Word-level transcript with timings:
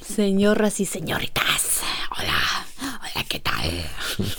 Señoras 0.00 0.80
y 0.80 0.86
señoritas. 0.86 1.80
Hola. 2.10 2.66
Hola, 2.80 3.24
¿qué 3.28 3.38
tal? 3.40 3.70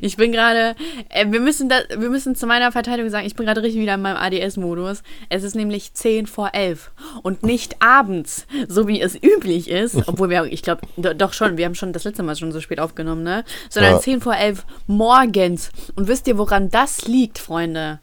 Ich 0.00 0.16
bin 0.16 0.32
gerade, 0.32 0.76
äh, 1.08 1.26
wir, 1.30 1.40
müssen 1.40 1.68
da, 1.68 1.76
wir 1.88 2.10
müssen 2.10 2.36
zu 2.36 2.46
meiner 2.46 2.70
Verteidigung 2.72 3.10
sagen, 3.10 3.26
ich 3.26 3.34
bin 3.34 3.46
gerade 3.46 3.62
richtig 3.62 3.80
wieder 3.80 3.94
in 3.94 4.02
meinem 4.02 4.16
ADS-Modus. 4.18 5.02
Es 5.28 5.42
ist 5.42 5.54
nämlich 5.56 5.94
10 5.94 6.26
vor 6.26 6.50
11 6.52 6.90
und 7.22 7.42
nicht 7.42 7.80
abends, 7.82 8.46
so 8.68 8.86
wie 8.86 9.00
es 9.00 9.14
üblich 9.16 9.68
ist, 9.68 9.96
obwohl 10.06 10.28
wir, 10.30 10.44
ich 10.44 10.62
glaube, 10.62 10.82
doch 10.96 11.32
schon, 11.32 11.56
wir 11.56 11.64
haben 11.64 11.74
schon 11.74 11.92
das 11.92 12.04
letzte 12.04 12.22
Mal 12.22 12.36
schon 12.36 12.52
so 12.52 12.60
spät 12.60 12.80
aufgenommen, 12.80 13.22
ne? 13.22 13.44
Sondern 13.70 13.94
Ja. 13.94 14.00
10 14.00 14.20
vor 14.20 14.36
11 14.36 14.64
morgens. 14.86 15.70
Und 15.96 16.06
wisst 16.06 16.26
ihr, 16.28 16.38
woran 16.38 16.68
das 16.70 17.06
liegt, 17.08 17.38
Freunde? 17.38 18.00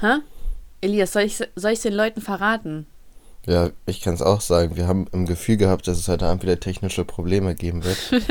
Hä? 0.00 0.18
Elias, 0.82 1.12
soll 1.12 1.22
ich 1.22 1.42
soll 1.56 1.72
ich 1.72 1.80
den 1.80 1.94
Leuten 1.94 2.20
verraten? 2.20 2.86
Ja, 3.46 3.70
ich 3.86 4.02
kann 4.02 4.12
es 4.14 4.20
auch 4.20 4.42
sagen. 4.42 4.76
Wir 4.76 4.86
haben 4.86 5.06
im 5.12 5.24
Gefühl 5.24 5.56
gehabt, 5.56 5.88
dass 5.88 5.98
es 5.98 6.08
heute 6.08 6.26
Abend 6.26 6.42
wieder 6.42 6.60
technische 6.60 7.04
Probleme 7.04 7.54
geben 7.54 7.84
wird. 7.84 7.96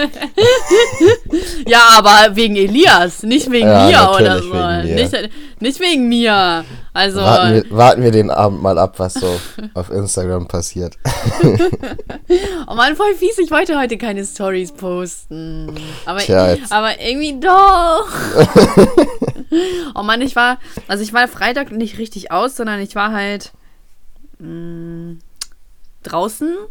Ja, 1.68 1.90
aber 1.98 2.36
wegen 2.36 2.56
Elias, 2.56 3.24
nicht 3.24 3.52
wegen 3.52 3.68
Ja, 3.68 3.88
mir 3.88 4.16
oder 4.20 4.42
so. 4.42 4.52
wegen. 4.54 4.96
Nicht, 4.96 5.30
nicht 5.60 5.80
wegen 5.80 6.08
mir. 6.10 6.64
Also. 6.94 7.20
Warten 7.20 7.54
wir, 7.54 7.66
warten 7.70 8.04
wir 8.04 8.12
den 8.12 8.32
Abend 8.32 8.62
mal 8.62 8.78
ab, 8.78 8.96
was 8.98 9.14
so 9.16 9.40
auf 9.74 9.90
Instagram 9.90 10.48
passiert. 10.48 10.98
Oh 12.68 12.76
Mann, 12.76 12.96
voll 12.96 13.16
fies, 13.16 13.40
ich 13.40 13.50
wollte 13.50 13.78
heute 13.80 13.98
keine 13.98 14.24
Stories 14.24 14.72
posten. 14.72 15.74
Aber, 16.06 16.20
Tja, 16.20 16.56
aber 16.70 17.00
irgendwie 17.02 17.40
doch. 17.40 18.08
oh 19.96 20.04
Mann, 20.04 20.22
ich 20.22 20.36
war, 20.36 20.60
also 20.88 21.04
ich 21.04 21.12
war 21.12 21.28
Freitag 21.28 21.72
nicht 21.72 21.98
richtig 21.98 22.32
aus, 22.32 22.56
sondern 22.56 22.80
ich 22.82 22.94
war 22.96 23.12
halt 23.12 23.52
mh, 24.40 25.18
draußen. 26.04 26.56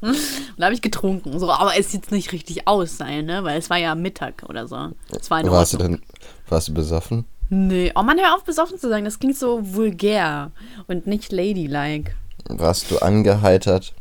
Und 0.00 0.16
da 0.56 0.64
habe 0.64 0.74
ich 0.74 0.80
getrunken. 0.82 1.38
So, 1.38 1.50
aber 1.50 1.78
es 1.78 1.92
jetzt 1.92 2.10
nicht 2.10 2.32
richtig 2.32 2.66
aus 2.66 2.96
sein, 2.96 3.26
ne? 3.26 3.44
Weil 3.44 3.58
es 3.58 3.68
war 3.68 3.76
ja 3.76 3.94
Mittag 3.94 4.44
oder 4.48 4.66
so. 4.66 4.92
Es 5.18 5.30
war 5.30 5.40
in 5.40 5.50
Warst 5.50 5.74
du 5.74 5.78
Ordnung. 5.78 6.00
denn, 6.00 6.06
warst 6.48 6.68
du 6.68 6.74
besoffen? 6.74 7.26
Nee. 7.50 7.92
Oh 7.94 8.02
Mann, 8.02 8.18
hör 8.18 8.34
auf, 8.34 8.44
besoffen 8.44 8.78
zu 8.78 8.88
sagen. 8.88 9.04
Das 9.04 9.18
klingt 9.18 9.36
so 9.36 9.60
vulgär 9.74 10.52
und 10.86 11.06
nicht 11.06 11.32
ladylike. 11.32 12.12
Warst 12.48 12.90
du 12.90 12.98
angeheitert? 12.98 13.92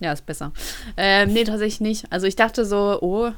Ja, 0.00 0.12
ist 0.12 0.26
besser. 0.26 0.52
Ähm, 0.96 1.32
nee, 1.32 1.44
tatsächlich 1.44 1.80
nicht. 1.80 2.12
Also 2.12 2.26
ich 2.26 2.36
dachte 2.36 2.66
so, 2.66 2.98
oh. 3.00 3.30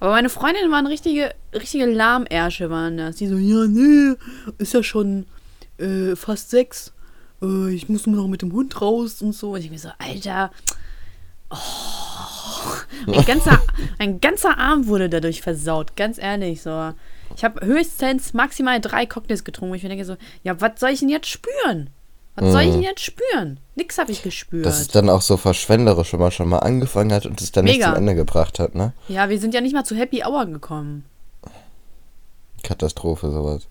Aber 0.00 0.10
meine 0.12 0.28
Freundinnen 0.30 0.72
waren 0.72 0.86
richtige, 0.86 1.34
richtige 1.52 1.86
Lahmärsche, 1.86 2.70
waren 2.70 2.96
das. 2.96 3.16
Die 3.16 3.26
so, 3.28 3.36
ja, 3.36 3.66
nee, 3.66 4.14
ist 4.58 4.72
ja 4.74 4.82
schon 4.82 5.26
äh, 5.78 6.16
fast 6.16 6.50
sechs. 6.50 6.92
Äh, 7.42 7.70
ich 7.70 7.88
muss 7.88 8.06
nur 8.06 8.22
noch 8.22 8.28
mit 8.28 8.42
dem 8.42 8.52
Hund 8.52 8.80
raus 8.80 9.22
und 9.22 9.32
so. 9.32 9.52
Und 9.52 9.60
ich 9.60 9.70
mir 9.70 9.78
so, 9.78 9.90
Alter. 9.98 10.50
Oh. 11.50 11.56
Mein 13.06 13.24
ganzer, 13.24 13.60
mein 13.98 14.20
ganzer 14.20 14.58
Arm 14.58 14.86
wurde 14.86 15.08
dadurch 15.08 15.40
versaut, 15.40 15.96
ganz 15.96 16.18
ehrlich. 16.18 16.62
So. 16.62 16.92
Ich 17.36 17.44
habe 17.44 17.64
höchstens 17.64 18.34
maximal 18.34 18.80
drei 18.80 19.06
Cocktails 19.06 19.44
getrunken. 19.44 19.72
wo 19.72 19.76
Ich 19.76 19.82
mir 19.82 19.88
denke 19.88 20.04
so, 20.04 20.16
ja, 20.42 20.60
was 20.60 20.80
soll 20.80 20.90
ich 20.90 21.00
denn 21.00 21.08
jetzt 21.08 21.28
spüren? 21.28 21.90
Was 22.34 22.52
soll 22.52 22.62
ich 22.62 22.70
denn 22.70 22.82
jetzt 22.82 23.00
spüren? 23.00 23.58
Nix 23.74 23.98
habe 23.98 24.12
ich 24.12 24.22
gespürt. 24.22 24.64
Dass 24.64 24.80
es 24.80 24.88
dann 24.88 25.08
auch 25.08 25.22
so 25.22 25.36
verschwenderisch, 25.36 26.12
wenn 26.12 26.20
man 26.20 26.30
schon 26.30 26.48
mal 26.48 26.58
angefangen 26.58 27.12
hat 27.12 27.26
und 27.26 27.40
es 27.40 27.50
dann 27.50 27.64
nicht 27.64 27.78
Mega. 27.78 27.88
zum 27.88 27.96
Ende 27.96 28.14
gebracht 28.14 28.60
hat, 28.60 28.76
ne? 28.76 28.92
Ja, 29.08 29.28
wir 29.28 29.40
sind 29.40 29.54
ja 29.54 29.60
nicht 29.60 29.72
mal 29.72 29.82
zu 29.82 29.96
Happy 29.96 30.22
Hour 30.24 30.46
gekommen. 30.46 31.04
Katastrophe, 32.62 33.32
sowas. 33.32 33.66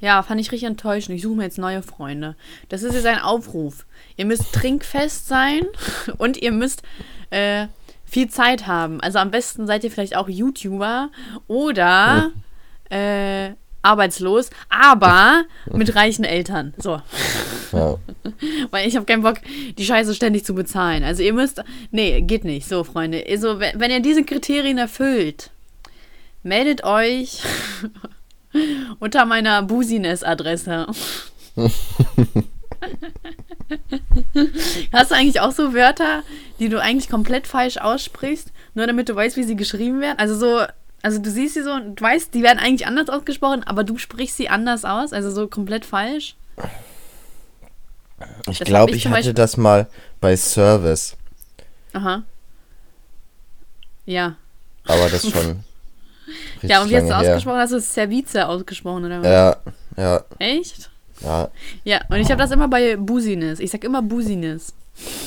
Ja, 0.00 0.22
fand 0.22 0.40
ich 0.40 0.52
richtig 0.52 0.68
enttäuschend. 0.68 1.16
Ich 1.16 1.22
suche 1.22 1.36
mir 1.36 1.44
jetzt 1.44 1.58
neue 1.58 1.82
Freunde. 1.82 2.36
Das 2.68 2.82
ist 2.82 2.94
jetzt 2.94 3.06
ein 3.06 3.20
Aufruf. 3.20 3.86
Ihr 4.16 4.26
müsst 4.26 4.52
trinkfest 4.52 5.26
sein 5.26 5.62
und 6.18 6.36
ihr 6.36 6.52
müsst 6.52 6.82
äh, 7.30 7.66
viel 8.04 8.28
Zeit 8.28 8.66
haben. 8.66 9.00
Also 9.00 9.18
am 9.18 9.30
besten 9.30 9.66
seid 9.66 9.84
ihr 9.84 9.90
vielleicht 9.90 10.16
auch 10.16 10.28
YouTuber 10.28 11.10
oder 11.46 12.30
äh, 12.90 13.50
arbeitslos, 13.82 14.50
aber 14.68 15.44
mit 15.72 15.94
reichen 15.94 16.24
Eltern. 16.24 16.74
So. 16.78 17.00
Ja. 17.72 17.96
Weil 18.70 18.88
ich 18.88 18.96
habe 18.96 19.06
keinen 19.06 19.22
Bock, 19.22 19.38
die 19.76 19.84
Scheiße 19.84 20.14
ständig 20.14 20.44
zu 20.44 20.54
bezahlen. 20.54 21.04
Also 21.04 21.22
ihr 21.22 21.32
müsst. 21.32 21.62
Nee, 21.90 22.20
geht 22.22 22.44
nicht. 22.44 22.68
So, 22.68 22.84
Freunde. 22.84 23.24
Also, 23.28 23.60
wenn, 23.60 23.78
wenn 23.80 23.90
ihr 23.90 24.00
diese 24.00 24.24
Kriterien 24.24 24.78
erfüllt, 24.78 25.50
meldet 26.42 26.84
euch 26.84 27.42
unter 28.98 29.24
meiner 29.24 29.62
Busines-Adresse. 29.62 30.86
Hast 34.92 35.10
du 35.10 35.14
eigentlich 35.14 35.40
auch 35.40 35.52
so 35.52 35.74
Wörter, 35.74 36.22
die 36.58 36.68
du 36.68 36.80
eigentlich 36.80 37.08
komplett 37.10 37.46
falsch 37.46 37.76
aussprichst, 37.78 38.52
nur 38.74 38.86
damit 38.86 39.08
du 39.08 39.14
weißt, 39.16 39.36
wie 39.36 39.42
sie 39.44 39.56
geschrieben 39.56 40.00
werden? 40.00 40.18
Also 40.18 40.36
so, 40.36 40.64
also 41.02 41.18
du 41.20 41.30
siehst 41.30 41.54
sie 41.54 41.62
so 41.62 41.72
und 41.72 42.00
weißt, 42.00 42.32
die 42.34 42.42
werden 42.42 42.58
eigentlich 42.58 42.86
anders 42.86 43.08
ausgesprochen, 43.08 43.64
aber 43.64 43.84
du 43.84 43.98
sprichst 43.98 44.36
sie 44.36 44.48
anders 44.48 44.84
aus, 44.84 45.12
also 45.12 45.30
so 45.30 45.46
komplett 45.48 45.84
falsch? 45.84 46.36
Ich 48.50 48.60
glaube, 48.60 48.92
ich 48.92 48.98
ich 48.98 49.06
hatte 49.06 49.14
Beispiel- 49.16 49.34
das 49.34 49.56
mal 49.56 49.86
bei 50.20 50.36
Service, 50.36 51.16
Aha. 51.92 52.22
Ja. 54.06 54.36
aber 54.86 55.08
das 55.10 55.28
schon. 55.28 55.64
richtig 56.56 56.70
Ja, 56.70 56.82
und 56.82 56.90
wie 56.90 56.96
hast 56.96 57.04
du 57.08 57.08
her. 57.08 57.18
ausgesprochen? 57.18 57.58
Hast 57.58 57.72
du 57.72 57.80
Service 57.80 58.36
ausgesprochen, 58.36 59.04
oder 59.04 59.20
was? 59.22 59.26
Ja, 59.26 59.56
ja, 59.96 60.24
Echt? 60.38 60.90
ja. 61.20 61.48
Ja, 61.84 62.00
und 62.08 62.16
ich 62.18 62.30
habe 62.30 62.40
das 62.40 62.50
immer 62.50 62.68
bei 62.68 62.96
Busines. 62.96 63.60
Ich 63.60 63.70
sag 63.70 63.84
immer 63.84 64.02
Busines. 64.02 64.72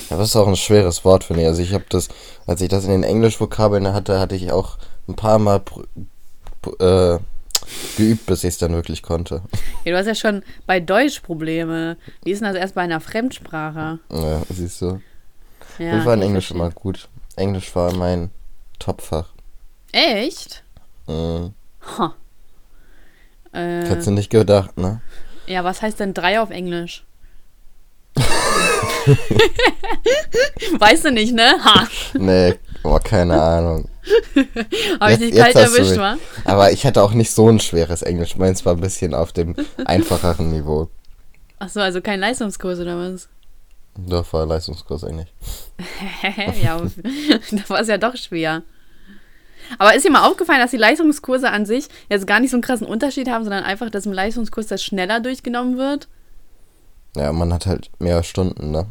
Ja, 0.09 0.17
das 0.17 0.29
ist 0.29 0.35
auch 0.35 0.47
ein 0.47 0.55
schweres 0.57 1.05
Wort, 1.05 1.23
finde 1.23 1.43
ich. 1.43 1.47
Also 1.47 1.61
ich 1.61 1.73
habe 1.73 1.85
das, 1.89 2.09
als 2.45 2.61
ich 2.61 2.67
das 2.69 2.83
in 2.85 2.91
den 2.91 3.03
Englischvokabeln 3.03 3.93
hatte, 3.93 4.19
hatte 4.19 4.35
ich 4.35 4.51
auch 4.51 4.77
ein 5.07 5.15
paar 5.15 5.39
Mal 5.39 5.61
äh, 6.79 7.17
geübt, 7.97 8.25
bis 8.25 8.43
ich 8.43 8.49
es 8.49 8.57
dann 8.57 8.73
wirklich 8.73 9.01
konnte. 9.01 9.41
Ja, 9.85 9.93
du 9.93 9.97
hast 9.97 10.07
ja 10.07 10.15
schon 10.15 10.43
bei 10.65 10.79
Deutsch 10.79 11.21
Probleme. 11.21 11.97
Wie 12.23 12.31
ist 12.31 12.41
denn 12.41 12.49
das 12.53 12.57
erst 12.61 12.75
bei 12.75 12.81
einer 12.81 12.99
Fremdsprache? 12.99 13.99
Ja, 14.11 14.41
siehst 14.49 14.81
du. 14.81 15.01
Ja, 15.79 15.99
ich 15.99 16.05
war 16.05 16.15
in 16.15 16.21
Englisch 16.21 16.47
verstehe. 16.47 16.65
immer 16.65 16.71
gut. 16.71 17.07
Englisch 17.37 17.73
war 17.75 17.93
mein 17.93 18.29
Topfach. 18.77 19.29
Echt? 19.93 20.60
Mhm. 21.11 21.53
Ha. 21.97 22.15
Äh, 23.53 23.85
Hättest 23.87 24.07
du 24.07 24.11
nicht 24.11 24.29
gedacht, 24.29 24.77
ne? 24.77 25.01
ja, 25.47 25.63
was 25.63 25.81
heißt 25.81 25.99
denn 25.99 26.13
drei 26.13 26.39
auf 26.39 26.49
Englisch? 26.49 27.03
weißt 30.77 31.05
du 31.05 31.11
nicht, 31.11 31.33
ne? 31.33 31.53
Ha. 31.63 31.87
Nee, 32.13 32.55
oh, 32.83 32.99
keine 33.03 33.41
Ahnung. 33.41 33.89
Habe 34.99 35.13
ich 35.13 35.19
dich 35.19 35.35
kalt 35.35 35.55
erwischt, 35.55 35.97
wa? 35.97 36.17
Aber 36.45 36.71
ich 36.71 36.85
hatte 36.85 37.01
auch 37.03 37.13
nicht 37.13 37.31
so 37.31 37.49
ein 37.49 37.59
schweres 37.59 38.01
Englisch. 38.01 38.35
Meins 38.37 38.65
war 38.65 38.73
ein 38.73 38.81
bisschen 38.81 39.13
auf 39.13 39.31
dem 39.31 39.55
einfacheren 39.85 40.51
Niveau. 40.51 40.89
Achso, 41.59 41.79
also 41.79 42.01
kein 42.01 42.19
Leistungskurs 42.19 42.79
oder 42.79 42.97
was? 42.97 43.29
Doch, 43.95 44.31
war 44.33 44.45
Leistungskurs 44.45 45.03
eigentlich. 45.03 45.33
ja, 46.63 46.75
aber 46.75 46.89
da 47.51 47.69
war 47.69 47.81
es 47.81 47.87
ja 47.87 47.97
doch 47.97 48.15
schwer. 48.15 48.63
Aber 49.79 49.95
ist 49.95 50.05
dir 50.05 50.11
mal 50.11 50.27
aufgefallen, 50.27 50.59
dass 50.59 50.71
die 50.71 50.77
Leistungskurse 50.77 51.49
an 51.49 51.65
sich 51.65 51.87
jetzt 52.09 52.27
gar 52.27 52.39
nicht 52.39 52.51
so 52.51 52.57
einen 52.57 52.63
krassen 52.63 52.87
Unterschied 52.87 53.29
haben, 53.29 53.43
sondern 53.43 53.63
einfach, 53.63 53.89
dass 53.89 54.05
im 54.05 54.13
Leistungskurs 54.13 54.67
das 54.67 54.83
schneller 54.83 55.19
durchgenommen 55.19 55.77
wird? 55.77 56.07
Ja, 57.15 57.31
man 57.31 57.53
hat 57.53 57.65
halt 57.65 57.89
mehr 57.99 58.23
Stunden, 58.23 58.71
ne? 58.71 58.87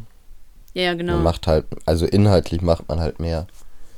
Ja, 0.73 0.83
ja, 0.83 0.93
genau. 0.93 1.13
Man 1.13 1.23
macht 1.23 1.47
halt, 1.47 1.65
also 1.85 2.05
inhaltlich 2.05 2.61
macht 2.61 2.87
man 2.87 2.99
halt 2.99 3.19
mehr. 3.19 3.47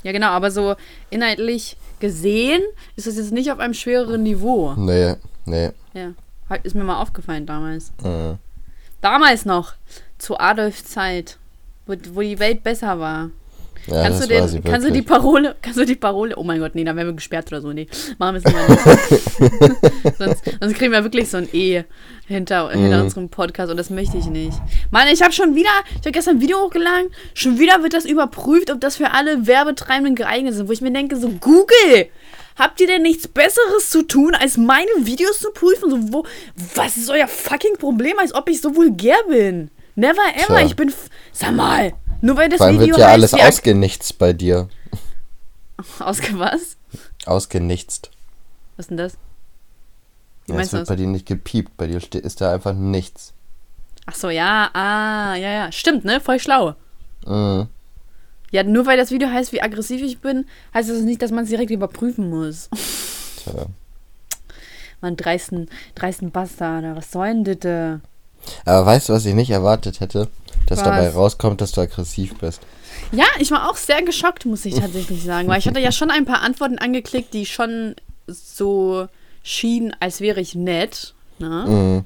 Ja, 0.03 0.11
genau, 0.11 0.27
aber 0.27 0.51
so 0.51 0.75
inhaltlich 1.09 1.77
gesehen 1.99 2.61
ist 2.95 3.07
das 3.07 3.15
jetzt 3.15 3.31
nicht 3.31 3.51
auf 3.51 3.59
einem 3.59 3.73
schwereren 3.73 4.23
Niveau. 4.23 4.73
Nee, 4.73 5.15
nee. 5.45 5.71
Ja, 5.93 6.11
ist 6.63 6.75
mir 6.75 6.83
mal 6.83 7.01
aufgefallen 7.01 7.45
damals. 7.45 7.91
Mhm. 8.03 8.37
Damals 9.01 9.45
noch, 9.45 9.73
zu 10.17 10.39
Adolfs 10.39 10.85
Zeit, 10.85 11.37
wo, 11.85 11.95
wo 12.13 12.21
die 12.21 12.39
Welt 12.39 12.63
besser 12.63 12.99
war. 12.99 13.29
Ja, 13.87 14.03
kannst, 14.03 14.23
du 14.23 14.27
den, 14.27 14.63
kannst 14.63 14.87
du 14.87 14.91
die. 14.91 15.01
Parole, 15.01 15.55
kannst 15.61 15.77
du 15.77 15.85
die 15.85 15.95
Parole, 15.95 16.35
oh 16.37 16.43
mein 16.43 16.59
Gott, 16.59 16.73
nee, 16.75 16.83
dann 16.85 16.95
werden 16.95 17.09
wir 17.09 17.13
gesperrt 17.15 17.47
oder 17.47 17.59
so, 17.61 17.73
nee, 17.73 17.87
machen 18.17 18.35
wir 18.35 18.41
es 18.41 18.45
lieber 18.45 18.69
nicht. 18.69 20.17
sonst, 20.17 20.41
sonst 20.61 20.75
kriegen 20.75 20.91
wir 20.91 21.03
wirklich 21.03 21.29
so 21.29 21.37
ein 21.37 21.49
E 21.53 21.83
hinter, 22.27 22.69
hinter 22.71 22.97
Mhm. 22.97 23.03
unserem 23.03 23.29
Podcast 23.29 23.69
und 23.71 23.77
das 23.77 23.89
möchte 23.89 24.17
ich 24.17 24.25
nicht. 24.27 24.57
Mann, 24.91 25.07
ich 25.11 25.21
habe 25.21 25.33
schon 25.33 25.55
wieder, 25.55 25.69
ich 25.91 25.97
habe 25.97 26.11
gestern 26.11 26.37
ein 26.37 26.41
Video 26.41 26.59
hochgeladen, 26.61 27.09
schon 27.33 27.59
wieder 27.59 27.83
wird 27.83 27.93
das 27.93 28.05
überprüft, 28.05 28.71
ob 28.71 28.79
das 28.79 28.95
für 28.97 29.11
alle 29.11 29.47
Werbetreibenden 29.47 30.15
geeignet 30.15 30.53
sind, 30.53 30.67
wo 30.69 30.71
ich 30.71 30.81
mir 30.81 30.91
denke, 30.91 31.17
so 31.17 31.27
Google, 31.29 32.07
habt 32.57 32.79
ihr 32.79 32.87
denn 32.87 33.01
nichts 33.01 33.27
Besseres 33.27 33.89
zu 33.89 34.03
tun, 34.03 34.33
als 34.35 34.55
meine 34.57 34.87
Videos 34.99 35.39
zu 35.39 35.51
prüfen? 35.51 35.89
So, 35.89 36.13
wo, 36.13 36.25
was 36.75 36.95
ist 36.95 37.09
euer 37.09 37.27
fucking 37.27 37.77
Problem, 37.77 38.17
als 38.19 38.33
ob 38.33 38.47
ich 38.49 38.61
so 38.61 38.73
vulgär 38.75 39.17
bin? 39.27 39.69
Never 39.95 40.21
ever, 40.35 40.55
Tja. 40.57 40.65
ich 40.65 40.75
bin, 40.75 40.91
sag 41.33 41.53
mal, 41.55 41.93
nur 42.23 42.37
weil 42.37 42.47
das 42.47 42.57
Vor 42.57 42.67
allem 42.67 42.79
Video 42.79 42.95
wird 42.95 42.99
ja 42.99 43.07
alles 43.07 43.33
ausgenichtst 43.33 44.17
bei 44.17 44.31
dir. 44.31 44.69
Ausge 45.99 46.39
was? 46.39 46.77
Ausgenichtst. 47.25 48.11
Was 48.77 48.85
ist 48.85 48.89
denn 48.91 48.97
das? 48.97 49.17
Wie 50.45 50.53
Ja, 50.53 50.59
es 50.61 50.71
wird 50.71 50.83
das? 50.83 50.87
bei 50.87 50.95
dir 50.95 51.07
nicht 51.07 51.25
gepiept, 51.25 51.75
bei 51.75 51.87
dir 51.87 51.97
ist 51.97 52.39
da 52.39 52.53
einfach 52.53 52.73
nichts. 52.73 53.33
Ach 54.05 54.15
so, 54.15 54.29
ja, 54.29 54.69
ah, 54.73 55.35
ja, 55.35 55.51
ja. 55.51 55.71
Stimmt, 55.73 56.05
ne? 56.05 56.21
Voll 56.21 56.39
schlau. 56.39 56.75
Mhm. 57.25 57.67
Ja, 58.51 58.63
nur 58.63 58.85
weil 58.85 58.95
das 58.95 59.11
Video 59.11 59.29
heißt, 59.29 59.51
wie 59.51 59.61
aggressiv 59.61 60.01
ich 60.01 60.19
bin, 60.19 60.45
heißt 60.73 60.89
das 60.89 61.01
nicht, 61.01 61.21
dass 61.21 61.31
man 61.31 61.43
es 61.43 61.49
direkt 61.49 61.71
überprüfen 61.71 62.29
muss. 62.29 62.69
Tja. 63.43 63.65
Man, 65.01 65.17
dreisten, 65.17 65.69
dreisten 65.93 66.31
Bastard, 66.31 66.95
was 66.95 67.11
soll 67.11 67.43
denn 67.43 67.59
das? 67.59 67.99
Aber 68.63 68.85
weißt 68.85 69.09
du, 69.09 69.13
was 69.13 69.25
ich 69.25 69.33
nicht 69.33 69.49
erwartet 69.49 69.99
hätte? 69.99 70.29
Dass 70.67 70.79
Was? 70.79 70.85
dabei 70.85 71.09
rauskommt, 71.09 71.61
dass 71.61 71.71
du 71.71 71.81
aggressiv 71.81 72.37
bist. 72.39 72.61
Ja, 73.11 73.25
ich 73.39 73.51
war 73.51 73.69
auch 73.69 73.75
sehr 73.75 74.01
geschockt, 74.03 74.45
muss 74.45 74.65
ich 74.65 74.75
tatsächlich 74.75 75.23
sagen, 75.23 75.47
weil 75.47 75.59
ich 75.59 75.67
hatte 75.67 75.79
ja 75.79 75.91
schon 75.91 76.09
ein 76.11 76.25
paar 76.25 76.41
Antworten 76.41 76.77
angeklickt, 76.77 77.33
die 77.33 77.45
schon 77.45 77.95
so 78.27 79.07
schienen, 79.43 79.95
als 79.99 80.21
wäre 80.21 80.39
ich 80.39 80.55
nett. 80.55 81.13
Ne? 81.39 81.65
Mhm. 81.67 82.03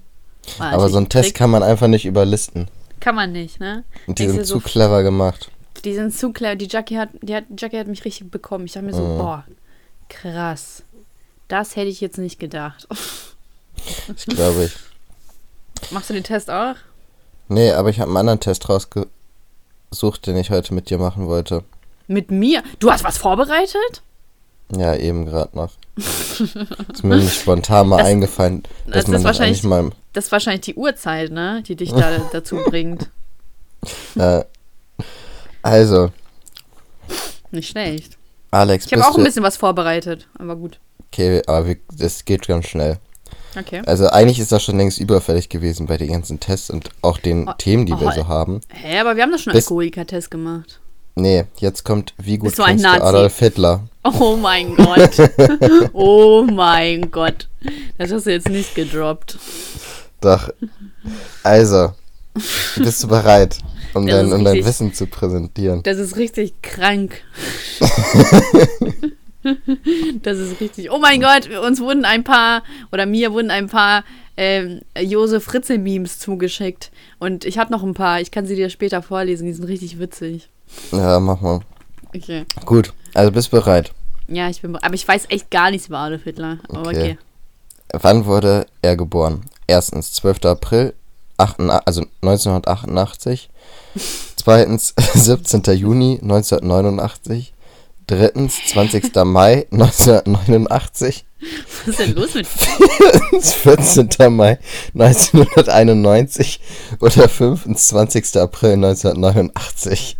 Aber 0.60 0.90
so 0.90 0.98
einen 0.98 1.10
Test 1.10 1.36
kann 1.36 1.50
man 1.50 1.62
einfach 1.62 1.88
nicht 1.88 2.06
überlisten. 2.06 2.68
kann 3.00 3.16
man 3.16 3.32
nicht, 3.32 3.60
ne? 3.60 3.84
Und 4.08 4.18
die 4.18 4.24
Denkst 4.24 4.36
sind 4.38 4.46
zu 4.48 4.54
so, 4.56 4.60
clever 4.62 5.04
gemacht. 5.04 5.52
Die 5.84 5.94
sind 5.94 6.14
zu 6.16 6.32
clever. 6.32 6.56
Die 6.56 6.68
Jackie 6.68 6.98
hat, 6.98 7.10
die 7.22 7.36
hat, 7.36 7.44
Jackie 7.58 7.78
hat 7.78 7.88
mich 7.88 8.04
richtig 8.06 8.32
bekommen. 8.32 8.66
Ich 8.66 8.72
dachte 8.72 8.86
mir 8.88 8.94
so, 8.94 9.04
Mhm. 9.04 9.18
boah, 9.20 9.44
krass. 10.10 10.84
Das 11.48 11.76
hätte 11.76 11.90
ich 11.90 12.02
jetzt 12.02 12.18
nicht 12.18 12.40
gedacht. 12.40 12.88
Das 14.08 14.26
glaube 14.26 14.66
ich. 14.66 15.92
Machst 15.92 16.10
du 16.10 16.14
den 16.14 16.24
Test 16.24 16.50
auch? 16.50 16.76
Nee, 17.48 17.72
aber 17.72 17.90
ich 17.90 18.00
habe 18.00 18.10
einen 18.10 18.18
anderen 18.18 18.40
Test 18.40 18.68
rausgesucht, 18.70 19.08
den 20.26 20.38
ich 20.38 20.50
heute 20.50 20.74
mit 20.74 20.90
dir 20.90 20.98
machen 20.98 21.28
wollte. 21.28 21.64
Mit 22.08 22.32
mir? 22.32 22.64
Du 22.80 22.92
hast 22.92 23.04
was 23.04 23.18
vorbereitet? 23.18 24.02
Ja, 24.76 24.96
eben 24.96 25.26
gerade 25.26 25.56
noch. 25.56 25.72
ist 25.98 27.04
mir 27.04 27.16
nicht 27.18 27.34
spontan 27.42 27.88
mal 27.88 27.98
Das- 27.98 28.08
eingefallen, 28.08 28.64
dass 28.86 28.96
das 28.96 29.08
man 29.08 29.16
ist 29.16 29.24
das 29.24 29.24
wahrscheinlich- 29.24 29.64
mal. 29.64 29.90
Das 30.14 30.26
ist 30.26 30.32
wahrscheinlich 30.32 30.62
die 30.62 30.76
Uhrzeit, 30.76 31.32
ne? 31.32 31.64
Die 31.66 31.76
dich 31.76 31.92
da 31.94 32.18
dazu 32.32 32.58
bringt. 32.66 33.10
Äh, 34.16 34.44
also, 35.62 36.12
Nicht 37.52 37.70
schlecht. 37.70 38.18
Alex, 38.52 38.86
Ich 38.88 38.94
habe 38.94 39.06
auch 39.08 39.18
ein 39.18 39.24
bisschen 39.24 39.44
was 39.44 39.58
vorbereitet, 39.58 40.28
aber 40.40 40.56
gut. 40.56 40.80
Okay, 41.12 41.42
aber 41.46 41.68
wir, 41.68 41.78
das 41.96 42.26
geht 42.26 42.48
ganz 42.48 42.68
schnell. 42.68 42.98
Okay. 43.58 43.82
Also, 43.86 44.08
eigentlich 44.10 44.40
ist 44.40 44.52
das 44.52 44.64
schon 44.64 44.78
längst 44.78 45.00
überfällig 45.00 45.50
gewesen 45.50 45.88
bei 45.88 45.98
den 45.98 46.12
ganzen 46.12 46.40
Tests 46.40 46.70
und 46.70 46.90
auch 47.02 47.18
den 47.18 47.48
Oh, 47.48 47.54
Themen, 47.58 47.86
die 47.86 47.94
wir 47.94 48.08
oh, 48.08 48.12
so 48.12 48.28
haben. 48.28 48.62
Hä, 48.70 49.00
aber 49.00 49.16
wir 49.16 49.24
haben 49.24 49.32
doch 49.32 49.40
schon 49.40 49.52
einen 49.52 49.62
Alkoholiker-Test 49.62 50.30
gemacht. 50.30 50.80
Nee, 51.16 51.46
jetzt 51.58 51.84
kommt, 51.84 52.14
wie 52.20 52.38
gut 52.38 52.50
Bist 52.50 52.64
kennst 52.64 52.86
du? 52.86 52.90
Adolf 52.90 53.40
Hitler? 53.40 53.82
Oh 54.04 54.36
mein 54.36 54.76
Gott. 54.76 55.10
oh 55.94 56.44
mein 56.44 57.10
Gott. 57.10 57.48
Das 57.98 58.12
hast 58.12 58.28
du 58.28 58.32
jetzt 58.32 58.50
nicht 58.50 58.76
gedroppt. 58.76 59.40
Doch. 60.22 60.50
Also, 61.42 61.94
bist 62.76 63.04
du 63.04 63.08
bereit, 63.08 63.58
um, 63.96 64.06
dein, 64.06 64.26
um 64.32 64.44
dein 64.44 64.54
richtig- 64.54 64.66
Wissen 64.68 64.94
zu 64.94 65.08
präsentieren? 65.08 65.82
Das 65.82 65.98
ist 65.98 66.18
richtig 66.18 66.54
krank. 66.62 67.22
das 70.24 70.38
ist 70.38 70.60
richtig. 70.60 70.92
Oh 70.92 71.00
mein 71.00 71.22
Gott, 71.22 71.50
uns 71.50 71.80
wurden 71.80 72.06
ein 72.06 72.24
paar, 72.24 72.64
oder 72.92 73.06
mir 73.06 73.32
wurden 73.34 73.52
ein 73.52 73.68
paar 73.68 74.04
ähm, 74.36 74.82
Josef 75.00 75.44
Fritze-Memes 75.46 76.20
zugeschickt. 76.20 76.92
Und 77.20 77.46
ich 77.46 77.58
habe 77.58 77.72
noch 77.72 77.84
ein 77.84 77.94
paar. 77.94 78.22
Ich 78.22 78.32
kann 78.32 78.46
sie 78.46 78.56
dir 78.56 78.70
später 78.70 79.02
vorlesen. 79.02 79.48
Die 79.48 79.54
sind 79.54 79.66
richtig 79.66 80.00
witzig. 80.00 80.50
Ja, 80.92 81.20
mach 81.20 81.42
mal. 81.42 81.62
Okay. 82.16 82.46
Gut, 82.66 82.94
also 83.14 83.32
bist 83.32 83.52
bereit. 83.52 83.92
Ja, 84.28 84.50
ich 84.50 84.62
bin. 84.62 84.76
Aber 84.76 84.94
ich 84.94 85.08
weiß 85.08 85.26
echt 85.30 85.50
gar 85.50 85.72
nichts 85.72 85.88
über 85.88 86.00
Adolf 86.00 86.24
Hitler. 86.24 86.60
Aber 86.70 86.82
Okay. 86.82 86.90
okay. 86.90 87.18
Wann 87.94 88.26
wurde 88.26 88.68
er 88.82 88.98
geboren? 88.98 89.42
Erstens, 89.66 90.14
12. 90.14 90.44
April, 90.46 90.94
88, 91.38 91.82
also 91.86 92.02
1988. 92.22 93.50
Zweitens, 94.36 94.94
17. 95.14 95.62
Juni 95.78 96.20
1989. 96.22 97.54
Drittens, 98.08 98.56
20. 98.68 99.14
Mai 99.26 99.68
1989. 99.72 101.26
Was 101.86 101.88
ist 101.88 102.00
denn 102.00 102.16
los 102.16 102.34
mit. 102.34 102.48
14. 103.42 104.10
Mai 104.36 104.58
1991. 104.94 106.60
Oder 107.00 107.30
fünftens, 107.30 107.88
20. 107.90 108.38
April 108.38 108.74
1989. 108.74 110.18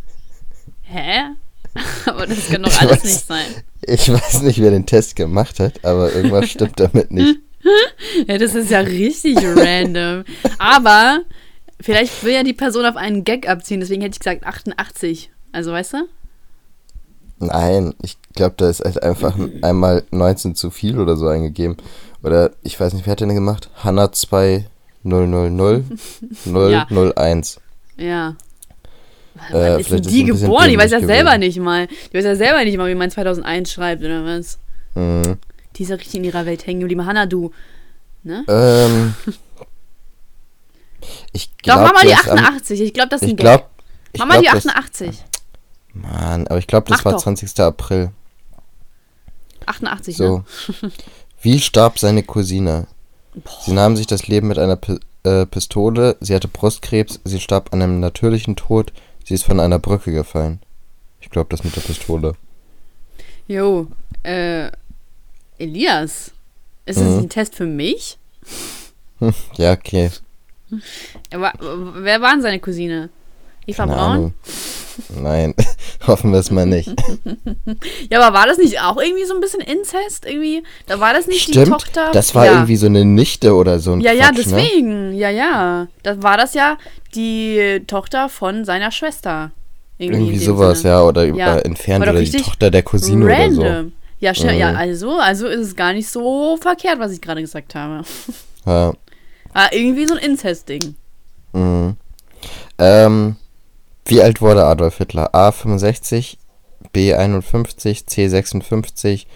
Hä? 0.84 1.22
aber 2.06 2.26
das 2.28 2.48
kann 2.50 2.64
doch 2.64 2.72
Ich 2.72 2.82
alles 2.82 3.00
weiß- 3.00 3.06
nicht 3.06 3.28
sein. 3.28 3.46
Ich 3.82 4.12
weiß 4.12 4.42
nicht, 4.42 4.60
wer 4.62 4.72
den 4.72 4.86
Test 4.86 5.16
gemacht 5.16 5.60
hat, 5.60 5.86
aber 5.86 6.12
irgendwas 6.12 6.50
stimmt 6.50 6.80
damit 6.80 7.12
nicht. 7.12 7.40
Ja, 8.28 8.38
das 8.38 8.56
ist 8.56 8.70
ja 8.72 8.80
richtig 8.80 9.38
random. 9.38 10.24
Aber 10.58 11.22
vielleicht 11.80 12.24
will 12.24 12.34
ja 12.34 12.44
die 12.44 12.54
Person 12.54 12.86
auf 12.86 12.96
einen 12.96 13.24
Gag 13.24 13.48
abziehen, 13.48 13.80
deswegen 13.80 14.02
hätte 14.02 14.14
ich 14.16 14.20
gesagt 14.20 14.46
88. 14.46 15.30
Also, 15.52 15.72
weißt 15.72 15.94
du? 15.94 15.98
Nein, 17.40 17.94
ich 18.02 18.18
glaube, 18.34 18.56
da 18.58 18.70
ist 18.70 18.82
halt 18.84 19.02
einfach 19.04 19.36
einmal 19.62 20.04
19 20.12 20.56
zu 20.56 20.72
viel 20.72 21.00
oder 21.00 21.16
so 21.18 21.28
eingegeben. 21.28 21.78
Oder 22.24 22.52
ich 22.64 22.80
weiß 22.80 22.94
nicht, 22.94 23.06
wer 23.06 23.12
hat 23.12 23.20
den 23.20 23.30
gemacht? 23.34 23.70
Hanna 23.76 24.12
2000 24.12 24.66
Ja. 25.04 26.88
001. 26.90 27.60
Ja. 27.98 28.36
Äh, 29.50 29.54
Wann 29.54 29.80
ist 29.80 29.92
denn 29.92 30.00
ist 30.02 30.10
die 30.10 30.24
bisschen 30.24 30.42
geboren? 30.42 30.70
Die 30.70 30.78
weiß 30.80 30.92
ja 30.92 31.00
selber 31.00 31.38
nicht 31.38 31.60
mal. 31.60 31.88
Die 32.12 32.18
weiß 32.18 32.26
ja 32.26 32.36
selber 32.36 32.64
nicht 32.64 32.78
mal, 32.78 32.90
wie 32.90 32.96
man 32.96 33.12
2001 33.12 33.72
schreibt 33.72 34.04
oder 34.04 34.26
was. 34.26 34.58
Mhm. 34.96 35.38
Die 35.76 35.84
ist 35.84 35.90
ja 35.90 35.96
richtig 35.96 36.16
in 36.16 36.24
ihrer 36.24 36.46
Welt 36.48 36.66
hängen 36.66 36.80
geblieben. 36.80 37.06
Hanna, 37.06 37.28
du. 37.28 37.52
Ne? 38.24 38.44
Ähm, 38.48 39.14
ich 41.34 41.50
Doch, 41.58 41.58
glaube, 41.64 41.84
mach 41.84 41.94
mal 41.94 42.06
die 42.08 42.16
88. 42.16 42.82
Ich 42.82 42.94
glaube, 42.94 43.10
das 43.10 43.22
ist 43.22 43.28
ein 43.28 43.32
Ich 43.32 43.38
Gag. 43.38 43.46
glaube, 43.46 43.64
ich 44.14 44.20
Mach 44.20 44.26
mal 44.28 44.40
die 44.40 44.44
glaub, 44.48 44.56
das, 44.56 44.66
88. 44.68 45.24
Mann, 46.02 46.48
aber 46.48 46.60
ich 46.60 46.68
glaube, 46.68 46.90
das 46.90 47.00
Mach 47.00 47.06
war 47.06 47.12
doch. 47.14 47.22
20. 47.24 47.60
April. 47.62 48.12
88, 49.66 50.18
So. 50.18 50.44
ne? 50.82 50.92
Wie 51.42 51.60
starb 51.60 52.00
seine 52.00 52.24
Cousine? 52.24 52.88
Sie 53.62 53.74
nahm 53.74 53.96
sich 53.96 54.08
das 54.08 54.28
Leben 54.28 54.48
mit 54.48 54.58
einer 54.58 54.76
Pi 54.76 54.98
äh, 55.24 55.46
Pistole, 55.46 56.16
sie 56.22 56.34
hatte 56.34 56.48
Brustkrebs, 56.48 57.20
sie 57.24 57.40
starb 57.40 57.74
an 57.74 57.82
einem 57.82 58.00
natürlichen 58.00 58.56
Tod, 58.56 58.94
sie 59.26 59.34
ist 59.34 59.44
von 59.44 59.60
einer 59.60 59.78
Brücke 59.78 60.12
gefallen. 60.12 60.60
Ich 61.20 61.30
glaube, 61.30 61.50
das 61.50 61.64
mit 61.64 61.76
der 61.76 61.82
Pistole. 61.82 62.34
Jo, 63.48 63.88
äh, 64.24 64.72
Elias. 65.58 66.32
Ist 66.86 67.00
das 67.00 67.06
Mhm. 67.06 67.16
nicht 67.16 67.24
ein 67.26 67.30
Test 67.30 67.56
für 67.56 67.66
mich? 67.66 68.18
Ja, 69.58 69.74
okay. 69.74 70.12
Aber, 71.34 71.52
wer 72.04 72.22
war 72.22 72.32
denn 72.34 72.42
seine 72.44 72.60
Cousine? 72.60 73.10
Eva 73.66 73.84
Keine 73.86 73.96
Braun? 73.96 74.12
Ahnung. 74.12 74.34
Nein, 75.22 75.54
hoffen 76.08 76.32
wir 76.32 76.40
es 76.40 76.52
mal 76.52 76.66
nicht. 76.66 76.90
Ja, 78.10 78.22
aber 78.22 78.38
war 78.38 78.48
das 78.48 78.58
nicht 78.58 78.80
auch 78.82 78.98
irgendwie 79.02 79.26
so 79.26 79.34
ein 79.34 79.42
bisschen 79.42 79.60
Inzest? 79.62 80.26
Irgendwie, 80.26 80.64
da 80.88 81.00
war 81.00 81.14
das 81.14 81.28
nicht 81.28 81.48
die 81.48 81.52
Stimmt, 81.52 81.72
Tochter. 81.72 82.12
das 82.14 82.34
war 82.34 82.46
ja. 82.46 82.52
irgendwie 82.54 82.76
so 82.78 82.86
eine 82.86 83.04
Nichte 83.06 83.54
oder 83.54 83.80
so 83.80 83.92
ein 83.94 84.02
Ja, 84.02 84.12
ja, 84.14 84.30
Quatsch, 84.30 84.48
ne? 84.48 84.56
deswegen. 84.56 85.14
Ja, 85.14 85.30
ja. 85.30 85.88
Da 86.04 86.24
war 86.24 86.38
das 86.38 86.54
ja 86.54 86.78
die 87.16 87.84
Tochter 87.88 88.30
von 88.30 88.64
seiner 88.66 88.92
Schwester. 88.92 89.52
Irgendwie, 89.98 90.22
Irgendwie 90.28 90.46
sowas, 90.46 90.82
Sinne. 90.82 90.94
ja, 90.94 91.02
oder 91.04 91.26
Ja, 91.26 91.58
entfernt 91.58 92.08
oder 92.08 92.20
die 92.22 92.32
Tochter 92.32 92.70
der 92.72 92.84
Cousine 92.84 93.26
oder 93.26 93.52
so. 93.52 93.62
Random. 93.62 93.92
Ja. 94.20 94.32
Mhm. 94.34 94.50
Ja, 94.58 94.74
also, 94.74 95.18
also 95.20 95.48
ist 95.48 95.60
es 95.68 95.76
gar 95.76 95.94
nicht 95.94 96.10
so 96.10 96.58
verkehrt, 96.58 97.00
was 97.00 97.12
ich 97.12 97.22
gerade 97.22 97.42
gesagt 97.42 97.76
habe. 97.76 98.04
Ja. 98.66 98.94
Ah, 99.54 99.70
irgendwie 99.72 100.06
so 100.06 100.14
ein 100.14 100.20
Inzest-Ding. 100.20 100.94
Mhm. 101.54 101.96
Ähm, 102.78 103.36
wie 104.08 104.22
alt 104.22 104.42
wurde 104.42 104.66
Adolf 104.66 104.98
Hitler? 104.98 105.34
A 105.36 105.52
65, 105.52 106.38
B 106.94 107.14
51, 107.14 108.08
C 108.08 108.28
56, 108.28 109.28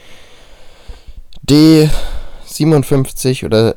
D 1.43 1.89
57 2.45 3.45
oder 3.45 3.75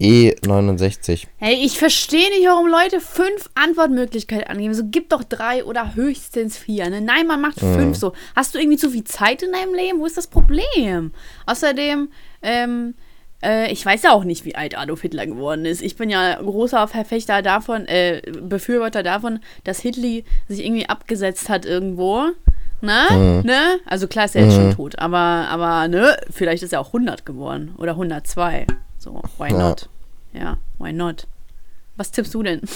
E 0.00 0.34
69? 0.46 1.26
Hey, 1.38 1.54
ich 1.64 1.78
verstehe 1.78 2.30
nicht, 2.30 2.46
warum 2.46 2.68
Leute 2.68 3.00
fünf 3.00 3.50
Antwortmöglichkeiten 3.54 4.46
angeben. 4.46 4.74
So, 4.74 4.84
gib 4.84 5.08
doch 5.08 5.24
drei 5.24 5.64
oder 5.64 5.94
höchstens 5.94 6.56
vier. 6.56 6.88
Ne? 6.88 7.00
Nein, 7.00 7.26
man 7.26 7.40
macht 7.40 7.58
fünf 7.58 7.96
so. 7.96 8.12
Hast 8.36 8.54
du 8.54 8.58
irgendwie 8.58 8.78
zu 8.78 8.90
viel 8.90 9.04
Zeit 9.04 9.42
in 9.42 9.52
deinem 9.52 9.74
Leben? 9.74 9.98
Wo 9.98 10.06
ist 10.06 10.16
das 10.16 10.28
Problem? 10.28 11.12
Außerdem, 11.46 12.10
ähm, 12.42 12.94
äh, 13.42 13.70
ich 13.72 13.84
weiß 13.84 14.02
ja 14.02 14.12
auch 14.12 14.24
nicht, 14.24 14.44
wie 14.44 14.54
alt 14.54 14.76
Adolf 14.76 15.02
Hitler 15.02 15.26
geworden 15.26 15.64
ist. 15.64 15.82
Ich 15.82 15.96
bin 15.96 16.10
ja 16.10 16.36
großer 16.40 16.88
Verfechter 16.88 17.42
davon, 17.42 17.86
äh, 17.86 18.22
Befürworter 18.40 19.02
davon, 19.02 19.40
dass 19.64 19.80
Hitler 19.80 20.22
sich 20.48 20.64
irgendwie 20.64 20.88
abgesetzt 20.88 21.48
hat 21.48 21.64
irgendwo. 21.64 22.26
Ne? 22.80 23.42
Ne? 23.44 23.80
Also 23.86 24.06
klar 24.06 24.26
ist 24.26 24.36
er 24.36 24.44
jetzt 24.44 24.54
schon 24.54 24.72
tot, 24.74 24.98
aber, 25.00 25.18
aber 25.18 25.88
ne, 25.88 26.16
vielleicht 26.30 26.62
ist 26.62 26.72
er 26.72 26.80
auch 26.80 26.88
100 26.88 27.26
geworden 27.26 27.74
oder 27.76 27.92
102. 27.92 28.66
So, 28.98 29.20
why 29.38 29.50
Ja. 29.50 29.58
not? 29.58 29.88
Ja, 30.32 30.58
why 30.78 30.92
not? 30.92 31.26
Was 31.96 32.12
tippst 32.12 32.34
du 32.34 32.42
denn? 32.42 32.60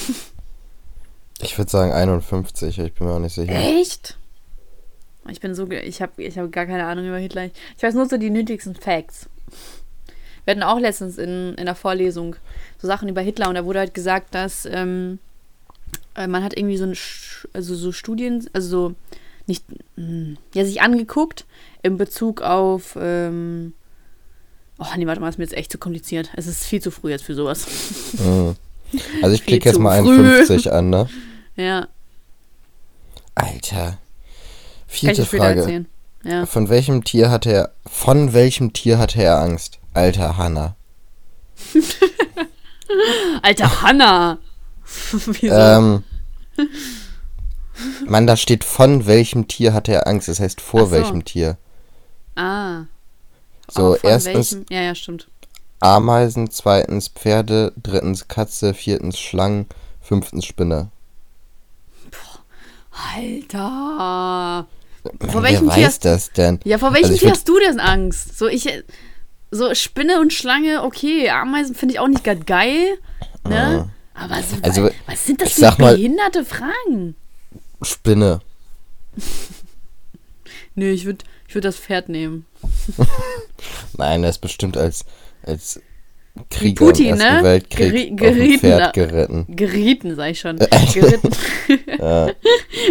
Ich 1.44 1.58
würde 1.58 1.68
sagen 1.70 1.90
51, 1.92 2.78
ich 2.78 2.92
bin 2.92 3.06
mir 3.08 3.14
auch 3.14 3.18
nicht 3.18 3.34
sicher. 3.34 3.52
Echt? 3.52 4.16
Ich 5.28 5.40
bin 5.40 5.56
so, 5.56 5.68
ich 5.68 6.00
habe 6.00 6.22
ich 6.22 6.38
hab 6.38 6.52
gar 6.52 6.66
keine 6.66 6.86
Ahnung 6.86 7.04
über 7.06 7.16
Hitler. 7.16 7.46
Ich 7.76 7.82
weiß 7.82 7.94
nur 7.94 8.08
so 8.08 8.16
die 8.16 8.30
nötigsten 8.30 8.76
Facts. 8.76 9.28
Wir 10.44 10.52
hatten 10.52 10.62
auch 10.62 10.78
letztens 10.78 11.18
in, 11.18 11.54
in 11.54 11.66
der 11.66 11.74
Vorlesung 11.74 12.36
so 12.78 12.86
Sachen 12.86 13.08
über 13.08 13.20
Hitler 13.20 13.48
und 13.48 13.54
da 13.54 13.64
wurde 13.64 13.78
halt 13.78 13.94
gesagt, 13.94 14.34
dass 14.34 14.66
ähm, 14.66 15.18
äh, 16.16 16.26
man 16.26 16.42
hat 16.42 16.56
irgendwie 16.56 16.76
so 16.76 16.84
ein, 16.84 16.96
also 17.52 17.74
so 17.74 17.92
Studien, 17.92 18.48
also 18.52 18.68
so 18.68 18.94
nicht, 19.46 19.64
mh, 19.96 20.36
ja, 20.54 20.64
sich 20.64 20.80
angeguckt 20.82 21.44
in 21.82 21.96
Bezug 21.96 22.42
auf, 22.42 22.96
ähm, 23.00 23.72
oh 24.78 24.86
nee, 24.96 25.06
warte 25.06 25.20
mal, 25.20 25.28
ist 25.28 25.38
mir 25.38 25.44
jetzt 25.44 25.56
echt 25.56 25.72
zu 25.72 25.78
kompliziert. 25.78 26.30
Es 26.36 26.46
ist 26.46 26.64
viel 26.64 26.80
zu 26.80 26.90
früh 26.90 27.10
jetzt 27.10 27.24
für 27.24 27.34
sowas. 27.34 27.66
Mhm. 28.18 28.56
Also 29.22 29.34
ich 29.34 29.42
klicke 29.46 29.68
jetzt 29.68 29.78
mal 29.78 30.02
früh. 30.02 30.18
51 30.18 30.72
an, 30.72 30.90
ne? 30.90 31.08
ja, 31.56 31.86
Alter. 33.34 33.98
Vierte 34.86 35.24
Frage. 35.24 35.86
Ja. 36.24 36.46
Von 36.46 36.68
welchem 36.68 37.02
Tier 37.02 37.30
hatte 37.30 37.50
er, 37.50 37.72
von 37.86 38.32
welchem 38.32 38.72
Tier 38.72 38.98
hatte 38.98 39.22
er 39.22 39.40
Angst? 39.40 39.78
Alter 39.94 40.36
Hanna. 40.38 40.76
Alter, 43.42 43.82
Hanna! 43.82 44.38
Wieso? 45.10 45.54
Ähm, 45.54 46.04
Mann, 48.06 48.26
da 48.26 48.36
steht 48.36 48.64
von 48.64 49.06
welchem 49.06 49.48
Tier 49.48 49.72
hatte 49.74 49.92
er 49.92 50.06
Angst. 50.06 50.28
Das 50.28 50.40
heißt 50.40 50.60
vor 50.60 50.82
Ach 50.82 50.86
so. 50.86 50.90
welchem 50.92 51.24
Tier. 51.24 51.56
ah. 52.36 52.82
So, 53.68 53.96
erstens 54.02 54.52
welchem- 54.52 54.66
Ja, 54.70 54.82
ja, 54.82 54.94
stimmt. 54.94 55.28
Ameisen, 55.80 56.50
zweitens 56.50 57.08
Pferde, 57.08 57.72
drittens 57.82 58.28
Katze, 58.28 58.74
viertens 58.74 59.18
Schlangen, 59.18 59.66
fünftens 60.02 60.44
Spinne. 60.44 60.90
Alter. 63.16 64.66
Vor 65.02 65.40
Mann, 65.40 65.42
welchem 65.44 65.68
wer 65.68 65.74
Tier 65.74 65.86
weiß 65.86 65.98
das 66.00 66.30
denn? 66.32 66.60
Ja, 66.64 66.76
vor 66.78 66.92
welchem 66.92 67.10
Also 67.12 67.18
Tier 67.18 67.30
hast 67.30 67.48
du 67.48 67.58
denn 67.58 67.80
Angst? 67.80 68.36
So, 68.38 68.46
ich. 68.46 68.66
So, 69.54 69.74
Spinne 69.74 70.18
und 70.20 70.32
Schlange, 70.32 70.82
okay. 70.82 71.28
Ameisen 71.28 71.74
finde 71.74 71.94
ich 71.94 72.00
auch 72.00 72.08
nicht 72.08 72.24
gerade 72.24 72.40
geil. 72.44 72.96
Ne? 73.46 73.90
Aber 74.14 74.42
so, 74.42 74.56
Also, 74.62 74.84
was, 74.84 74.92
was 75.06 75.26
sind 75.26 75.42
das 75.42 75.52
für 75.52 75.60
sag 75.60 75.78
mal- 75.78 75.94
behinderte 75.94 76.44
Fragen? 76.44 77.14
Spinne. 77.82 78.40
Nö, 80.74 80.90
ich 80.90 81.04
würde 81.04 81.24
ich 81.48 81.54
würd 81.54 81.66
das 81.66 81.76
Pferd 81.76 82.08
nehmen. 82.08 82.46
Nein, 83.98 84.24
er 84.24 84.30
ist 84.30 84.38
bestimmt 84.38 84.78
als, 84.78 85.04
als 85.42 85.80
Krieger 86.48 86.86
Putin, 86.86 87.06
im 87.08 87.20
Ersten 87.20 87.36
ne? 87.36 87.42
Weltkrieg 87.42 87.92
dem 88.08 88.16
gerieten 88.16 88.58
Pferd 88.60 88.94
geritten. 88.94 89.44
Gerieten, 89.54 90.16
sag 90.16 90.30
ich 90.30 90.40
schon. 90.40 90.56
Geritten. 90.94 91.30
Ja. 91.98 92.28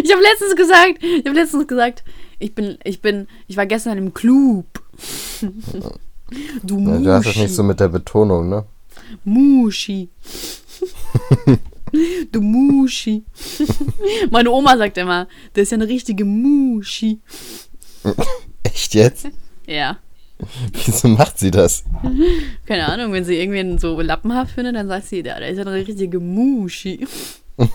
Ich 0.00 0.12
habe 0.12 0.22
letztens 0.22 0.54
gesagt, 0.54 1.02
ich 1.02 1.26
habe 1.26 1.34
letztens 1.34 1.66
gesagt, 1.66 2.04
ich 2.38 2.54
bin, 2.54 2.78
ich 2.84 3.00
bin, 3.00 3.26
ich 3.48 3.56
war 3.56 3.66
gestern 3.66 3.98
im 3.98 4.14
Club. 4.14 4.66
Du 6.62 6.78
Ja, 6.80 6.98
Du 6.98 7.12
hast 7.12 7.26
das 7.26 7.36
nicht 7.36 7.54
so 7.54 7.62
mit 7.62 7.80
der 7.80 7.88
Betonung, 7.88 8.48
ne? 8.48 8.64
Muschi. 9.24 10.08
du 12.32 12.40
Muschi. 12.40 13.24
Meine 14.30 14.50
Oma 14.50 14.76
sagt 14.76 14.96
immer, 14.98 15.28
der 15.54 15.62
ist 15.62 15.72
ja 15.72 15.76
eine 15.76 15.88
richtige 15.88 16.24
Muschi. 16.24 17.20
Echt 18.62 18.94
jetzt? 18.94 19.28
Ja. 19.66 19.98
Wieso 20.72 21.08
macht 21.08 21.38
sie 21.38 21.50
das? 21.50 21.84
Keine 22.66 22.88
Ahnung, 22.88 23.12
wenn 23.12 23.24
sie 23.24 23.36
irgendwen 23.38 23.78
so 23.78 24.00
lappenhaft 24.00 24.54
findet, 24.54 24.74
dann 24.74 24.88
sagt 24.88 25.06
sie, 25.06 25.18
ja, 25.18 25.38
der 25.38 25.48
ist 25.48 25.58
ja 25.58 25.64
eine 25.64 25.74
richtige 25.74 26.18
Muschi. 26.18 27.06
oh, 27.58 27.66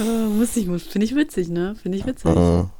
muss 0.38 0.56
ich, 0.56 0.66
muss, 0.66 0.84
finde 0.84 1.06
ich 1.06 1.16
witzig, 1.16 1.48
ne? 1.48 1.74
Finde 1.82 1.98
ich 1.98 2.06
witzig. 2.06 2.30
Mhm. 2.34 2.70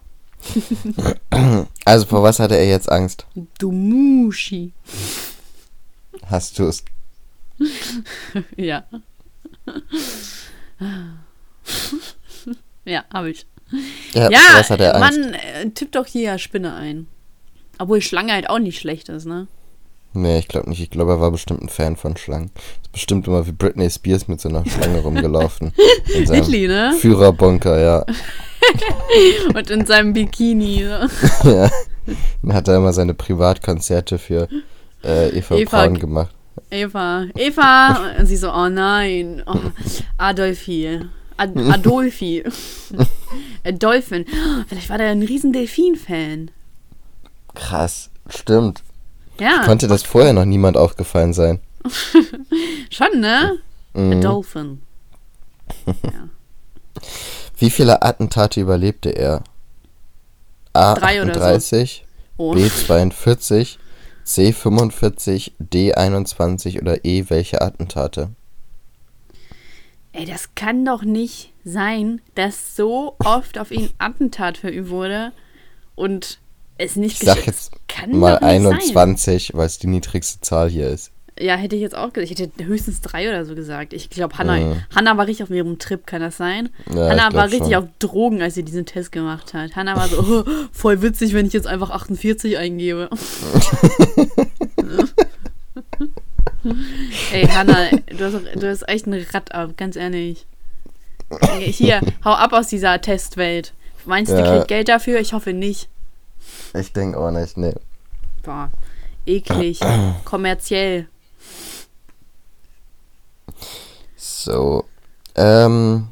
Also 1.84 2.06
vor 2.06 2.22
was 2.22 2.38
hatte 2.38 2.56
er 2.56 2.66
jetzt 2.66 2.90
Angst? 2.90 3.26
Du 3.58 3.70
Muschi. 3.72 4.72
Hast 6.26 6.58
du 6.58 6.64
es? 6.64 6.84
Ja. 8.56 8.84
ja, 12.84 13.04
habe 13.12 13.30
ich. 13.30 13.46
Ja, 14.12 14.30
Ja, 14.30 14.40
was 14.54 14.70
hat 14.70 14.80
er 14.80 14.96
Angst? 14.96 15.18
Mann, 15.18 15.34
äh, 15.34 15.70
tipp 15.70 15.92
doch 15.92 16.06
hier 16.06 16.38
Spinne 16.38 16.74
ein. 16.74 17.06
Obwohl 17.78 18.00
Schlange 18.00 18.32
halt 18.32 18.48
auch 18.50 18.58
nicht 18.58 18.78
schlecht 18.78 19.08
ist, 19.08 19.24
ne? 19.26 19.46
Nee, 20.16 20.38
ich 20.38 20.46
glaube 20.46 20.68
nicht. 20.70 20.80
Ich 20.80 20.90
glaube, 20.90 21.12
er 21.12 21.20
war 21.20 21.32
bestimmt 21.32 21.62
ein 21.62 21.68
Fan 21.68 21.96
von 21.96 22.16
Schlangen. 22.16 22.52
Ist 22.84 22.92
bestimmt 22.92 23.26
immer 23.26 23.46
wie 23.48 23.52
Britney 23.52 23.90
Spears 23.90 24.28
mit 24.28 24.40
so 24.40 24.48
einer 24.48 24.64
Schlange 24.64 25.00
rumgelaufen. 25.00 25.72
Wirklich, 26.06 26.68
ne? 26.68 26.94
Führerbunker, 27.00 27.80
ja. 27.80 28.06
Und 29.54 29.70
in 29.70 29.86
seinem 29.86 30.12
Bikini. 30.12 30.82
Ne? 30.82 31.08
ja. 31.44 31.70
Dann 32.42 32.52
hat 32.54 32.68
er 32.68 32.76
immer 32.76 32.92
seine 32.92 33.14
Privatkonzerte 33.14 34.18
für 34.18 34.48
äh, 35.02 35.30
Eva, 35.38 35.54
Eva- 35.56 35.70
Braun 35.84 35.98
gemacht. 35.98 36.34
Eva, 36.70 37.24
Eva. 37.36 38.12
Und 38.18 38.26
sie 38.26 38.36
so, 38.36 38.52
oh 38.52 38.68
nein. 38.68 39.42
Oh, 39.46 39.58
Adolfi. 40.18 41.00
Ad 41.36 41.52
Adolfi. 41.72 42.44
Dolphin. 43.78 44.24
Vielleicht 44.68 44.88
war 44.90 44.98
der 44.98 45.08
ein 45.08 45.22
riesen 45.22 45.52
Delfin-Fan. 45.52 46.50
Krass, 47.54 48.10
stimmt. 48.28 48.82
Ja, 49.40 49.62
Konnte 49.64 49.88
das 49.88 50.02
vorher 50.04 50.32
noch 50.32 50.44
niemand 50.44 50.76
aufgefallen 50.76 51.32
sein? 51.32 51.60
schon, 52.90 53.20
ne? 53.20 53.58
Mhm. 53.94 54.20
Dolphin. 54.20 54.82
Ja. 55.86 56.28
Wie 57.56 57.70
viele 57.70 58.02
Attentate 58.02 58.60
überlebte 58.60 59.10
er? 59.10 59.42
A. 60.72 60.94
Drei 60.94 61.22
oder 61.22 61.34
so. 61.34 61.40
38, 61.40 62.04
Oh. 62.36 62.52
B. 62.52 62.68
42, 62.68 63.78
C. 64.24 64.52
45, 64.52 65.54
D. 65.58 65.94
21 65.94 66.80
oder 66.82 67.04
E. 67.04 67.26
Welche 67.28 67.62
Attentate? 67.62 68.30
Ey, 70.12 70.26
das 70.26 70.54
kann 70.54 70.84
doch 70.84 71.02
nicht 71.02 71.52
sein, 71.64 72.20
dass 72.34 72.76
so 72.76 73.16
oft 73.24 73.58
auf 73.58 73.70
ihn 73.70 73.90
Attentat 73.98 74.58
verübt 74.58 74.90
wurde 74.90 75.32
und 75.94 76.40
es 76.78 76.96
nicht 76.96 77.22
Ich 77.22 77.28
sag 77.28 77.46
jetzt 77.46 77.72
kann 77.88 78.16
mal 78.18 78.34
doch 78.34 78.40
nicht 78.40 78.96
21, 78.96 79.52
weil 79.54 79.66
es 79.66 79.78
die 79.78 79.86
niedrigste 79.86 80.40
Zahl 80.40 80.68
hier 80.68 80.88
ist. 80.88 81.10
Ja, 81.38 81.56
hätte 81.56 81.74
ich 81.74 81.82
jetzt 81.82 81.96
auch 81.96 82.12
gesagt. 82.12 82.30
Ich 82.32 82.38
hätte 82.38 82.64
höchstens 82.64 83.00
drei 83.00 83.28
oder 83.28 83.44
so 83.44 83.54
gesagt. 83.56 83.92
Ich 83.92 84.08
glaube, 84.08 84.38
Hannah, 84.38 84.56
Mhm. 84.56 84.82
Hannah 84.94 85.16
war 85.16 85.26
richtig 85.26 85.42
auf 85.42 85.50
ihrem 85.50 85.78
Trip, 85.80 86.06
kann 86.06 86.20
das 86.20 86.36
sein? 86.36 86.68
Ja, 86.94 87.08
Hannah 87.08 87.32
war 87.32 87.46
richtig 87.46 87.72
schon. 87.74 87.84
auf 87.84 87.88
Drogen, 87.98 88.40
als 88.40 88.54
sie 88.54 88.62
diesen 88.62 88.86
Test 88.86 89.10
gemacht 89.10 89.52
hat. 89.52 89.74
Hannah 89.74 89.96
war 89.96 90.06
so, 90.08 90.20
oh, 90.22 90.44
voll 90.72 91.02
witzig, 91.02 91.34
wenn 91.34 91.46
ich 91.46 91.52
jetzt 91.52 91.66
einfach 91.66 91.90
48 91.90 92.56
eingebe. 92.56 93.10
Ey, 97.32 97.46
Hannah, 97.46 97.90
du 98.06 98.24
hast, 98.24 98.36
du 98.62 98.68
hast 98.70 98.88
echt 98.88 99.06
ein 99.06 99.26
Rad 99.32 99.52
ab, 99.54 99.76
ganz 99.76 99.96
ehrlich. 99.96 100.46
Ey, 101.40 101.72
Hier, 101.72 102.00
hau 102.24 102.30
ab 102.32 102.52
aus 102.52 102.68
dieser 102.68 103.00
Testwelt. 103.00 103.72
Meinst 104.06 104.32
du, 104.32 104.36
Ja. 104.38 104.54
kriegt 104.56 104.68
Geld 104.68 104.88
dafür? 104.88 105.20
Ich 105.20 105.32
hoffe 105.32 105.52
nicht. 105.52 105.88
Ich 106.78 106.92
denke 106.92 107.18
auch 107.18 107.30
nicht, 107.30 107.56
nee. 107.56 107.74
Boah, 108.42 108.70
eklig. 109.26 109.80
Kommerziell. 110.24 111.08
So. 114.44 114.84
Ähm. 115.36 116.08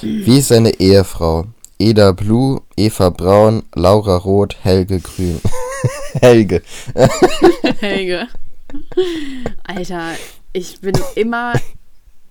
Wie 0.00 0.38
ist 0.38 0.48
seine 0.48 0.70
Ehefrau? 0.80 1.46
Eda 1.78 2.12
Blue, 2.12 2.62
Eva 2.76 3.10
Braun, 3.10 3.64
Laura 3.74 4.16
Roth, 4.16 4.56
Helge 4.62 5.00
Grün. 5.00 5.40
Helge. 6.20 6.62
Helge. 7.80 8.28
Alter, 9.64 10.12
ich 10.52 10.80
bin 10.80 10.94
immer. 11.16 11.52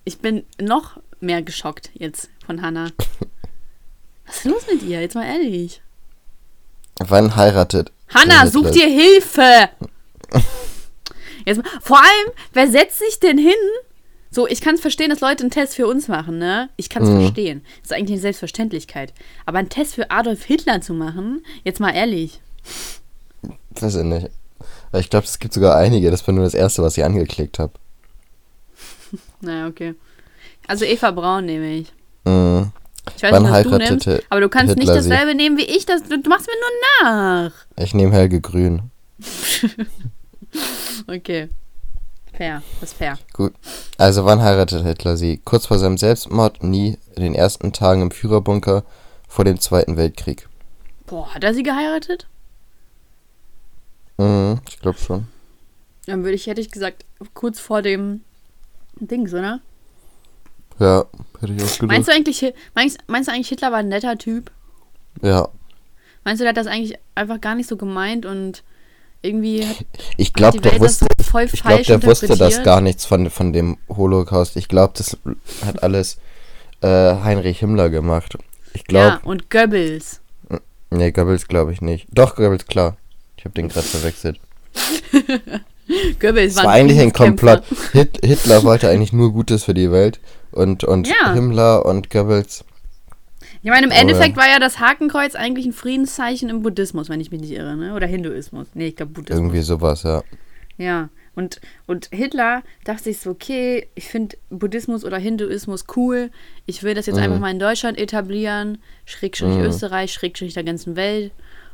Ich 0.04 0.20
bin 0.20 0.46
noch 0.60 0.98
mehr 1.20 1.44
geschockt 1.44 1.92
jetzt 1.94 2.30
von 2.46 2.62
Hannah. 2.62 2.90
Was 4.26 4.38
ist 4.38 4.46
los 4.46 4.64
mit 4.72 4.82
ihr? 4.84 5.02
Jetzt 5.02 5.16
mal 5.16 5.26
ehrlich. 5.26 5.82
Wann 7.00 7.36
heiratet? 7.36 7.92
Hannah, 8.14 8.48
such 8.48 8.72
dir 8.72 8.88
Hilfe! 8.88 9.70
Jetzt 11.46 11.62
vor 11.82 12.00
allem, 12.00 12.32
wer 12.54 12.70
setzt 12.70 13.00
sich 13.00 13.20
denn 13.20 13.38
hin? 13.38 13.54
So, 14.32 14.48
ich 14.48 14.62
kann 14.62 14.76
es 14.76 14.82
verstehen, 14.82 15.10
dass 15.10 15.22
Leute 15.22 15.42
einen 15.44 15.50
Test 15.52 15.76
für 15.76 15.88
uns 15.88 16.08
machen, 16.08 16.38
ne? 16.38 16.70
Ich 16.78 16.90
kann 16.90 17.02
es 17.04 17.10
Mhm. 17.10 17.22
verstehen. 17.22 17.62
Das 17.82 17.92
ist 17.92 17.98
eigentlich 17.98 18.12
eine 18.12 18.22
Selbstverständlichkeit. 18.22 19.14
Aber 19.46 19.58
einen 19.58 19.70
Test 19.70 19.96
für 19.96 20.12
Adolf 20.12 20.44
Hitler 20.44 20.82
zu 20.82 20.94
machen, 20.94 21.44
jetzt 21.64 21.80
mal 21.80 21.92
ehrlich. 21.96 22.40
Weiß 23.80 23.96
ich 23.96 24.04
nicht. 24.04 24.30
Ich 24.94 25.10
glaube, 25.10 25.26
es 25.26 25.40
gibt 25.40 25.54
sogar 25.54 25.76
einige. 25.78 26.12
Das 26.12 26.26
war 26.28 26.34
nur 26.34 26.44
das 26.44 26.54
erste, 26.54 26.84
was 26.84 26.98
ich 26.98 27.04
angeklickt 27.04 27.60
habe. 27.60 27.74
Naja, 29.42 29.68
okay. 29.68 29.96
Also 30.68 30.86
Eva 30.86 31.10
Braun 31.12 31.46
nehme 31.46 31.74
ich. 31.78 31.92
Mhm. 32.26 32.72
Ich 33.16 33.24
weiß 33.24 33.32
Wann 33.32 33.44
nicht, 33.44 33.52
was 33.52 33.64
du 33.64 33.78
nimmst, 33.78 34.08
aber 34.30 34.42
du 34.42 34.50
kannst 34.50 34.76
nicht 34.76 34.88
Hitler 34.88 35.02
sie? 35.02 35.10
dasselbe 35.10 35.34
nehmen 35.34 35.58
wie 35.58 35.64
ich. 35.64 35.86
Das, 35.88 36.04
du 36.04 36.20
du 36.22 36.30
machst 36.30 36.46
mir 36.48 36.54
nur 36.54 37.10
nach. 37.12 37.52
Ich 37.78 37.96
nehme 37.96 38.12
Helge 38.14 38.40
Grün. 38.42 38.92
Okay. 41.08 41.50
Fair, 42.40 42.64
das 42.80 42.92
ist 42.92 42.98
fair. 42.98 43.20
Gut. 43.34 43.52
Also 43.98 44.24
wann 44.24 44.42
heiratet 44.42 44.86
Hitler 44.86 45.18
sie? 45.18 45.42
Kurz 45.44 45.66
vor 45.66 45.78
seinem 45.78 45.98
Selbstmord, 45.98 46.64
nie, 46.64 46.98
in 47.18 47.22
den 47.22 47.36
ersten 47.36 47.74
Tagen 47.74 48.02
im 48.02 48.12
Führerbunker, 48.12 48.86
vor 49.28 49.44
dem 49.44 49.60
Zweiten 49.60 49.98
Weltkrieg. 49.98 50.48
Boah, 51.06 51.36
hat 51.36 51.44
er 51.44 51.54
sie 51.54 51.64
geheiratet? 51.64 52.28
Mhm, 54.18 54.62
ich 54.70 54.80
glaube 54.80 54.98
schon. 54.98 55.28
Dann 56.06 56.24
würde 56.24 56.36
ich, 56.36 56.48
hätte 56.48 56.62
ich 56.62 56.72
gesagt, 56.72 57.04
kurz 57.34 57.60
vor 57.60 57.82
dem 57.82 58.22
Dings, 59.02 59.34
oder? 59.34 59.60
Ja, 60.80 61.08
hätte 61.42 61.52
ich 61.52 61.62
auch 61.62 61.74
gedacht. 61.74 61.82
Meinst 61.82 62.08
du 62.08 62.14
eigentlich, 62.14 62.54
meinst, 62.74 63.00
meinst 63.08 63.28
du 63.28 63.34
eigentlich, 63.34 63.50
Hitler 63.50 63.74
war 63.74 63.80
ein 63.80 63.90
netter 63.90 64.18
Typ? 64.18 64.50
Ja. 65.22 65.50
Meinst 66.24 66.40
du, 66.40 66.46
der 66.46 66.52
hat 66.52 66.58
das 66.58 66.68
eigentlich 66.68 66.98
einfach 67.16 67.42
gar 67.42 67.56
nicht 67.56 67.68
so 67.68 67.76
gemeint 67.76 68.26
und 68.26 68.64
irgendwie 69.22 69.66
hat 69.66 69.86
Ich 70.18 70.34
glaube, 70.34 70.62
der 70.62 70.80
wusste, 70.80 71.08
ich 71.52 71.64
glaube, 71.64 71.84
der 71.84 72.04
wusste 72.04 72.38
das 72.38 72.64
gar 72.64 72.82
nichts 72.82 73.06
von, 73.06 73.30
von 73.30 73.54
dem 73.54 73.78
Holocaust. 73.90 74.56
Ich 74.56 74.68
glaube, 74.68 74.94
das 74.96 75.18
hat 75.66 75.84
alles 75.84 76.18
äh, 76.82 76.88
Heinrich 76.88 77.60
Himmler 77.60 77.90
gemacht. 77.90 78.38
Ich 78.74 78.84
ja, 78.92 79.18
glaube, 79.18 79.28
und 79.28 79.50
Goebbels. 79.50 80.22
nee, 80.90 81.12
Goebbels 81.12 81.48
glaube 81.48 81.74
ich 81.74 81.82
nicht. 81.82 82.08
Doch, 82.12 82.36
Goebbels, 82.36 82.68
klar. 82.68 82.98
Ich 83.38 83.46
habe 83.46 83.56
den 83.56 83.70
gerade 83.70 83.88
verwechselt. 83.88 84.40
Goebbels 86.20 86.56
Es 86.56 86.64
war 86.64 86.72
eigentlich 86.72 87.00
ein. 87.00 87.14
Komplott. 87.14 87.64
Hit, 87.94 88.20
Hitler 88.24 88.64
wollte 88.64 88.90
eigentlich 88.90 89.14
nur 89.14 89.34
Gutes 89.34 89.64
für 89.64 89.74
die 89.74 89.92
Welt. 89.92 90.20
Und, 90.52 90.84
und 90.84 91.08
Ja. 91.08 91.34
Himmler 91.34 91.86
und 91.86 92.10
Goebbels. 92.10 92.64
Ich 93.62 93.70
meine, 93.70 93.86
im 93.88 93.92
Endeffekt 93.92 94.38
war 94.38 94.48
ja 94.48 94.60
das 94.60 94.80
Hakenkreuz 94.80 95.36
eigentlich 95.36 95.66
ein 95.66 95.74
Friedenszeichen 95.74 96.50
im 96.50 96.62
Buddhismus, 96.62 97.10
wenn 97.10 97.20
ich 97.20 97.30
mich 97.32 97.42
nicht 97.42 97.52
irre, 97.52 97.76
ne? 97.76 97.94
Oder 97.94 98.08
Hinduismus. 98.08 98.68
Nee, 98.74 98.88
ich 98.88 98.96
glaube 98.96 99.12
Buddhismus. 99.14 99.38
Irgendwie 99.40 99.62
sowas, 99.62 100.04
ja. 100.04 100.24
Ja. 100.78 101.10
Und, 101.36 101.60
und 101.86 102.10
Hitler 102.12 102.64
dachte 102.86 103.04
sich 103.04 103.20
so, 103.20 103.32
okay, 103.32 103.88
ich 103.96 104.06
finde 104.08 104.38
Buddhismus 104.50 105.04
oder 105.06 105.18
Hinduismus 105.18 105.86
cool. 105.96 106.32
Ich 106.66 106.84
will 106.84 106.94
das 106.96 107.06
jetzt 107.06 107.18
Mhm. 107.18 107.22
einfach 107.24 107.40
mal 107.40 107.52
in 107.52 107.60
Deutschland 107.60 107.98
etablieren. 107.98 108.78
Schrägstrich 109.06 109.56
Mhm. 109.56 109.64
Österreich, 109.64 110.12
Schrägstrich 110.14 110.54
der 110.54 110.64
ganzen 110.64 110.96
Welt. 110.96 111.32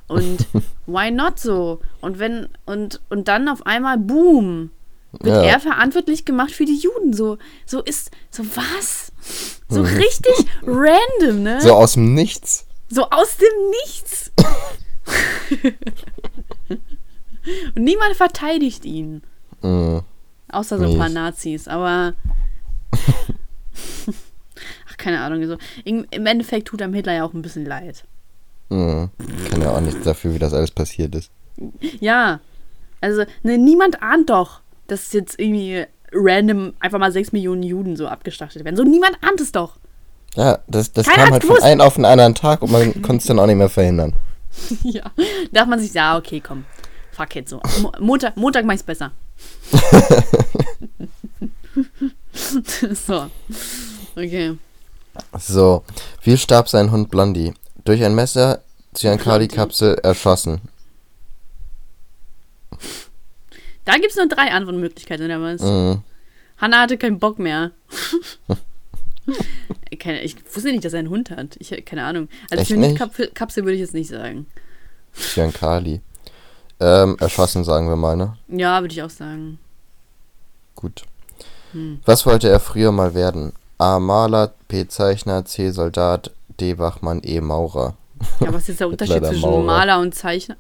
Und 0.08 0.46
why 0.88 1.12
not 1.12 1.40
so? 1.40 1.80
Und 2.02 2.20
wenn, 2.20 2.48
und, 2.66 3.00
und 3.10 3.28
dann 3.28 3.48
auf 3.48 3.66
einmal, 3.66 3.98
boom, 3.98 4.72
wird 5.22 5.36
Ja. 5.36 5.44
er 5.44 5.60
verantwortlich 5.60 6.26
gemacht 6.26 6.52
für 6.52 6.66
die 6.66 6.78
Juden. 6.78 7.14
So, 7.14 7.38
so 7.66 7.82
ist, 7.82 8.12
so 8.30 8.44
was? 8.56 9.12
So 9.70 9.82
richtig 9.82 10.34
random, 10.64 11.44
ne? 11.44 11.62
So 11.62 11.74
aus 11.74 11.94
dem 11.94 12.14
Nichts. 12.14 12.66
So 12.90 13.10
aus 13.10 13.38
dem 13.38 13.70
Nichts. 13.84 14.32
Und 17.76 17.84
niemand 17.84 18.16
verteidigt 18.16 18.86
ihn. 18.86 19.22
Mhm. 19.62 20.02
Außer 20.50 20.78
so 20.78 20.86
ein 20.86 20.98
paar. 20.98 21.10
Nazis, 21.10 21.68
aber. 21.68 22.14
Ach, 24.90 24.98
keine 24.98 25.20
Ahnung. 25.22 25.46
So. 25.48 25.58
Im 25.84 26.06
im 26.12 26.26
Endeffekt 26.26 26.68
tut 26.68 26.82
einem 26.82 26.94
Hitler 26.94 27.14
ja 27.14 27.24
auch 27.26 27.34
ein 27.34 27.42
bisschen 27.42 27.66
leid. 27.66 28.06
Mhm. 28.70 29.10
Kann 29.52 29.62
ja 29.62 29.72
auch 29.72 29.82
nichts 29.82 30.04
dafür, 30.04 30.34
wie 30.34 30.40
das 30.40 30.54
alles 30.54 30.72
passiert 30.72 31.14
ist. 31.16 31.30
Ja. 32.00 32.40
Also, 33.02 33.26
ne, 33.44 33.58
niemand 33.58 34.02
ahnt 34.02 34.30
doch, 34.30 34.62
dass 34.88 35.14
jetzt 35.14 35.40
irgendwie 35.40 35.86
random 36.12 36.74
einfach 36.80 37.00
mal 37.00 37.12
6 37.12 37.32
Millionen 37.32 37.64
Juden 37.64 37.96
so 37.96 38.08
abgeschlachtet 38.08 38.64
werden. 38.64 38.76
So, 38.76 38.84
niemand 38.84 39.18
ahnt 39.22 39.42
es 39.42 39.52
doch. 39.52 39.78
Ja, 40.36 40.60
das, 40.68 40.92
das 40.92 41.06
Keiner 41.06 41.24
kam 41.24 41.34
halt 41.34 41.44
von 41.44 41.62
einem 41.62 41.82
auf 41.82 41.96
den 41.96 42.06
anderen 42.06 42.36
Tag 42.36 42.62
und 42.62 42.72
man 42.72 43.02
konnte 43.02 43.18
es 43.18 43.26
dann 43.26 43.40
auch 43.40 43.48
nicht 43.48 43.56
mehr 43.56 43.70
verhindern. 43.70 44.14
ja. 44.84 45.04
Da 45.04 45.60
dachte 45.60 45.70
man 45.70 45.80
sich, 45.80 45.94
ja, 45.94 46.18
okay, 46.18 46.42
komm. 46.46 46.66
Fuck 47.12 47.36
it 47.38 47.48
so. 47.48 47.62
Mo 47.82 47.92
Montag, 48.00 48.36
Montag 48.36 48.66
mach 48.66 48.74
ich's 48.74 48.84
besser. 48.84 49.12
so. 53.08 53.30
Okay. 54.16 54.58
So, 55.40 55.84
wie 56.24 56.38
starb 56.38 56.70
sein 56.70 56.92
Hund 56.92 57.10
Blondie? 57.10 57.54
Durch 57.86 58.04
ein 58.04 58.16
Messer, 58.16 58.62
Cyankali-Kapsel 58.96 59.96
erschossen. 60.04 60.62
Da 63.86 63.94
gibt's 63.98 64.16
nur 64.16 64.28
drei 64.28 64.52
Antwortmöglichkeiten, 64.52 65.26
oder 65.26 65.42
was? 65.42 65.62
Mhm. 65.62 66.02
Hanna 66.58 66.82
hatte 66.82 66.98
keinen 66.98 67.20
Bock 67.20 67.40
mehr. 67.40 67.72
keine, 70.00 70.22
ich 70.22 70.36
wusste 70.54 70.72
nicht, 70.72 70.86
dass 70.86 70.94
er 70.94 71.00
einen 71.00 71.10
Hund 71.10 71.30
hat. 71.32 71.56
Ich 71.60 71.70
keine 71.86 72.04
Ahnung. 72.04 72.30
Also 72.50 72.62
Echt 72.62 72.72
für 72.72 72.78
nicht? 72.78 72.98
Kapsel, 73.36 73.64
würde 73.64 73.74
ich 73.74 73.82
jetzt 73.82 73.94
nicht 73.94 74.10
sagen. 74.10 74.48
Cyankali. 75.14 76.02
Ähm, 76.80 77.16
erschossen, 77.20 77.64
sagen 77.64 77.88
wir 77.88 77.96
mal, 77.96 78.16
ne? 78.16 78.38
Ja, 78.50 78.82
würde 78.82 78.94
ich 78.94 79.02
auch 79.02 79.10
sagen. 79.10 79.60
Gut. 80.76 81.04
Hm. 81.72 82.00
Was 82.06 82.26
wollte 82.26 82.50
er 82.50 82.60
früher 82.60 82.92
mal 82.92 83.14
werden? 83.14 83.54
A. 83.78 84.00
Maler, 84.00 84.54
B. 84.68 84.88
Zeichner, 84.88 85.46
C. 85.46 85.72
Soldat, 85.72 86.32
D. 86.60 86.78
Wachmann, 86.78 87.22
E. 87.24 87.40
Maurer. 87.42 87.96
Ja, 88.40 88.54
was 88.54 88.70
ist 88.70 88.80
der 88.80 88.88
Unterschied 88.90 89.26
zwischen 89.26 89.42
Maurer. 89.42 89.64
Maler 89.64 90.00
und 90.00 90.16
Zeichner? 90.16 90.58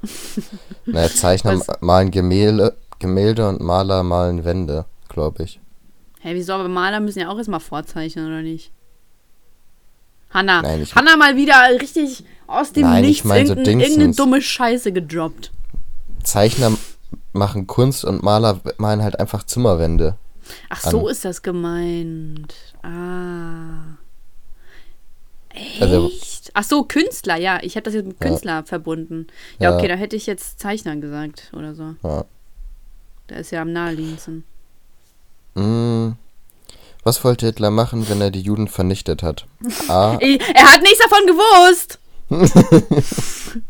Naja, 0.86 1.10
Zeichner 1.10 1.60
Was? 1.68 1.82
malen 1.82 2.12
Gemälde, 2.12 2.76
Gemälde 3.00 3.48
und 3.48 3.62
Maler 3.62 4.04
malen 4.04 4.46
Wände, 4.46 4.86
glaube 5.10 5.44
ich. 5.44 5.60
Hä, 6.22 6.34
wieso? 6.34 6.54
Aber 6.54 6.68
Maler 6.68 7.00
müssen 7.00 7.20
ja 7.20 7.30
auch 7.30 7.38
erstmal 7.38 7.60
vorzeichnen, 7.60 8.26
oder 8.28 8.42
nicht? 8.42 8.72
Hanna. 10.32 10.62
Nein, 10.62 10.82
ich- 10.82 10.96
Hanna 10.96 11.16
mal 11.18 11.36
wieder 11.36 11.56
richtig 11.80 12.24
aus 12.48 12.72
dem 12.74 12.84
Nein, 12.84 13.04
ich 13.04 13.10
Nichts 13.10 13.24
mein 13.26 13.48
so 13.48 13.54
irgendein, 13.54 13.80
irgendeine 13.80 14.14
dumme 14.14 14.42
Scheiße 14.42 14.92
gedroppt. 14.92 15.52
Zeichner 16.24 16.72
machen 17.34 17.68
Kunst 17.68 18.04
und 18.06 18.24
Maler 18.24 18.60
malen 18.78 19.04
halt 19.04 19.20
einfach 19.20 19.44
Zimmerwände. 19.44 20.18
Ach, 20.70 20.82
so 20.82 21.06
An- 21.06 21.12
ist 21.12 21.26
das 21.26 21.42
gemeint. 21.42 22.54
Ah. 22.84 23.96
Echt? 25.50 25.82
Also- 25.82 26.12
Ach 26.54 26.64
so, 26.64 26.84
Künstler, 26.84 27.36
ja. 27.38 27.60
Ich 27.62 27.76
hätte 27.76 27.86
das 27.86 27.96
jetzt 27.96 28.08
mit 28.08 28.18
Ja. 28.22 28.28
Künstler 28.28 28.64
verbunden. 28.64 29.28
Ja, 29.60 29.72
Ja. 29.72 29.78
okay, 29.78 29.88
da 29.88 29.96
hätte 29.96 30.16
ich 30.16 30.26
jetzt 30.26 30.60
Zeichner 30.60 30.96
gesagt 30.98 31.52
oder 31.56 31.76
so. 31.76 31.96
Ja. 32.04 32.26
Da 33.28 33.36
ist 33.36 33.52
ja 33.52 33.62
am 33.62 33.72
naheliegendsten. 33.74 34.44
Mm. 35.56 36.12
Was 37.04 37.24
wollte 37.24 37.46
Hitler 37.48 37.72
machen, 37.72 38.08
wenn 38.10 38.20
er 38.22 38.32
die 38.32 38.42
Juden 38.42 38.68
vernichtet 38.68 39.24
hat? 39.24 39.46
A. 39.88 40.18
Er 40.22 40.74
hat 40.74 40.82
nichts 40.82 41.00
davon 41.00 41.26
gewusst! 41.28 42.00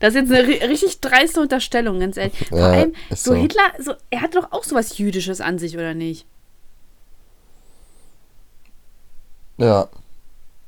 das 0.00 0.14
ist 0.14 0.20
jetzt 0.20 0.32
eine 0.32 0.42
ri- 0.46 0.68
richtig 0.68 1.00
dreiste 1.00 1.40
Unterstellung, 1.40 2.00
ganz 2.00 2.16
ehrlich. 2.18 2.46
Vor 2.48 2.58
Ja, 2.58 2.66
allem, 2.66 2.94
so 3.10 3.16
so. 3.16 3.34
Hitler, 3.34 3.62
so, 3.80 3.94
er 4.10 4.20
hat 4.20 4.34
doch 4.36 4.52
auch 4.52 4.64
sowas 4.64 4.98
Jüdisches 4.98 5.40
an 5.40 5.58
sich, 5.58 5.74
oder 5.76 5.94
nicht? 5.94 6.26
Ja. 9.56 9.88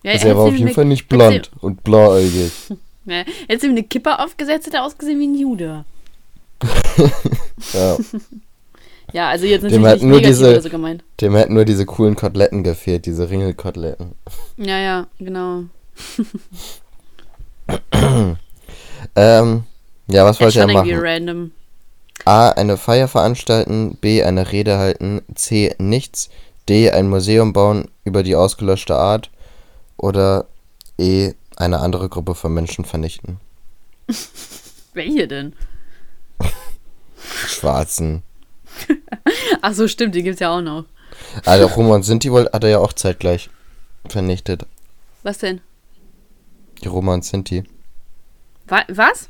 Ja, 0.02 0.12
Also 0.12 0.28
er 0.28 0.36
war 0.36 0.44
auf 0.44 0.54
jeden 0.54 0.72
Fall 0.72 0.86
nicht 0.86 1.08
blond 1.08 1.50
und 1.60 1.82
blauäugig. 1.84 2.52
Ja, 3.06 3.24
hätte 3.48 3.64
ihm 3.66 3.72
eine 3.72 3.82
Kippe 3.82 4.18
aufgesetzt, 4.18 4.66
hätte 4.66 4.76
er 4.76 4.84
ausgesehen 4.84 5.18
wie 5.18 5.26
ein 5.26 5.34
Jude. 5.34 5.86
Ja. 7.72 7.96
Ja, 9.12 9.28
also 9.28 9.44
jetzt 9.44 9.62
natürlich 9.62 9.82
nicht 9.82 10.02
nur 10.02 10.16
negativ 10.18 10.28
diese- 10.38 10.50
oder 10.50 10.62
so 10.62 10.70
gemeint. 10.70 11.02
Dem 11.20 11.34
hätten 11.34 11.54
nur 11.54 11.64
diese 11.64 11.84
coolen 11.84 12.14
Koteletten 12.16 12.62
gefehlt, 12.62 13.06
diese 13.06 13.28
Ringelkoteletten. 13.28 14.12
Ja, 14.56 14.78
ja, 14.78 15.06
genau. 15.18 15.64
Ähm, 19.16 19.64
ja, 20.08 20.24
was 20.24 20.40
wollte 20.40 20.58
er 20.58 20.62
schon 20.62 20.70
irgendwie 20.70 20.92
machen? 20.94 21.04
random. 21.04 21.50
A. 22.24 22.50
Eine 22.50 22.76
Feier 22.76 23.08
veranstalten. 23.08 23.96
B. 24.00 24.22
Eine 24.22 24.52
Rede 24.52 24.78
halten. 24.78 25.22
C. 25.34 25.74
Nichts. 25.78 26.30
D. 26.68 26.90
Ein 26.90 27.08
Museum 27.08 27.52
bauen 27.52 27.88
über 28.04 28.22
die 28.22 28.36
ausgelöschte 28.36 28.96
Art. 28.96 29.30
Oder 29.96 30.46
E. 30.98 31.32
Eine 31.56 31.80
andere 31.80 32.08
Gruppe 32.08 32.34
von 32.34 32.52
Menschen 32.52 32.84
vernichten. 32.84 33.38
Welche 34.94 35.28
denn? 35.28 35.54
Schwarzen. 37.48 38.22
Ach 39.62 39.72
so, 39.74 39.88
stimmt, 39.88 40.14
die 40.14 40.22
gibt's 40.22 40.40
ja 40.40 40.50
auch 40.56 40.60
noch. 40.60 40.84
Also 41.44 41.66
Roma 41.66 41.94
und 41.96 42.02
Sinti 42.04 42.28
hat 42.28 42.64
er 42.64 42.70
ja 42.70 42.78
auch 42.78 42.92
zeitgleich 42.92 43.50
vernichtet. 44.08 44.66
Was 45.22 45.38
denn? 45.38 45.60
Die 46.82 46.88
Roma 46.88 47.14
und 47.14 47.24
Sinti. 47.24 47.64
Wa 48.66 48.84
was? 48.88 49.28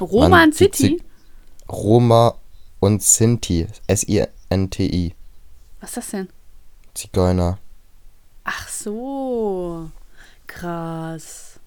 Roman 0.00 0.50
die 0.52 0.56
City? 0.56 0.96
Zig- 0.98 1.04
Roma 1.70 2.34
und 2.80 3.02
Sinti. 3.02 3.66
S-I-N-T-I. 3.86 5.14
Was 5.80 5.90
ist 5.90 5.96
das 5.96 6.10
denn? 6.10 6.28
Zigeuner. 6.94 7.58
Ach 8.44 8.68
so. 8.68 9.90
Krass. 10.46 11.60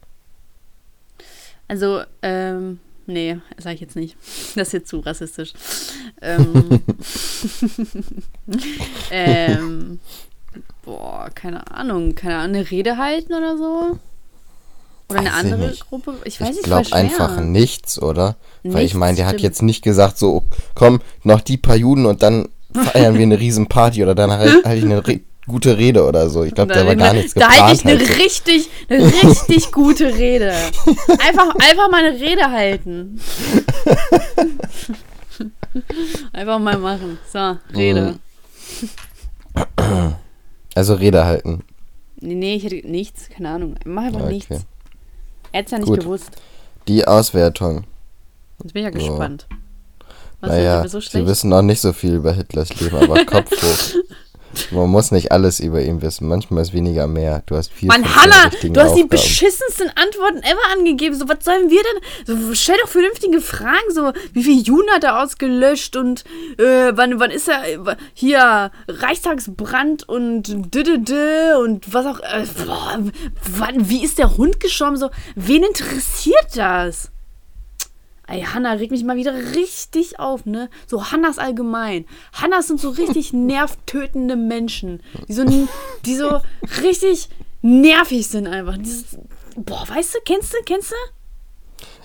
Also, 1.67 2.03
ähm, 2.21 2.79
nee, 3.05 3.37
sag 3.57 3.75
ich 3.75 3.81
jetzt 3.81 3.95
nicht. 3.95 4.15
Das 4.55 4.67
ist 4.69 4.73
jetzt 4.73 4.89
zu 4.89 4.99
rassistisch. 4.99 5.53
Ähm, 6.21 6.81
ähm, 9.11 9.99
boah, 10.83 11.29
keine 11.33 11.69
Ahnung. 11.71 12.15
Keine 12.15 12.37
Ahnung, 12.37 12.55
eine 12.57 12.71
Rede 12.71 12.97
halten 12.97 13.33
oder 13.33 13.57
so? 13.57 13.99
Oder 15.09 15.19
eine 15.19 15.29
Weiß 15.29 15.43
ich 15.43 15.53
andere 15.53 15.69
nicht. 15.69 15.85
Gruppe? 15.89 16.15
Ich 16.23 16.39
weiß 16.41 16.49
Ich 16.49 16.55
nicht, 16.57 16.63
glaube 16.63 16.83
voll 16.85 16.89
schwer. 16.89 16.99
einfach 16.99 17.39
nichts, 17.41 18.01
oder? 18.01 18.35
Weil 18.63 18.85
ich 18.85 18.93
Nichts, 18.93 18.93
meine, 18.93 19.15
der 19.17 19.25
hat 19.25 19.33
stimmt. 19.33 19.43
jetzt 19.43 19.61
nicht 19.61 19.83
gesagt, 19.83 20.17
so, 20.17 20.43
komm, 20.75 21.01
noch 21.23 21.41
die 21.41 21.57
paar 21.57 21.75
Juden 21.75 22.05
und 22.05 22.23
dann 22.23 22.49
feiern 22.73 23.15
wir 23.15 23.23
eine 23.23 23.39
Riesenparty 23.39 24.01
oder 24.03 24.15
dann 24.15 24.31
halt, 24.31 24.63
halt 24.65 24.77
ich 24.77 24.85
eine 24.85 25.05
gute 25.47 25.77
Rede 25.77 26.05
oder 26.05 26.29
so. 26.29 26.43
Ich 26.43 26.53
glaube, 26.53 26.73
da 26.73 26.85
war 26.85 26.95
gar 26.95 27.13
nichts 27.13 27.33
Da 27.33 27.49
halte 27.49 27.73
ich 27.75 27.85
eine 27.85 27.99
halt. 27.99 28.17
richtig, 28.19 28.69
eine 28.89 29.05
richtig 29.05 29.71
gute 29.71 30.13
Rede. 30.15 30.51
Einfach, 31.19 31.53
einfach 31.59 31.89
mal 31.91 32.05
eine 32.05 32.19
Rede 32.19 32.49
halten. 32.49 33.19
Einfach 36.33 36.59
mal 36.59 36.77
machen. 36.77 37.17
So, 37.31 37.57
Rede. 37.75 38.19
Also 40.75 40.93
Rede 40.95 41.25
halten. 41.25 41.63
Nee, 42.19 42.35
nee, 42.35 42.55
ich 42.55 42.63
hätte 42.63 42.87
nichts, 42.87 43.29
keine 43.29 43.49
Ahnung. 43.49 43.75
Mach 43.85 44.03
einfach 44.03 44.21
Okay. 44.21 44.33
nichts. 44.33 44.49
Er 45.51 45.59
hätte 45.59 45.65
es 45.65 45.71
ja 45.71 45.77
nicht 45.79 45.87
Gut. 45.87 45.99
gewusst. 46.01 46.31
Die 46.87 47.05
Auswertung. 47.05 47.83
Jetzt 48.63 48.73
bin 48.73 48.85
ich 48.85 48.93
ja 48.93 48.99
So. 48.99 49.07
gespannt. 49.09 49.47
Was 50.41 50.49
naja, 50.51 50.87
so 50.87 50.99
sie 50.99 51.25
wissen 51.25 51.49
noch 51.49 51.61
nicht 51.61 51.81
so 51.81 51.93
viel 51.93 52.15
über 52.15 52.33
Hitlers 52.33 52.79
Leben, 52.79 52.95
aber 52.97 53.25
Kopf 53.25 53.49
hoch. 53.61 53.95
Man 54.71 54.89
muss 54.89 55.11
nicht 55.11 55.31
alles 55.31 55.59
über 55.59 55.81
ihn 55.81 56.01
wissen. 56.01 56.27
Manchmal 56.27 56.63
ist 56.63 56.73
weniger 56.73 57.07
mehr. 57.07 57.43
Du 57.45 57.55
hast 57.55 57.71
viel 57.71 57.87
Mann, 57.87 58.03
Hanna, 58.15 58.49
du 58.49 58.57
hast 58.57 58.63
die 58.63 58.79
Aufgaben. 58.79 59.09
beschissensten 59.09 59.89
Antworten 59.95 60.39
ever 60.39 60.77
angegeben. 60.77 61.15
So, 61.15 61.27
was 61.27 61.43
sollen 61.43 61.69
wir 61.69 61.81
denn? 61.81 62.37
So, 62.47 62.53
stell 62.53 62.77
doch 62.81 62.89
vernünftige 62.89 63.41
Fragen. 63.41 63.93
So, 63.93 64.11
wie 64.33 64.43
viel 64.43 64.61
Juden 64.61 64.89
hat 64.91 65.03
er 65.03 65.21
ausgelöscht 65.21 65.95
und 65.95 66.23
äh, 66.57 66.91
wann, 66.95 67.19
wann 67.19 67.31
ist 67.31 67.47
er 67.47 67.65
äh, 67.67 67.95
hier 68.13 68.71
Reichstagsbrand 68.87 70.07
und 70.07 70.73
dödödö 70.73 71.57
und 71.63 71.93
was 71.93 72.05
auch. 72.05 72.19
Äh, 72.19 72.45
boah, 72.65 72.99
wann, 73.57 73.89
wie 73.89 74.03
ist 74.03 74.17
der 74.17 74.37
Hund 74.37 74.59
gestorben? 74.59 74.97
So, 74.97 75.09
wen 75.35 75.63
interessiert 75.63 76.47
das? 76.55 77.12
Ey, 78.27 78.41
Hanna 78.41 78.73
regt 78.73 78.91
mich 78.91 79.03
mal 79.03 79.17
wieder 79.17 79.33
richtig 79.33 80.19
auf, 80.19 80.45
ne? 80.45 80.69
So 80.87 81.11
Hannas 81.11 81.39
allgemein. 81.39 82.05
Hannas 82.31 82.67
sind 82.67 82.79
so 82.79 82.89
richtig 82.89 83.33
nervtötende 83.33 84.35
Menschen, 84.35 85.01
die 85.27 85.33
so, 85.33 85.43
die 86.05 86.15
so 86.15 86.41
richtig 86.81 87.29
nervig 87.61 88.27
sind 88.27 88.47
einfach. 88.47 88.77
Dieses, 88.77 89.17
boah, 89.55 89.87
weißt 89.87 90.15
du, 90.15 90.19
kennst 90.25 90.53
du, 90.53 90.57
kennst 90.65 90.91
du? 90.91 90.95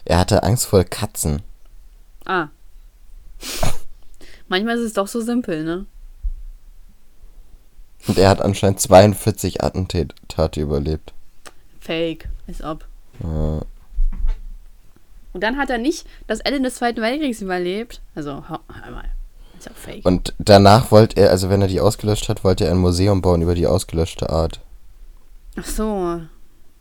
Er 0.05 0.19
hatte 0.19 0.43
Angst 0.43 0.67
vor 0.67 0.83
Katzen. 0.85 1.43
Ah. 2.25 2.49
Manchmal 4.49 4.77
ist 4.77 4.85
es 4.85 4.93
doch 4.95 5.07
so 5.07 5.21
simpel, 5.21 5.63
ne? 5.63 5.87
Und 8.07 8.19
er 8.19 8.31
hat 8.31 8.41
anscheinend 8.41 8.81
42 8.81 9.63
Attentate 9.63 10.61
überlebt. 10.61 11.13
Fake, 11.79 12.29
ist 12.47 12.63
ob. 12.63 12.87
Ja. 13.23 13.63
Und 15.33 15.43
dann 15.43 15.57
hat 15.59 15.71
er 15.71 15.79
nicht 15.79 16.07
das 16.27 16.41
Ende 16.41 16.61
des 16.63 16.77
Zweiten 16.77 17.01
Weltkriegs 17.03 17.41
überlebt. 17.43 18.01
Also, 18.15 18.49
hau- 18.49 18.61
einmal. 18.85 19.05
Ist 19.59 19.71
auch 19.71 19.75
fake. 19.77 20.05
Und 20.07 20.35
danach 20.39 20.91
wollte 20.91 21.21
er, 21.21 21.31
also 21.31 21.51
wenn 21.51 21.61
er 21.63 21.69
die 21.69 21.81
ausgelöscht 21.81 22.29
hat, 22.29 22.45
wollte 22.45 22.65
er 22.65 22.71
ein 22.73 22.79
Museum 22.79 23.21
bauen 23.21 23.43
über 23.43 23.55
die 23.55 23.67
ausgelöschte 23.67 24.31
Art. 24.31 24.61
Ach 25.57 25.67
so. 25.67 26.21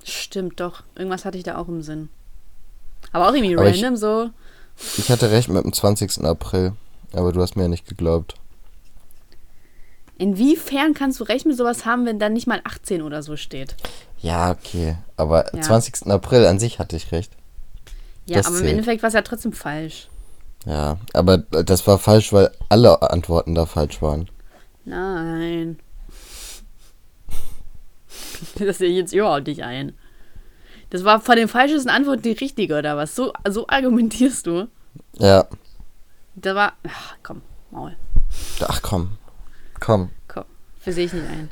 Stimmt 0.03 0.59
doch. 0.59 0.83
Irgendwas 0.95 1.25
hatte 1.25 1.37
ich 1.37 1.43
da 1.43 1.57
auch 1.57 1.67
im 1.67 1.81
Sinn. 1.81 2.09
Aber 3.11 3.27
auch 3.29 3.33
irgendwie 3.33 3.55
Aber 3.57 3.67
ich- 3.69 3.83
random 3.83 3.97
so. 3.97 4.29
Ich 4.97 5.09
hatte 5.09 5.31
recht 5.31 5.49
mit 5.49 5.63
dem 5.63 5.73
20. 5.73 6.23
April, 6.23 6.73
aber 7.13 7.33
du 7.33 7.41
hast 7.41 7.55
mir 7.55 7.63
ja 7.63 7.67
nicht 7.67 7.87
geglaubt. 7.87 8.35
Inwiefern 10.19 10.93
kannst 10.93 11.19
du 11.19 11.23
recht 11.23 11.45
mit 11.45 11.55
sowas 11.57 11.85
haben, 11.85 12.05
wenn 12.05 12.19
dann 12.19 12.33
nicht 12.33 12.47
mal 12.47 12.61
18 12.63 13.01
oder 13.03 13.21
so 13.21 13.35
steht? 13.37 13.75
Ja, 14.19 14.51
okay. 14.51 14.97
Aber 15.15 15.53
Ja. 15.55 15.61
20. 15.61 16.07
April 16.11 16.45
an 16.45 16.59
sich 16.59 16.79
hatte 16.79 16.95
ich 16.95 17.11
recht. 17.11 17.31
Ja, 18.27 18.37
Das 18.37 18.47
aber 18.47 18.55
im 18.57 18.61
zählt. 18.61 18.71
Endeffekt 18.73 19.03
war 19.03 19.07
es 19.07 19.13
ja 19.13 19.21
trotzdem 19.21 19.53
falsch. 19.53 20.09
Ja, 20.65 20.97
aber 21.13 21.37
das 21.37 21.87
war 21.87 21.97
falsch, 21.97 22.33
weil 22.33 22.51
alle 22.69 23.01
Antworten 23.11 23.55
da 23.55 23.65
falsch 23.65 24.01
waren. 24.01 24.29
Nein. 24.85 25.79
Das 28.59 28.77
sehe 28.77 28.89
ich 28.89 28.97
jetzt 28.97 29.13
überhaupt 29.13 29.47
nicht 29.47 29.63
ein. 29.63 29.93
Das 30.89 31.03
war 31.03 31.19
von 31.19 31.35
den 31.35 31.47
falschesten 31.47 31.89
Antworten 31.89 32.21
die 32.21 32.31
richtige, 32.31 32.77
oder 32.77 32.95
was? 32.95 33.15
So, 33.15 33.33
so 33.49 33.67
argumentierst 33.67 34.45
du? 34.47 34.67
Ja. 35.17 35.45
Da 36.35 36.55
war. 36.55 36.73
Ach, 36.87 37.15
komm, 37.23 37.41
Maul. 37.71 37.95
Ach 38.61 38.81
komm. 38.81 39.17
Komm. 39.79 40.11
Komm. 40.27 40.45
Für 40.79 40.93
sehe 40.93 41.05
ich 41.05 41.13
nicht 41.13 41.27
ein. 41.27 41.49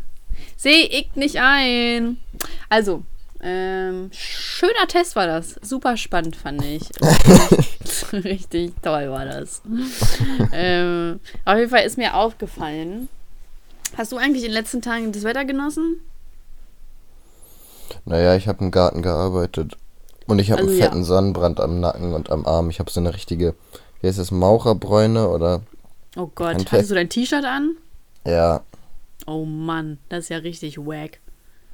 Sehe 0.58 0.86
ich 0.88 1.16
nicht 1.16 1.38
ein. 1.40 2.18
Also, 2.70 3.04
ähm, 3.46 4.10
schöner 4.12 4.88
Test 4.88 5.16
war 5.16 5.28
das. 5.28 5.56
Super 5.62 5.96
spannend, 5.98 6.36
fand 6.36 6.64
ich. 6.66 6.82
Richtig, 8.12 8.74
toll 8.82 9.10
war 9.12 9.26
das. 9.26 9.62
ähm, 10.52 11.20
auf 11.46 11.58
jeden 11.58 11.70
Fall 11.70 11.86
ist 11.86 11.98
mir 11.98 12.16
aufgefallen. 12.16 13.08
Hast 13.98 14.12
du 14.12 14.18
eigentlich 14.18 14.44
in 14.44 14.50
den 14.50 14.54
letzten 14.60 14.82
Tagen 14.82 15.12
das 15.12 15.24
Wetter 15.24 15.46
genossen? 15.46 16.02
Naja, 18.06 18.36
ich 18.36 18.48
habe 18.48 18.64
im 18.64 18.72
Garten 18.72 19.02
gearbeitet. 19.02 19.78
Und 20.28 20.40
ich 20.40 20.52
habe 20.52 20.62
Also 20.62 20.72
einen 20.72 20.80
ja. 20.80 20.86
fetten 20.86 21.04
Sonnenbrand 21.04 21.60
am 21.60 21.80
Nacken 21.80 22.14
und 22.14 22.30
am 22.32 22.46
Arm. 22.46 22.70
Ich 22.70 22.80
habe 22.80 22.90
so 22.90 23.00
eine 23.00 23.14
richtige, 23.14 23.54
wie 24.02 24.08
heißt 24.08 24.18
das, 24.20 24.32
Maucherbräune 24.32 25.30
oder? 25.30 25.62
Oh 26.18 26.28
Gott, 26.34 26.56
Handwerk- 26.56 26.72
hattest 26.72 26.92
du 26.92 26.96
dein 26.96 27.10
T-Shirt 27.10 27.46
an? 27.46 27.76
Ja. 28.26 28.64
Oh 29.28 29.46
Mann, 29.46 30.00
das 30.10 30.26
ist 30.26 30.30
ja 30.30 30.38
richtig 30.38 30.78
wack. 30.80 31.20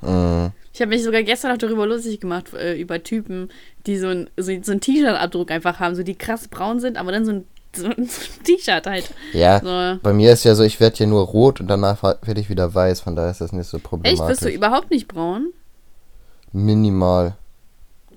Mm. 0.01 0.47
Ich 0.73 0.79
habe 0.81 0.89
mich 0.89 1.03
sogar 1.03 1.23
gestern 1.23 1.51
auch 1.51 1.57
darüber 1.57 1.85
lustig 1.85 2.19
gemacht, 2.21 2.53
äh, 2.53 2.79
über 2.79 3.03
Typen, 3.03 3.49
die 3.85 3.97
so 3.97 4.07
ein, 4.07 4.29
so, 4.37 4.51
so 4.61 4.71
ein 4.71 4.79
T-Shirt-Abdruck 4.81 5.51
einfach 5.51 5.79
haben, 5.79 5.95
so 5.95 6.03
die 6.03 6.15
krass 6.15 6.47
braun 6.47 6.79
sind, 6.79 6.97
aber 6.97 7.11
dann 7.11 7.25
so 7.25 7.31
ein, 7.33 7.45
so 7.75 7.87
ein 7.87 8.09
T-Shirt 8.45 8.85
halt. 8.87 9.13
Ja, 9.33 9.59
So. 9.59 9.99
bei 10.01 10.13
mir 10.13 10.31
ist 10.31 10.43
ja 10.45 10.55
so, 10.55 10.63
ich 10.63 10.79
werde 10.79 10.97
ja 10.99 11.05
nur 11.07 11.23
rot 11.23 11.59
und 11.59 11.67
danach 11.67 12.01
werde 12.03 12.39
ich 12.39 12.49
wieder 12.49 12.73
weiß, 12.73 13.01
von 13.01 13.15
daher 13.15 13.31
ist 13.31 13.41
das 13.41 13.51
nicht 13.51 13.67
so 13.67 13.77
Echt, 13.77 13.85
problematisch. 13.85 14.27
bist 14.27 14.45
du 14.45 14.49
überhaupt 14.49 14.91
nicht 14.91 15.07
braun? 15.09 15.51
Minimal, 16.53 17.35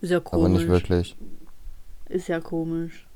Ist 0.01 0.11
ja 0.11 0.19
aber 0.19 0.25
komisch. 0.31 0.61
nicht 0.63 0.69
wirklich. 0.69 1.17
Ist 2.09 2.29
ja 2.29 2.41
komisch. 2.41 3.07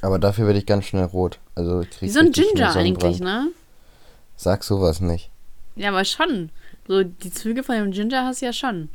Aber 0.00 0.18
dafür 0.18 0.46
werde 0.46 0.58
ich 0.58 0.66
ganz 0.66 0.84
schnell 0.84 1.04
rot. 1.04 1.38
Also 1.54 1.80
ich 1.80 1.90
krieg 1.90 2.02
Wie 2.02 2.08
so 2.12 2.20
ein 2.20 2.32
Ginger 2.32 2.74
eigentlich, 2.76 3.20
ne? 3.20 3.48
Sag 4.36 4.64
sowas 4.64 5.00
nicht. 5.00 5.30
Ja, 5.76 5.88
aber 5.90 6.04
schon. 6.04 6.50
So, 6.86 7.02
die 7.02 7.30
Züge 7.32 7.62
von 7.62 7.76
dem 7.76 7.90
Ginger 7.92 8.24
hast 8.26 8.42
du 8.42 8.46
ja 8.46 8.52
schon. 8.52 8.88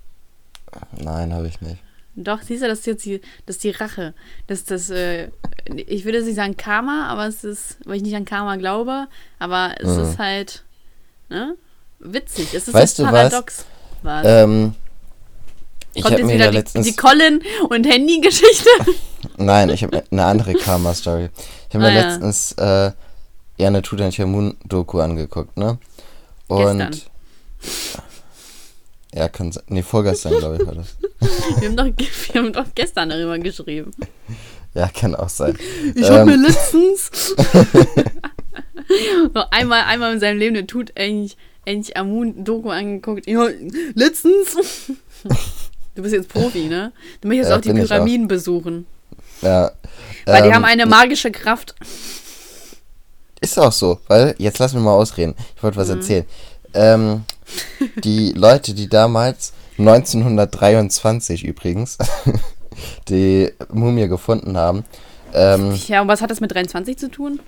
Nein, 0.98 1.34
habe 1.34 1.48
ich 1.48 1.60
nicht. 1.62 1.78
Doch, 2.16 2.42
siehst 2.42 2.62
du, 2.64 2.68
das 2.68 2.80
ist 2.80 2.86
jetzt 2.88 3.06
die, 3.06 3.22
das 3.46 3.56
ist 3.58 3.64
die 3.64 3.70
Rache. 3.72 4.14
Das 4.48 4.66
das, 4.66 4.90
äh, 4.90 5.30
ich 5.66 6.04
würde 6.06 6.18
jetzt 6.18 6.28
nicht 6.28 6.36
sagen 6.36 6.58
Karma, 6.58 7.08
aber 7.08 7.28
es 7.28 7.44
ist, 7.44 7.78
weil 7.86 7.96
ich 7.98 8.04
nicht 8.04 8.16
an 8.16 8.26
Karma 8.26 8.58
glaube, 8.58 9.08
aber 9.40 9.76
es 9.80 9.88
Mhm. 9.88 10.04
ist 10.04 10.20
halt, 10.20 10.64
ne? 11.30 11.56
Witzig. 12.00 12.54
Es 12.54 12.68
ist 12.68 12.74
Weißt 12.74 13.00
du? 13.00 13.04
Paradox. 13.04 13.66
Was? 14.04 14.26
Ähm, 14.26 14.76
ich 15.94 16.04
habe 16.06 16.24
mir 16.24 16.34
wieder 16.36 16.46
ja 16.46 16.52
die, 16.52 16.58
letztens... 16.58 16.86
die 16.88 16.96
Colin 16.96 17.42
und 17.70 17.86
Handy-Geschichte? 17.88 18.70
Nein, 19.38 19.70
ich 19.70 19.84
habe 19.84 20.04
eine 20.12 20.26
andere 20.26 20.54
Karma-Story. 20.54 21.30
Ich 21.70 21.76
habe 21.76 21.86
Ah, 21.86 21.90
mir 21.92 22.00
ja. 22.00 22.08
letztens 22.10 22.52
äh, 22.54 22.92
ja 23.58 23.68
eine 23.68 23.82
Tutanchamun-Doku 23.82 25.00
angeguckt, 25.00 25.58
ne? 25.58 25.78
Und 26.48 26.78
Gestern. 26.80 27.12
Ja, 29.14 29.28
kann 29.30 29.52
sein. 29.52 29.64
Nee, 29.68 29.84
vorgestern, 29.84 30.38
glaube 30.38 30.58
ich, 30.62 30.68
war 30.68 30.76
das. 30.76 30.96
Wir 31.60 31.70
haben, 31.70 31.76
doch, 31.76 31.86
wir 31.86 32.42
haben 32.42 32.54
doch 32.54 32.66
gestern 32.76 33.10
darüber 33.10 33.38
geschrieben. 33.40 33.92
Ja, 34.76 34.88
kann 34.88 35.16
auch 35.16 35.30
sein. 35.30 35.58
Ich 35.96 36.08
habe 36.10 36.32
Ähm. 36.32 36.40
mir 36.42 36.48
letztens 36.48 37.10
so 39.34 39.42
einmal, 39.52 39.82
einmal 39.84 40.14
in 40.14 40.20
seinem 40.20 40.38
Leben 40.40 40.56
eine 40.56 40.68
Tut 40.68 40.92
eigentlich, 40.98 41.38
eigentlich 41.66 41.98
Amun-Doku 41.98 42.70
angeguckt. 42.70 43.28
Ja, 43.28 43.48
letztens. 43.96 44.56
Du 45.96 46.02
bist 46.04 46.14
jetzt 46.14 46.30
Profi, 46.30 46.66
ne? 46.68 46.92
Du 47.22 47.28
möchtest 47.28 47.50
Ja, 47.50 47.58
auch 47.58 47.62
die 47.62 47.70
ich 47.72 47.82
auch. 47.84 47.88
Pyramiden 47.88 48.28
besuchen. 48.28 48.86
Ja. 49.42 49.72
Weil 50.26 50.44
die 50.44 50.48
ähm, 50.50 50.56
haben 50.56 50.66
eine 50.66 50.86
magische 50.86 51.32
Kraft. 51.32 51.76
Ist 53.42 53.58
auch 53.58 53.72
so, 53.72 54.00
weil, 54.08 54.36
jetzt 54.38 54.60
lass 54.60 54.74
mich 54.74 54.84
mal 54.84 54.94
ausreden. 54.94 55.34
Ich 55.56 55.64
wollte 55.64 55.78
was 55.78 55.88
Mhm. 55.88 55.96
erzählen. 55.96 56.26
Ähm, 56.74 57.24
die 58.04 58.32
Leute, 58.34 58.74
die 58.74 58.88
damals, 58.90 59.54
1923 59.78 61.44
übrigens, 61.46 61.98
die 63.10 63.52
Mumie 63.72 64.08
gefunden 64.08 64.58
haben, 64.58 64.86
ähm, 65.34 65.74
Ja, 65.88 66.02
und 66.02 66.08
was 66.08 66.22
hat 66.22 66.32
das 66.32 66.40
mit 66.42 66.54
23 66.54 66.98
zu 66.98 67.10
tun? 67.10 67.40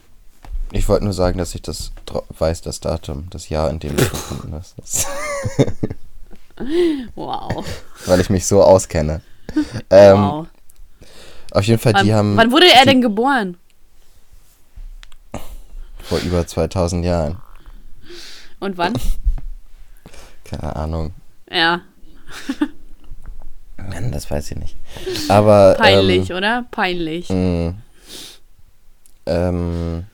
ich 0.74 0.88
wollte 0.88 1.04
nur 1.04 1.14
sagen, 1.14 1.38
dass 1.38 1.54
ich 1.54 1.62
das 1.62 1.92
weiß, 2.40 2.62
das 2.62 2.80
Datum, 2.80 3.28
das 3.30 3.50
Jahr, 3.50 3.70
in 3.70 3.80
dem 3.80 3.96
es 3.98 4.10
gefunden 4.12 4.54
ist. 4.54 5.06
Wow. 7.16 7.66
weil 8.06 8.22
ich 8.22 8.30
mich 8.30 8.46
so 8.46 8.64
auskenne. 8.64 9.22
Ähm, 9.90 10.18
wow. 10.22 10.48
Auf 11.52 11.64
jeden 11.66 11.80
Fall, 11.80 11.94
Wann, 11.94 12.06
die 12.06 12.14
haben 12.14 12.38
wann 12.38 12.52
wurde 12.52 12.68
er 12.74 12.86
denn 12.86 13.02
geboren? 13.02 13.58
vor 16.04 16.20
über 16.20 16.46
2000 16.46 17.06
Jahren, 17.06 17.38
Und 18.60 18.78
wann? 18.78 18.94
Keine 20.52 20.76
Ahnung. 20.76 21.14
Ja, 21.50 21.82
Mann, 23.78 24.12
das 24.12 24.30
weiß 24.30 24.52
ich 24.52 24.58
nicht. 24.58 24.76
Aber. 25.30 25.76
peinlich, 25.78 26.30
Ähm, 26.30 26.38
oder? 26.38 26.66
Peinlich. 26.72 27.30
mh, 27.30 27.74
ähm, 29.26 30.06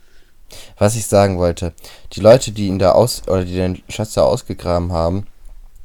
Was 0.78 0.95
ich 0.95 1.06
sagen 1.08 1.38
wollte, 1.38 1.73
die 2.13 2.21
Leute, 2.21 2.52
die 2.52 2.67
ihn 2.67 2.80
da 2.80 2.91
aus 2.91 3.23
oder 3.28 3.43
die 3.45 3.54
den 3.56 3.82
Schatz 3.89 4.13
da 4.13 4.21
ausgegraben 4.23 4.91
haben, 4.91 5.28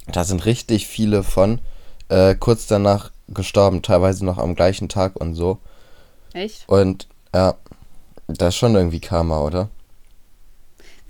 da 0.06 0.24
sind 0.24 0.44
richtig 0.46 0.86
viele 0.86 1.22
von 1.22 1.60
äh, 2.08 2.34
kurz 2.34 2.66
danach 2.66 3.10
gestorben, 3.28 3.82
teilweise 3.82 4.24
noch 4.24 4.38
am 4.38 4.54
gleichen 4.54 4.88
Tag 4.88 5.16
und 5.16 5.34
so. 5.34 5.58
Echt? 6.34 6.68
Und 6.68 7.08
ja, 7.34 7.54
das 8.28 8.50
ist 8.50 8.56
schon 8.56 8.74
irgendwie 8.74 9.00
Karma, 9.00 9.40
oder? 9.40 9.68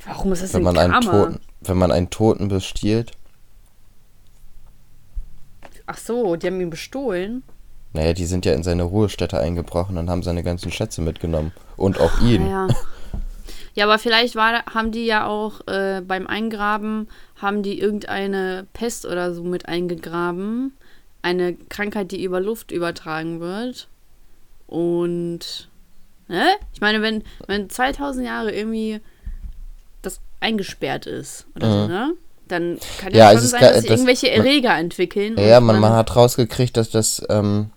Warum 0.06 0.32
ist 0.32 0.42
das 0.42 0.54
Wenn 0.54 0.62
man 0.62 0.78
einen 0.78 0.92
Karma? 0.92 1.10
Toten, 1.10 1.40
wenn 1.60 1.78
man 1.78 1.92
einen 1.92 2.10
Toten 2.10 2.48
bestiehlt, 2.48 3.12
Ach 5.92 5.98
so, 5.98 6.36
die 6.36 6.46
haben 6.46 6.60
ihn 6.60 6.70
bestohlen. 6.70 7.42
naja, 7.92 8.12
die 8.14 8.24
sind 8.24 8.46
ja 8.46 8.52
in 8.54 8.62
seine 8.62 8.84
Ruhestätte 8.84 9.38
eingebrochen 9.38 9.98
und 9.98 10.08
haben 10.08 10.22
seine 10.22 10.42
ganzen 10.42 10.72
Schätze 10.72 11.02
mitgenommen. 11.02 11.52
Und 11.76 12.00
auch 12.00 12.20
ihn. 12.22 12.48
Ja. 12.48 12.68
Ja, 13.74 13.84
aber 13.86 13.98
vielleicht 13.98 14.34
war, 14.36 14.64
haben 14.66 14.92
die 14.92 15.06
ja 15.06 15.26
auch 15.26 15.66
äh, 15.66 16.02
beim 16.06 16.26
Eingraben, 16.26 17.08
haben 17.40 17.62
die 17.62 17.78
irgendeine 17.80 18.66
Pest 18.74 19.06
oder 19.06 19.32
so 19.34 19.42
mit 19.44 19.66
eingegraben. 19.66 20.72
Eine 21.22 21.54
Krankheit, 21.54 22.10
die 22.12 22.22
über 22.22 22.38
Luft 22.40 22.70
übertragen 22.70 23.40
wird. 23.40 23.88
Und, 24.66 25.68
ne? 26.28 26.48
Ich 26.74 26.80
meine, 26.80 27.02
wenn, 27.02 27.22
wenn 27.46 27.68
2000 27.70 28.26
Jahre 28.26 28.52
irgendwie 28.52 29.00
das 30.02 30.20
eingesperrt 30.40 31.06
ist 31.06 31.46
oder 31.56 31.70
so, 31.72 31.78
Mhm. 31.84 31.88
ne? 31.92 32.12
Dann 32.52 32.78
kann 33.00 33.14
Ja, 33.14 33.32
ja, 33.32 33.38
schon 33.38 33.48
sein, 33.48 33.60
dass 33.62 33.72
sich 33.76 33.82
das- 33.88 33.90
irgendwelche 33.98 34.30
Erreger 34.30 34.76
entwickeln. 34.76 35.38
Ja, 35.38 35.58
man, 35.60 35.80
man 35.80 35.94
hat 35.94 36.14
rausgekriegt, 36.14 36.76
dass 36.76 36.90
das, 36.90 37.22
ähm, 37.30 37.70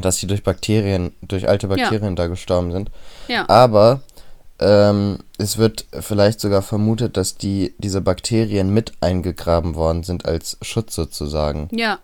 dass 0.00 0.16
sie 0.16 0.26
durch 0.26 0.42
Bakterien, 0.42 1.12
durch 1.20 1.48
alte 1.48 1.68
Bakterien 1.68 2.16
da 2.16 2.26
gestorben 2.28 2.72
sind. 2.72 2.90
Ja. 3.28 3.46
Aber 3.48 4.00
ähm, 4.58 5.18
es 5.36 5.58
wird 5.58 5.84
vielleicht 6.00 6.40
sogar 6.40 6.62
vermutet, 6.62 7.16
dass 7.18 7.36
die, 7.36 7.74
diese 7.78 8.00
Bakterien 8.00 8.72
mit 8.72 8.92
eingegraben 9.02 9.74
worden 9.74 10.02
sind 10.02 10.24
als 10.24 10.56
Schutz 10.62 10.94
sozusagen, 10.94 11.68
Ja. 11.72 11.98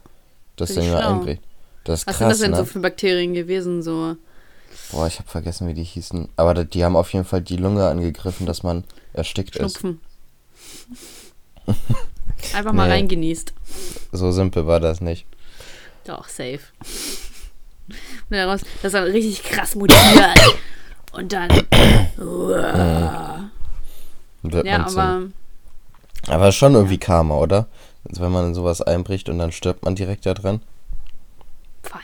dass 0.56 0.74
der 0.74 0.82
schlau. 0.82 0.98
einbricht. 0.98 1.40
Das 1.85 2.00
ist 2.00 2.06
Was 2.09 2.18
sind 2.18 2.26
krass, 2.28 2.38
das 2.38 2.40
denn 2.42 2.50
ne? 2.50 2.56
so 2.59 2.64
für 2.66 2.80
Bakterien 2.80 3.32
gewesen? 3.32 3.82
So. 3.82 4.16
Boah, 4.92 5.06
ich 5.06 5.18
habe 5.18 5.28
vergessen, 5.30 5.66
wie 5.68 5.74
die 5.74 5.82
hießen. 5.85 6.28
Aber 6.37 6.52
da- 6.52 6.64
die 6.64 6.85
haben 6.85 6.96
auf 6.96 7.12
jeden 7.14 7.24
Fall 7.24 7.40
die 7.40 7.56
Lunge 7.56 7.87
angegriffen, 7.87 8.44
dass 8.46 8.62
man 8.62 8.85
erstickt 9.14 9.56
ist. 9.56 9.80
Einfach 12.55 12.72
mal 12.72 12.87
Nee. 12.87 12.94
reingenießt. 12.94 13.52
So 14.12 14.31
simpel 14.31 14.66
war 14.66 14.81
das 14.81 15.00
nicht. 15.00 15.26
Doch, 16.05 16.29
safe. 16.29 16.61
Und 17.88 18.37
daraus, 18.37 18.62
das 18.83 18.92
dann 18.92 19.05
richtig 19.05 19.42
krass 19.44 19.76
mutiert. 19.76 20.57
Und 21.12 21.33
dann. 21.33 21.48
Ja, 24.64 24.87
aber. 24.87 25.22
aber 26.29 26.52
schon 26.52 26.74
irgendwie 26.74 26.98
Karma, 26.98 27.37
oder? 27.37 27.68
Also 28.09 28.22
wenn 28.22 28.33
man 28.33 28.46
in 28.46 28.55
sowas 28.55 28.83
einbricht 28.83 29.29
und 29.29 29.38
dann 29.38 29.52
stirbt 29.52 29.85
man 29.85 29.94
direkt 29.94 30.26
da 30.26 30.35
dran. 30.35 30.61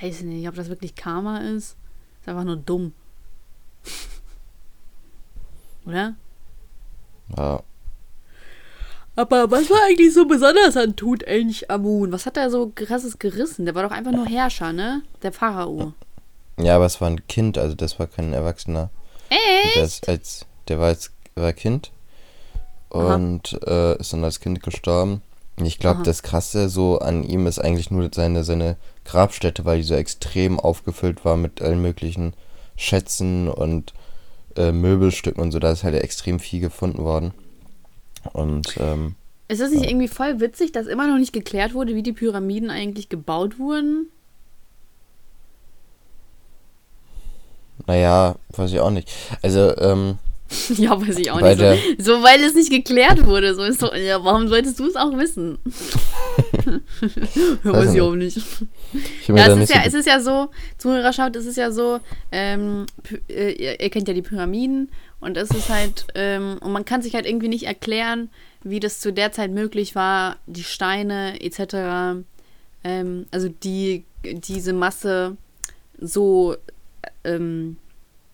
Weiß 0.00 0.22
nicht, 0.22 0.48
ob 0.48 0.54
das 0.54 0.68
wirklich 0.68 0.94
Karma 0.94 1.38
ist. 1.38 1.76
Ist 2.20 2.28
einfach 2.28 2.44
nur 2.44 2.56
dumm. 2.56 2.92
Oder? 5.84 6.14
Ja. 7.36 7.62
Aber 9.14 9.50
was 9.50 9.68
war 9.68 9.78
eigentlich 9.86 10.14
so 10.14 10.26
besonders 10.26 10.76
an 10.76 10.96
Tutanchamun? 10.96 12.12
Was 12.12 12.24
hat 12.24 12.36
er 12.36 12.50
so 12.50 12.72
krasses 12.74 13.18
gerissen? 13.18 13.66
Der 13.66 13.74
war 13.74 13.82
doch 13.82 13.90
einfach 13.90 14.12
nur 14.12 14.26
Herrscher, 14.26 14.72
ne? 14.72 15.02
Der 15.22 15.32
Pharao. 15.32 15.92
ja, 16.58 16.76
aber 16.76 16.86
es 16.86 17.00
war 17.00 17.08
ein 17.08 17.26
Kind, 17.26 17.58
also 17.58 17.74
das 17.74 17.98
war 17.98 18.06
kein 18.06 18.32
Erwachsener. 18.32 18.90
Echt? 19.28 19.76
Der, 19.76 19.84
ist 19.84 20.08
als, 20.08 20.46
der 20.68 20.78
war 20.78 20.86
als 20.86 21.10
war 21.34 21.52
Kind 21.52 21.90
und 22.90 23.58
äh, 23.66 23.98
ist 23.98 24.12
dann 24.12 24.24
als 24.24 24.40
Kind 24.40 24.62
gestorben. 24.62 25.22
Ich 25.56 25.78
glaube, 25.78 26.02
das 26.02 26.22
Krasse 26.22 26.68
so 26.68 26.98
an 26.98 27.22
ihm 27.22 27.46
ist 27.46 27.58
eigentlich 27.58 27.90
nur 27.90 28.08
seine, 28.12 28.42
seine 28.44 28.76
Grabstätte, 29.04 29.64
weil 29.64 29.78
die 29.78 29.84
so 29.84 29.94
extrem 29.94 30.58
aufgefüllt 30.58 31.24
war 31.24 31.36
mit 31.36 31.60
allen 31.62 31.80
möglichen 31.80 32.34
Schätzen 32.76 33.48
und 33.48 33.92
äh, 34.56 34.72
Möbelstücken 34.72 35.42
und 35.42 35.52
so. 35.52 35.58
Da 35.58 35.72
ist 35.72 35.84
halt 35.84 35.94
extrem 35.94 36.40
viel 36.40 36.60
gefunden 36.60 37.04
worden. 37.04 37.32
Und 38.32 38.76
ähm, 38.78 39.14
Ist 39.48 39.60
das 39.60 39.70
nicht 39.70 39.88
irgendwie 39.88 40.08
voll 40.08 40.40
witzig, 40.40 40.72
dass 40.72 40.86
immer 40.86 41.08
noch 41.08 41.18
nicht 41.18 41.32
geklärt 41.32 41.74
wurde, 41.74 41.94
wie 41.94 42.02
die 42.02 42.12
Pyramiden 42.12 42.70
eigentlich 42.70 43.08
gebaut 43.08 43.58
wurden? 43.58 44.08
naja, 47.86 48.36
weiß 48.50 48.72
ich 48.72 48.80
auch 48.80 48.90
nicht. 48.90 49.10
Also, 49.42 49.76
ähm, 49.78 50.18
Ja, 50.76 51.00
weiß 51.00 51.18
ich 51.18 51.30
auch 51.30 51.40
nicht. 51.40 51.58
So, 51.98 52.16
so, 52.16 52.22
weil 52.22 52.42
es 52.42 52.54
nicht 52.54 52.70
geklärt 52.70 53.24
wurde. 53.24 53.54
So 53.54 53.62
ist 53.62 53.80
so, 53.80 53.92
ja, 53.94 54.22
warum 54.22 54.48
solltest 54.48 54.78
du 54.78 54.86
es 54.86 54.96
auch 54.96 55.16
wissen? 55.16 55.58
ja, 57.64 57.72
weiß 57.72 57.94
ich 57.94 58.00
auch 58.00 58.14
nicht. 58.14 58.36
ich 58.36 59.28
Ja, 59.28 59.46
es 59.46 59.56
nicht 59.56 59.62
ist 59.62 59.68
so 59.68 59.74
ja, 59.74 59.82
es 59.86 59.94
ist 59.94 60.06
ja 60.06 60.20
so, 60.20 60.50
Zuhörerschaft, 60.78 61.36
es 61.36 61.46
ist 61.46 61.56
ja 61.56 61.70
so, 61.70 62.00
ähm, 62.30 62.86
äh, 63.28 63.52
ihr, 63.52 63.80
ihr 63.80 63.90
kennt 63.90 64.08
ja 64.08 64.14
die 64.14 64.22
Pyramiden 64.22 64.90
und 65.22 65.36
es 65.36 65.50
ist 65.50 65.68
halt, 65.68 66.06
ähm, 66.16 66.58
und 66.60 66.72
man 66.72 66.84
kann 66.84 67.00
sich 67.00 67.14
halt 67.14 67.26
irgendwie 67.26 67.48
nicht 67.48 67.66
erklären, 67.66 68.28
wie 68.64 68.80
das 68.80 68.98
zu 68.98 69.12
der 69.12 69.30
Zeit 69.30 69.52
möglich 69.52 69.94
war, 69.94 70.36
die 70.46 70.64
Steine 70.64 71.40
etc., 71.40 72.24
ähm, 72.84 73.26
also 73.30 73.48
die, 73.48 74.04
diese 74.24 74.72
Masse 74.72 75.36
so, 76.00 76.56
ähm, 77.22 77.76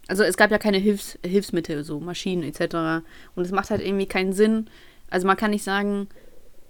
also 0.07 0.23
es 0.23 0.39
gab 0.39 0.51
ja 0.51 0.57
keine 0.57 0.79
Hilfs 0.79 1.19
Hilfsmittel, 1.23 1.85
so 1.85 2.01
Maschinen 2.01 2.43
etc. 2.43 3.05
Und 3.37 3.45
es 3.45 3.53
macht 3.53 3.69
halt 3.69 3.85
irgendwie 3.85 4.07
keinen 4.07 4.33
Sinn. 4.33 4.69
Also 5.11 5.27
man 5.27 5.37
kann 5.37 5.51
nicht 5.51 5.65
sagen, 5.65 6.09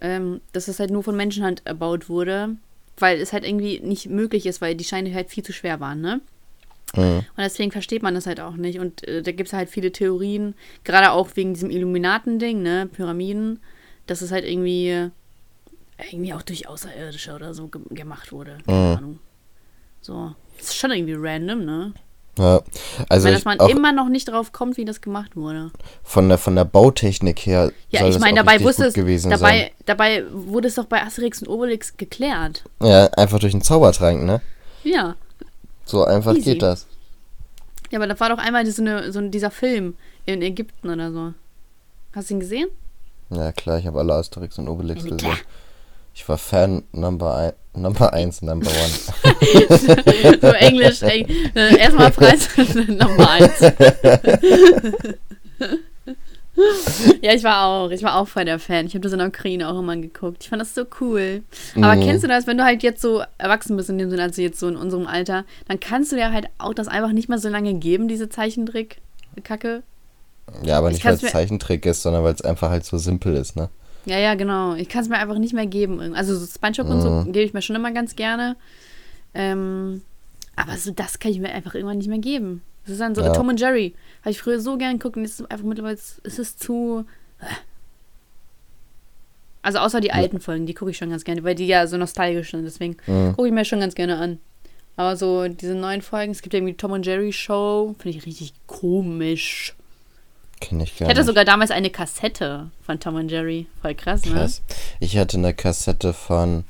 ähm, 0.01 0.41
dass 0.53 0.67
es 0.67 0.81
halt 0.81 0.91
nur 0.91 1.05
von 1.05 1.17
Menschenhand 1.17 1.65
erbaut 1.65 2.09
wurde, 2.09 2.57
weil 2.97 3.21
es 3.21 3.33
halt 3.33 3.45
irgendwie 3.45 3.79
nicht 3.79 4.09
möglich 4.09 4.47
ist, 4.47 4.61
weil 4.61 4.75
die 4.75 4.83
Steine 4.83 5.15
halt 5.15 5.31
viel 5.31 5.45
zu 5.45 5.53
schwer 5.53 5.79
waren, 5.79 6.01
ne? 6.01 6.21
Mhm. 6.97 7.19
Und 7.19 7.25
deswegen 7.39 7.71
versteht 7.71 8.03
man 8.03 8.15
das 8.15 8.27
halt 8.27 8.41
auch 8.41 8.55
nicht. 8.57 8.79
Und 8.79 9.07
äh, 9.07 9.23
da 9.23 9.33
gibt 9.33 9.49
es 9.49 9.53
halt 9.53 9.69
viele 9.69 9.93
Theorien, 9.93 10.55
gerade 10.85 11.11
auch 11.13 11.29
wegen 11.35 11.55
diesem 11.55 11.71
Illuminaten-Ding, 11.71 12.63
ne? 12.63 12.89
Pyramiden, 12.93 13.61
dass 14.07 14.23
es 14.23 14.33
halt 14.33 14.45
irgendwie, 14.47 15.11
irgendwie 16.11 16.33
auch 16.33 16.43
durch 16.43 16.69
Außerirdische 16.69 17.35
oder 17.35 17.53
so 17.55 17.69
ge 17.69 17.83
gemacht 17.91 18.33
wurde. 18.33 18.59
Keine 18.67 18.79
Mhm. 18.79 18.97
Ahnung. 18.97 19.19
So. 20.01 20.35
Das 20.59 20.69
ist 20.69 20.77
schon 20.77 20.91
irgendwie 20.91 21.15
random, 21.17 21.65
ne? 21.65 21.93
Ja, 22.39 22.63
also 23.09 23.27
Weil 23.27 23.35
ich, 23.35 23.43
dass 23.43 23.59
man 23.59 23.69
immer 23.69 23.91
noch 23.93 24.09
nicht 24.09 24.29
drauf 24.29 24.53
kommt, 24.53 24.77
wie 24.77 24.85
das 24.85 25.01
gemacht 25.01 25.35
wurde. 25.35 25.73
von 26.05 26.29
der 26.29 26.39
von 26.39 26.55
der 26.55 26.65
Bautechnik 26.65 27.41
her 27.41 27.73
Ja, 27.91 28.01
soll 28.01 28.11
ich 28.11 28.19
meine, 28.21 28.37
dabei 28.37 28.63
wusste 28.63 28.85
es, 28.87 28.95
gewesen 28.95 29.31
dabei, 29.31 29.73
dabei 29.87 30.25
wurde 30.33 30.69
es 30.69 30.77
doch 30.77 30.85
bei 30.85 31.03
Asterix 31.03 31.43
und 31.43 31.49
Obelix 31.49 31.97
geklärt. 31.97 32.63
sein. 32.79 32.91
Ja, 32.91 33.07
einfach 33.09 33.41
durch 33.41 33.53
einen 33.55 33.63
Zaubertrank, 33.63 34.23
ne? 34.23 34.41
Ja. 34.85 35.17
So 35.89 36.05
einfach 36.05 36.35
Easy. 36.35 36.53
geht 36.53 36.63
das. 36.63 36.87
Ja, 37.91 37.99
aber 37.99 38.07
da 38.07 38.21
war 38.21 38.29
doch 38.29 38.37
einmal 38.39 38.67
so, 38.67 38.83
eine, 38.83 39.11
so 39.11 39.19
ein- 39.19 39.31
dieser 39.31 39.51
Film 39.51 39.95
in 40.27 40.43
Ägypten 40.43 40.91
oder 40.91 41.11
so. 41.11 41.33
Hast 42.15 42.29
du 42.29 42.35
ihn 42.35 42.41
gesehen? 42.41 42.69
Ja 43.31 43.53
klar, 43.53 43.79
ich 43.79 43.87
habe 43.87 43.99
alle 44.01 44.13
Asterix 44.15 44.59
und 44.59 44.69
Obelix 44.69 45.05
Ja, 45.05 45.11
gesehen. 45.17 45.37
Ich 46.15 46.29
war 46.29 46.37
Fan 46.37 46.83
Number 46.93 47.35
1, 47.37 47.55
Number 47.75 48.13
eins, 48.13 48.43
Number 48.43 48.71
One. 48.71 50.39
so 50.41 50.49
Englisch, 50.49 51.03
eng, 51.03 51.27
äh, 51.55 51.77
erstmal 51.79 52.11
Preis 52.11 52.49
Nummer 52.89 53.31
eins. 53.31 53.53
ja, 57.23 57.35
ich 57.35 57.45
war 57.45 57.65
auch. 57.67 57.91
Ich 57.91 58.03
war 58.03 58.17
auch 58.17 58.27
voll 58.29 58.45
der 58.45 58.59
Fan. 58.59 58.87
Ich 58.87 58.95
habe 58.95 59.01
das 59.01 59.13
in 59.13 59.19
der 59.19 59.29
Ukraine 59.29 59.69
auch 59.69 59.79
immer 59.79 59.97
geguckt. 59.97 60.39
Ich 60.43 60.49
fand 60.49 60.61
das 60.61 60.75
so 60.75 60.85
cool. 61.01 61.43
Aber 61.77 61.97
Mhm. 61.97 62.01
kennst 62.03 62.25
du 62.25 62.29
das, 62.29 62.47
wenn 62.47 62.59
du 62.59 62.65
halt 62.65 62.83
jetzt 62.83 63.01
so 63.03 63.23
erwachsen 63.39 63.77
bist, 63.77 63.91
in 63.91 63.99
dem 63.99 64.11
Sinne, 64.11 64.23
also 64.23 64.43
jetzt 64.43 64.59
so 64.61 64.69
in 64.69 64.77
unserem 64.77 65.07
Alter, 65.07 65.45
dann 65.69 65.81
kannst 65.81 66.13
du 66.13 66.17
dir 66.17 66.33
halt 66.33 66.47
auch 66.59 66.75
das 66.75 66.89
einfach 66.89 67.13
nicht 67.13 67.29
mehr 67.29 67.39
so 67.39 67.49
lange 67.49 67.75
geben, 67.75 68.09
diese 68.09 68.29
Zeichentrick-Kacke. 68.29 69.83
Ja, 70.65 70.79
aber 70.79 70.89
Ich 70.89 70.95
nicht 70.95 71.05
weil 71.05 71.15
es 71.15 71.21
Zeichentrick 71.21 71.85
ist, 71.87 72.03
sondern 72.03 72.25
weil 72.25 72.35
es 72.35 72.43
einfach 72.43 72.71
halt 72.71 72.85
so 72.85 72.97
simpel 72.99 73.35
ist, 73.37 73.55
ne? 73.57 73.69
Ja, 74.07 74.19
ja, 74.19 74.35
genau. 74.35 74.75
Ich 74.75 74.89
kann 74.89 75.03
es 75.03 75.09
mir 75.09 75.19
einfach 75.19 75.39
nicht 75.39 75.53
mehr 75.53 75.67
geben. 75.67 76.15
Also 76.15 76.35
so 76.37 76.47
Spongebob 76.47 76.89
und 76.89 77.01
so 77.03 77.11
Mhm. 77.11 77.25
gebe 77.33 77.45
ich 77.45 77.53
mir 77.53 77.61
schon 77.63 77.77
immer 77.77 77.91
ganz 77.93 78.17
gerne. 78.17 78.57
Ähm, 79.35 80.03
aber 80.57 80.77
so 80.79 80.91
das 80.91 81.19
kann 81.19 81.31
ich 81.31 81.39
mir 81.41 81.51
einfach 81.51 81.75
irgendwann 81.75 81.99
nicht 81.99 82.09
mehr 82.09 82.19
geben. 82.19 82.63
Das 82.89 82.95
ist 82.95 83.01
dann 83.01 83.15
so 83.15 83.21
Ja. 83.23 83.33
Tom 83.35 83.49
und 83.49 83.61
Jerry. 83.61 83.95
Habe 84.23 84.31
ich 84.31 84.41
früher 84.41 84.61
so 84.61 84.77
gern 84.79 84.99
geguckt 84.99 85.17
und 85.17 85.23
jetzt 85.25 85.35
ist 85.35 85.41
es 85.41 85.51
einfach 85.51 85.65
mittlerweile 85.67 85.95
ist 85.95 86.39
es 86.39 86.57
zu. 86.57 87.05
äh. 87.41 87.45
Also 89.63 89.79
außer 89.81 90.01
die 90.01 90.13
alten 90.13 90.41
Folgen, 90.41 90.67
die 90.67 90.75
gucke 90.75 90.91
ich 90.91 90.97
schon 90.97 91.11
ganz 91.11 91.25
gerne, 91.25 91.45
weil 91.45 91.55
die 91.55 91.67
ja 91.67 91.87
so 91.87 91.97
nostalgisch 91.97 92.53
sind. 92.53 92.65
Deswegen 92.65 92.97
Mhm. 93.07 93.35
gucke 93.37 93.49
ich 93.49 93.53
mir 93.55 93.65
schon 93.65 93.81
ganz 93.81 93.95
gerne 93.95 94.17
an. 94.19 94.39
Aber 94.97 95.17
so 95.17 95.47
diese 95.49 95.75
neuen 95.75 96.01
Folgen, 96.03 96.33
es 96.33 96.43
gibt 96.43 96.55
ja 96.55 96.59
irgendwie 96.59 96.73
die 96.73 96.77
Tom 96.79 96.93
und 96.93 97.05
Jerry 97.07 97.33
Show, 97.33 97.95
finde 97.99 98.17
ich 98.19 98.25
richtig 98.27 98.53
komisch. 98.67 99.75
Kenn 100.61 100.81
ich 100.81 100.93
Ich 100.93 100.99
gar 100.99 101.09
hatte 101.09 101.21
nicht. 101.21 101.27
sogar 101.27 101.45
damals 101.45 101.71
eine 101.71 101.91
Kassette 101.91 102.71
von 102.83 102.99
Tom 102.99 103.15
und 103.17 103.31
Jerry. 103.31 103.67
Voll 103.83 103.95
krass, 103.95 104.25
ne? 104.25 104.33
Krass. 104.33 104.63
Ich 105.01 105.17
hatte 105.19 105.37
eine 105.37 105.55
Kassette 105.55 106.13
von 106.13 106.65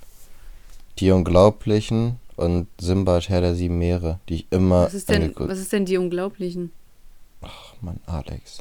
Die 0.98 1.11
Unglaublichen 1.12 2.16
und 2.38 2.68
Simbad 2.81 3.29
Herr 3.29 3.40
der 3.40 3.55
Sieben 3.55 3.79
Meere, 3.79 4.20
die 4.29 4.37
ich 4.37 4.46
immer 4.51 4.85
Was 4.87 4.94
ist 4.94 5.09
denn, 5.09 5.35
was 5.37 5.59
ist 5.59 5.72
denn 5.72 5.85
die 5.85 5.98
Unglaublichen? 5.98 6.72
Ach 7.42 7.74
Mann, 7.81 8.01
Alex. 8.07 8.59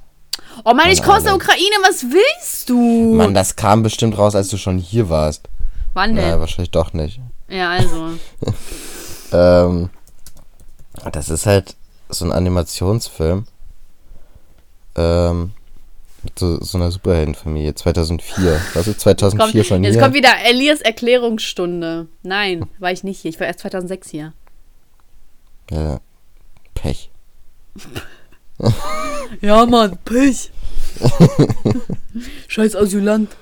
Oh 0.65 0.73
Mann, 0.73 0.89
ich 0.89 1.01
Keine 1.01 1.05
komme 1.05 1.17
aus 1.17 1.23
der. 1.23 1.35
Ukraine, 1.35 1.75
was 1.83 2.03
willst 2.03 2.69
du? 2.69 3.13
Mann, 3.15 3.33
das 3.33 3.55
kam 3.55 3.83
bestimmt 3.83 4.17
raus, 4.17 4.35
als 4.35 4.49
du 4.49 4.57
schon 4.57 4.77
hier 4.77 5.09
warst. 5.09 5.47
Wann 5.93 6.15
denn? 6.15 6.39
wahrscheinlich 6.39 6.71
doch 6.71 6.93
nicht. 6.93 7.19
Ja, 7.49 7.71
also. 7.71 8.11
Ähm, 9.33 9.89
das 11.11 11.29
ist 11.29 11.45
halt 11.45 11.75
so 12.07 12.23
ein 12.23 12.31
Animationsfilm. 12.31 13.45
Ähm, 14.95 15.51
so, 16.37 16.59
so 16.61 16.77
einer 16.77 16.91
Superheldenfamilie. 16.91 17.73
2004. 17.75 18.59
Warst 18.73 18.87
du 18.87 18.97
2004 18.97 19.37
Kommt, 19.61 19.67
schon 19.67 19.83
jetzt 19.83 19.93
hier? 19.93 20.01
kommt 20.01 20.15
wieder 20.15 20.33
Elias 20.45 20.81
Erklärungsstunde. 20.81 22.07
Nein, 22.23 22.65
war 22.79 22.91
ich 22.91 23.03
nicht 23.03 23.19
hier. 23.21 23.29
Ich 23.29 23.39
war 23.39 23.47
erst 23.47 23.59
2006 23.59 24.09
hier. 24.09 24.33
ja. 25.71 25.99
Pech. 26.73 27.09
Ja, 29.41 29.65
Mann, 29.67 29.97
Pech. 30.03 30.51
Scheiß 32.47 32.75
Asylant. 32.75 33.35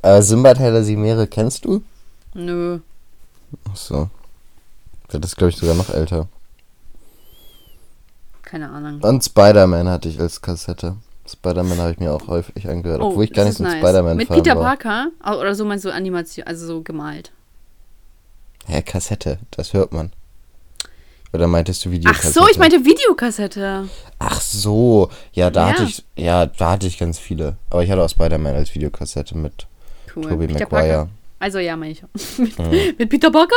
Aber 0.00 0.22
Simbad 0.22 0.58
Heiler 0.58 0.80
Meere 0.96 1.26
kennst 1.26 1.64
du? 1.66 1.82
Nö. 2.32 2.78
Ach 3.70 3.76
so. 3.76 4.08
Das 5.08 5.20
ist, 5.22 5.36
glaube 5.36 5.50
ich, 5.50 5.56
sogar 5.56 5.74
noch 5.74 5.90
älter. 5.90 6.28
Keine 8.50 8.68
Ahnung. 8.70 9.00
Und 9.02 9.24
Spider-Man 9.24 9.88
hatte 9.88 10.08
ich 10.08 10.18
als 10.18 10.40
Kassette. 10.42 10.96
Spider-Man 11.28 11.78
habe 11.78 11.92
ich 11.92 11.98
mir 12.00 12.12
auch 12.12 12.26
häufig 12.26 12.68
angehört, 12.68 13.00
obwohl 13.00 13.22
ich 13.24 13.32
gar 13.32 13.44
Oh, 13.44 13.48
nicht 13.48 13.58
so 13.58 13.62
ein 13.64 13.70
nice. 13.70 13.78
Spider-Man-Fan 13.78 14.16
Mit 14.16 14.28
Peter 14.28 14.56
war. 14.56 14.76
Parker? 14.76 15.08
Oder 15.38 15.54
so 15.54 15.64
meinst 15.64 15.84
du 15.84 15.90
Animation, 15.92 16.44
also 16.46 16.66
so 16.66 16.82
gemalt. 16.82 17.30
Hä, 18.66 18.82
Kassette, 18.82 19.38
das 19.52 19.72
hört 19.72 19.92
man. 19.92 20.10
Oder 21.32 21.46
meintest 21.46 21.84
du 21.84 21.90
Ach 21.90 21.92
Videokassette? 21.92 22.32
so, 22.32 22.48
ich 22.50 22.58
meinte 22.58 22.84
Videokassette. 22.84 23.88
Ach 24.18 24.40
so, 24.40 25.10
ja, 25.32 25.50
da 25.50 25.68
Ja. 25.68 25.72
hatte 25.74 25.84
ich, 25.84 26.04
ja, 26.16 26.46
da 26.46 26.72
hatte 26.72 26.88
ich 26.88 26.98
ganz 26.98 27.20
viele. 27.20 27.56
Aber 27.70 27.84
ich 27.84 27.90
hatte 27.90 28.02
auch 28.02 28.08
Spider-Man 28.10 28.56
als 28.56 28.74
Videokassette 28.74 29.36
mit 29.36 29.68
Cool. 30.16 30.24
Tobey 30.24 30.48
Maguire. 30.48 30.66
Parker. 30.66 31.08
Also 31.42 31.58
ja, 31.58 31.74
meine 31.74 31.92
ich. 31.92 32.02
mit, 32.38 32.98
mit 32.98 33.08
Peter 33.08 33.30
Parker? 33.30 33.56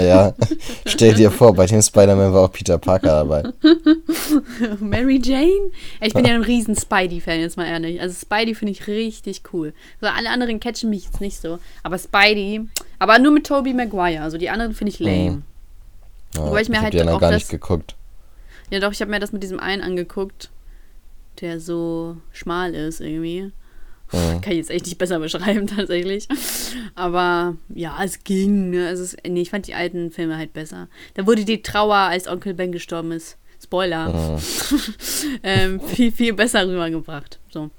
Ja, 0.00 0.32
stell 0.86 1.14
dir 1.14 1.30
vor, 1.32 1.52
bei 1.52 1.66
dem 1.66 1.82
Spider-Man 1.82 2.32
war 2.32 2.44
auch 2.44 2.52
Peter 2.52 2.78
Parker 2.78 3.08
dabei. 3.24 3.42
Mary 4.80 5.20
Jane? 5.22 5.70
Ich 6.00 6.14
bin 6.14 6.24
ja 6.24 6.34
ein 6.34 6.42
riesen 6.42 6.76
Spidey-Fan, 6.76 7.40
jetzt 7.40 7.56
mal 7.56 7.66
ehrlich. 7.66 8.00
Also 8.00 8.14
Spidey 8.18 8.54
finde 8.54 8.70
ich 8.72 8.86
richtig 8.86 9.42
cool. 9.52 9.74
Also 10.00 10.14
alle 10.16 10.30
anderen 10.30 10.60
catchen 10.60 10.90
mich 10.90 11.04
jetzt 11.06 11.20
nicht 11.20 11.40
so. 11.40 11.58
Aber 11.82 11.98
Spidey, 11.98 12.62
aber 13.00 13.18
nur 13.18 13.32
mit 13.32 13.46
Tobey 13.46 13.74
Maguire. 13.74 14.22
Also 14.22 14.38
die 14.38 14.48
anderen 14.50 14.72
finde 14.72 14.92
ich 14.92 15.00
lame. 15.00 15.30
Mhm. 15.32 15.42
Ja, 16.36 16.46
Wobei 16.46 16.60
ich 16.62 16.68
mir 16.68 16.76
hab 16.76 16.84
halt 16.84 16.94
die 16.94 16.98
ja 16.98 17.04
noch 17.04 17.14
auch 17.14 17.20
gar 17.20 17.32
das- 17.32 17.42
nicht 17.42 17.50
geguckt. 17.50 17.96
Ja 18.70 18.80
doch, 18.80 18.92
ich 18.92 19.00
habe 19.00 19.10
mir 19.10 19.18
das 19.18 19.32
mit 19.32 19.42
diesem 19.42 19.58
einen 19.58 19.82
angeguckt, 19.82 20.50
der 21.40 21.58
so 21.58 22.16
schmal 22.32 22.74
ist 22.74 23.00
irgendwie. 23.00 23.50
Mhm. 24.12 24.40
Kann 24.40 24.52
ich 24.52 24.58
jetzt 24.58 24.70
echt 24.70 24.86
nicht 24.86 24.98
besser 24.98 25.18
beschreiben, 25.18 25.66
tatsächlich. 25.76 26.28
Aber 26.94 27.56
ja, 27.74 27.98
es 28.02 28.24
ging. 28.24 28.70
Ne? 28.70 28.86
Also 28.86 29.02
es, 29.02 29.16
nee, 29.26 29.42
ich 29.42 29.50
fand 29.50 29.66
die 29.66 29.74
alten 29.74 30.10
Filme 30.10 30.36
halt 30.36 30.52
besser. 30.52 30.88
Da 31.14 31.26
wurde 31.26 31.44
die 31.44 31.62
Trauer, 31.62 31.96
als 31.96 32.28
Onkel 32.28 32.54
Ben 32.54 32.72
gestorben 32.72 33.12
ist. 33.12 33.36
Spoiler. 33.62 34.08
Mhm. 34.08 34.38
ähm, 35.42 35.80
viel, 35.80 36.12
viel 36.12 36.32
besser 36.32 36.66
rübergebracht. 36.66 37.38
So. 37.50 37.70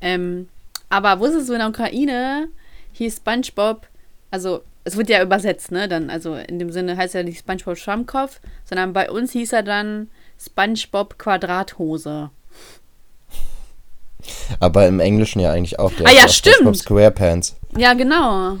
Ähm, 0.00 0.48
aber 0.88 1.20
wusstest 1.20 1.48
du, 1.48 1.52
in 1.52 1.60
der 1.60 1.68
Ukraine 1.68 2.48
hieß 2.92 3.18
SpongeBob, 3.18 3.86
also 4.30 4.62
es 4.84 4.96
wird 4.96 5.08
ja 5.08 5.22
übersetzt, 5.22 5.70
ne? 5.70 5.88
Dann, 5.88 6.10
also 6.10 6.34
in 6.34 6.58
dem 6.58 6.72
Sinne 6.72 6.96
heißt 6.96 7.14
er 7.14 7.22
nicht 7.22 7.38
SpongeBob 7.38 7.78
Schwammkopf, 7.78 8.40
sondern 8.64 8.92
bei 8.92 9.10
uns 9.10 9.32
hieß 9.32 9.52
er 9.52 9.62
dann 9.62 10.08
SpongeBob 10.38 11.18
Quadrathose. 11.18 12.30
Aber 14.60 14.86
im 14.86 15.00
Englischen 15.00 15.40
ja 15.40 15.50
eigentlich 15.52 15.78
auch. 15.78 15.92
Der 15.92 16.06
Ah 16.06 16.10
ja, 16.12 16.28
stimmt. 16.28 16.56
SpongeBob 16.56 16.76
SquarePants. 16.76 17.56
Ja, 17.76 17.94
genau. 17.94 18.58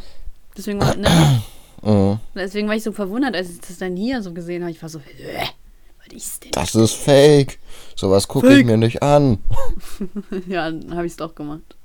Deswegen 0.56 0.80
war, 0.80 0.94
ne? 0.96 1.42
Mhm. 1.82 2.18
Deswegen 2.34 2.68
war 2.68 2.74
ich 2.76 2.82
so 2.82 2.92
verwundert, 2.92 3.34
als 3.34 3.48
ich 3.48 3.60
das 3.62 3.78
dann 3.78 3.96
hier 3.96 4.20
so 4.20 4.34
gesehen 4.34 4.62
habe. 4.62 4.70
Ich 4.70 4.82
war 4.82 4.90
so, 4.90 4.98
hä? 5.00 5.48
Was 6.04 6.14
ist 6.14 6.44
denn? 6.44 6.50
Das 6.50 6.74
ist 6.74 6.92
fake. 6.92 7.58
Sowas 7.96 8.28
gucke 8.28 8.58
ich 8.58 8.66
mir 8.66 8.76
nicht 8.76 9.02
an. 9.02 9.38
Ja, 10.46 10.70
dann 10.70 10.94
habe 10.94 11.06
ich 11.06 11.12
es 11.12 11.16
doch 11.16 11.34
gemacht. 11.34 11.76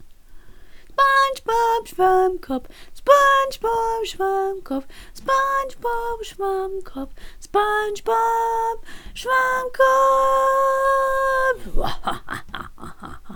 SpongeBob 1.35 1.87
Schwammkopf, 1.87 2.67
SpongeBob 2.97 4.05
Schwammkopf, 4.05 4.85
SpongeBob 5.17 6.23
Schwammkopf, 6.23 7.11
SpongeBob 7.41 8.83
Schwammkopf. 9.13 9.85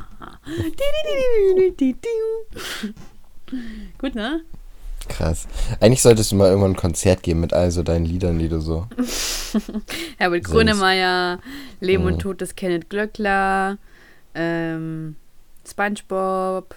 Gut, 3.98 4.16
ne? 4.16 4.42
Krass. 5.08 5.48
Eigentlich 5.80 6.02
solltest 6.02 6.32
du 6.32 6.36
mal 6.36 6.50
irgendwann 6.50 6.72
ein 6.72 6.76
Konzert 6.78 7.24
geben 7.24 7.40
mit 7.40 7.54
all 7.54 7.72
so 7.72 7.84
deinen 7.84 8.06
Liedern, 8.06 8.38
die 8.38 8.50
du 8.50 8.60
so. 8.60 8.86
Herbert. 10.18 10.44
Grönemeyer, 10.44 11.40
Leben 11.80 12.04
Mhm. 12.04 12.14
und 12.14 12.20
Tod 12.20 12.42
des 12.42 12.56
Kenneth 12.56 12.90
Glöckler, 12.90 13.78
ähm, 14.36 15.16
SpongeBob, 15.68 16.76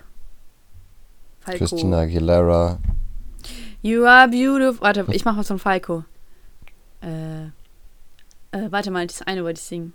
Falco. 1.40 1.58
Christina 1.58 2.00
Aguilera. 2.00 2.78
You 3.82 4.04
are 4.04 4.28
beautiful. 4.28 4.80
Warte, 4.80 5.04
ich 5.10 5.24
mach 5.24 5.36
was 5.36 5.48
von 5.48 5.58
Falco. 5.58 6.04
Äh, 7.02 7.46
äh, 8.56 8.70
warte 8.70 8.90
mal, 8.90 9.06
das 9.06 9.22
eine 9.22 9.42
wollte 9.44 9.58
ich 9.58 9.64
singen. 9.66 9.92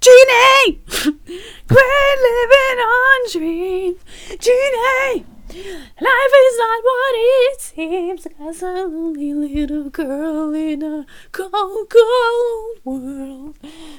Genie! 0.00 0.80
Great 1.04 2.16
living 2.28 2.78
on 2.84 3.30
dreams. 3.32 4.00
Genie! 4.38 5.24
Life 5.50 6.34
is 6.46 6.58
not 6.58 6.80
what 6.84 7.14
it 7.16 7.60
seems. 7.60 8.26
Cause 8.38 8.62
I'm 8.62 8.94
only 8.94 9.30
a 9.30 9.34
little 9.34 9.90
girl 9.90 10.54
in 10.54 10.82
a 10.82 11.06
cold, 11.32 11.50
cold 11.90 12.84
world. 12.84 13.56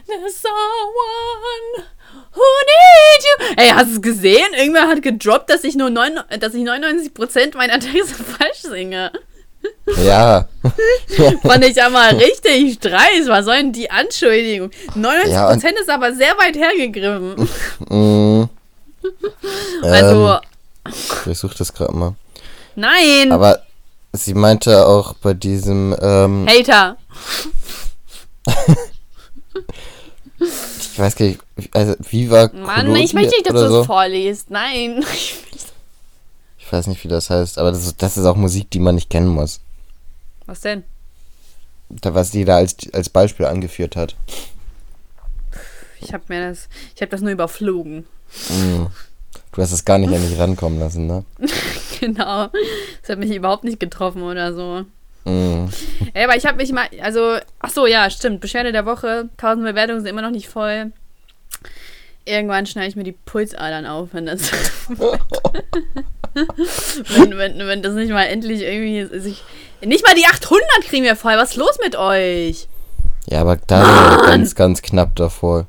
There's 0.08 0.36
someone 0.36 1.88
who 2.32 2.48
needs 2.72 3.26
you. 3.26 3.56
Ey, 3.58 3.70
hast 3.70 3.92
du 3.92 3.96
es 3.96 4.02
gesehen? 4.02 4.54
Irgendwer 4.54 4.88
hat 4.88 5.02
gedroppt, 5.02 5.50
dass 5.50 5.64
ich 5.64 5.76
nur 5.76 5.90
9, 5.90 6.20
dass 6.40 6.54
ich 6.54 6.64
99% 6.64 7.58
meiner 7.58 7.80
Texte 7.80 8.24
falsch 8.24 8.62
singe. 8.62 9.12
Ja. 10.04 10.48
Fand 11.44 11.66
ich 11.66 11.82
aber 11.82 12.18
richtig 12.18 12.80
dreist. 12.80 13.28
Was 13.28 13.46
soll 13.46 13.58
denn 13.58 13.74
die 13.74 13.90
Anschuldigung? 13.92 14.72
99% 14.96 15.28
Ja, 15.30 15.52
ist 15.54 15.90
aber 15.90 16.14
sehr 16.14 16.38
weit 16.38 16.56
hergegriffen. 16.56 17.50
mm. 17.90 18.50
Also, 19.84 20.38
Ähm, 20.86 20.92
ich 21.32 21.38
suche 21.38 21.58
das 21.58 21.74
gerade 21.74 21.94
mal. 21.96 22.16
nein. 22.76 23.32
Aber 23.32 23.62
sie 24.14 24.34
meinte 24.34 24.86
auch 24.88 25.14
bei 25.16 25.34
diesem, 25.34 25.96
ähm, 26.02 26.48
Hater. 26.48 26.98
ich 30.40 31.00
weiß 31.00 31.16
gar 31.16 31.26
nicht, 31.26 31.40
also 31.74 31.96
Viva 32.10 32.50
Mann, 32.54 32.86
Colodi 32.88 33.04
ich 33.04 33.14
möchte 33.14 33.32
nicht, 33.32 33.48
dass 33.48 33.54
du 33.54 33.70
so. 33.70 33.82
es 33.82 33.86
vorliest. 33.88 34.50
Nein. 34.50 35.04
Ich 35.14 35.36
weiß 36.72 36.88
nicht, 36.88 37.04
wie 37.04 37.08
das 37.08 37.30
heißt, 37.30 37.58
aber 37.58 37.72
das 37.72 37.86
ist, 37.86 38.02
das 38.02 38.18
ist 38.18 38.26
auch 38.26 38.36
Musik, 38.36 38.70
die 38.72 38.80
man 38.80 38.96
nicht 38.96 39.10
kennen 39.10 39.28
muss. 39.28 39.62
Was 40.46 40.62
denn? 40.62 40.84
Da, 41.90 42.14
was 42.14 42.32
die 42.32 42.46
da 42.46 42.58
als, 42.58 42.76
als 42.94 43.10
Beispiel 43.10 43.46
angeführt 43.46 43.96
hat. 43.96 44.16
Ich 46.00 46.14
habe 46.14 46.24
mir 46.30 46.50
das, 46.50 46.68
ich 46.96 47.02
habe 47.02 47.12
das 47.12 47.22
nur 47.22 47.32
überflogen. 47.32 48.06
Mm. 48.50 48.86
Du 49.54 49.62
hast 49.62 49.72
es 49.72 49.86
gar 49.86 49.98
nicht 49.98 50.14
an 50.14 50.22
dich 50.22 50.40
rankommen 50.40 50.80
lassen, 50.80 51.08
ne? 51.08 51.26
Genau. 52.00 52.48
Das 53.02 53.10
hat 53.10 53.20
mich 53.20 53.30
überhaupt 53.30 53.64
nicht 53.64 53.80
getroffen 53.80 54.24
oder 54.24 54.54
so. 54.54 54.86
Mm. 55.26 55.70
Ey, 56.14 56.24
aber 56.24 56.36
ich 56.36 56.46
habe 56.48 56.58
mich 56.58 56.72
mal, 56.72 56.88
also, 57.02 57.38
ach 57.60 57.70
so, 57.70 57.86
ja, 57.86 58.10
stimmt. 58.10 58.42
Beschwerde 58.42 58.72
der 58.72 58.88
Woche, 58.88 59.30
1000 59.38 59.66
Bewertungen 59.66 60.00
sind 60.00 60.10
immer 60.10 60.24
noch 60.24 60.32
nicht 60.32 60.50
voll. 60.50 60.92
Irgendwann 62.26 62.66
schneide 62.66 62.88
ich 62.88 62.96
mir 62.96 63.04
die 63.04 63.12
Pulsadern 63.14 63.86
auf, 63.86 64.10
wenn 64.14 64.26
das, 64.26 64.52
wenn, 67.16 67.38
wenn, 67.38 67.58
wenn 67.60 67.82
das 67.82 67.94
nicht 67.94 68.12
mal 68.12 68.26
endlich 68.26 68.62
irgendwie 68.62 69.20
sich, 69.20 69.44
nicht 69.84 70.06
mal 70.06 70.16
die 70.16 70.26
800 70.26 70.62
kriegen 70.84 71.04
wir 71.04 71.16
voll. 71.16 71.34
Was 71.34 71.52
ist 71.52 71.58
los 71.58 71.78
mit 71.84 71.96
euch? 71.96 72.68
Ja, 73.28 73.42
aber 73.42 73.58
da 73.58 73.84
sind 73.84 73.96
wir 73.96 74.26
ganz, 74.28 74.56
ganz 74.56 74.82
knapp 74.82 75.16
davor. 75.16 75.68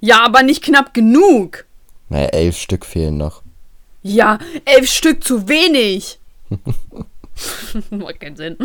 Ja, 0.00 0.24
aber 0.24 0.42
nicht 0.42 0.62
knapp 0.62 0.94
genug. 0.94 1.64
Naja, 2.08 2.28
elf 2.28 2.56
Stück 2.56 2.84
fehlen 2.84 3.16
noch. 3.16 3.42
Ja, 4.02 4.38
elf 4.64 4.90
Stück 4.90 5.24
zu 5.24 5.48
wenig. 5.48 6.18
Macht 7.90 8.20
keinen 8.20 8.36
Sinn. 8.36 8.56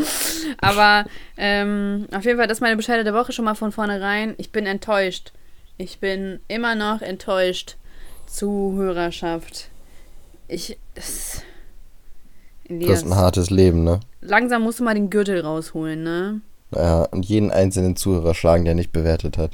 Aber 0.60 1.06
ähm, 1.38 2.08
auf 2.12 2.26
jeden 2.26 2.38
Fall, 2.38 2.47
das 2.47 2.58
ist 2.58 2.62
meine 2.62 2.76
Bescheide 2.76 3.04
der 3.04 3.14
Woche 3.14 3.32
schon 3.32 3.45
mal 3.45 3.56
von 3.56 3.72
vornherein. 3.72 4.36
Ich 4.38 4.51
bin 4.51 4.66
enttäuscht. 4.66 5.32
Ich 5.82 6.00
bin 6.00 6.42
immer 6.50 6.76
noch 6.76 7.02
enttäuscht. 7.02 7.78
Zuhörerschaft. 8.28 9.70
Ich. 10.50 10.78
Das. 10.94 11.42
Du 12.68 12.76
Elias, 12.76 12.98
hast 12.98 13.06
ein 13.06 13.16
hartes 13.16 13.50
Leben, 13.50 13.86
ne? 13.86 14.02
langsam 14.20 14.64
musst 14.64 14.82
du 14.82 14.84
mal 14.84 14.94
den 14.94 15.10
Gürtel 15.10 15.40
rausholen, 15.40 16.04
ne? 16.04 16.42
Ja, 16.76 17.04
und 17.04 17.26
jeden 17.26 17.50
einzelnen 17.50 17.96
Zuhörer 17.96 18.36
schlagen, 18.36 18.66
der 18.66 18.76
nicht 18.76 18.92
bewertet 18.92 19.38
hat. 19.38 19.52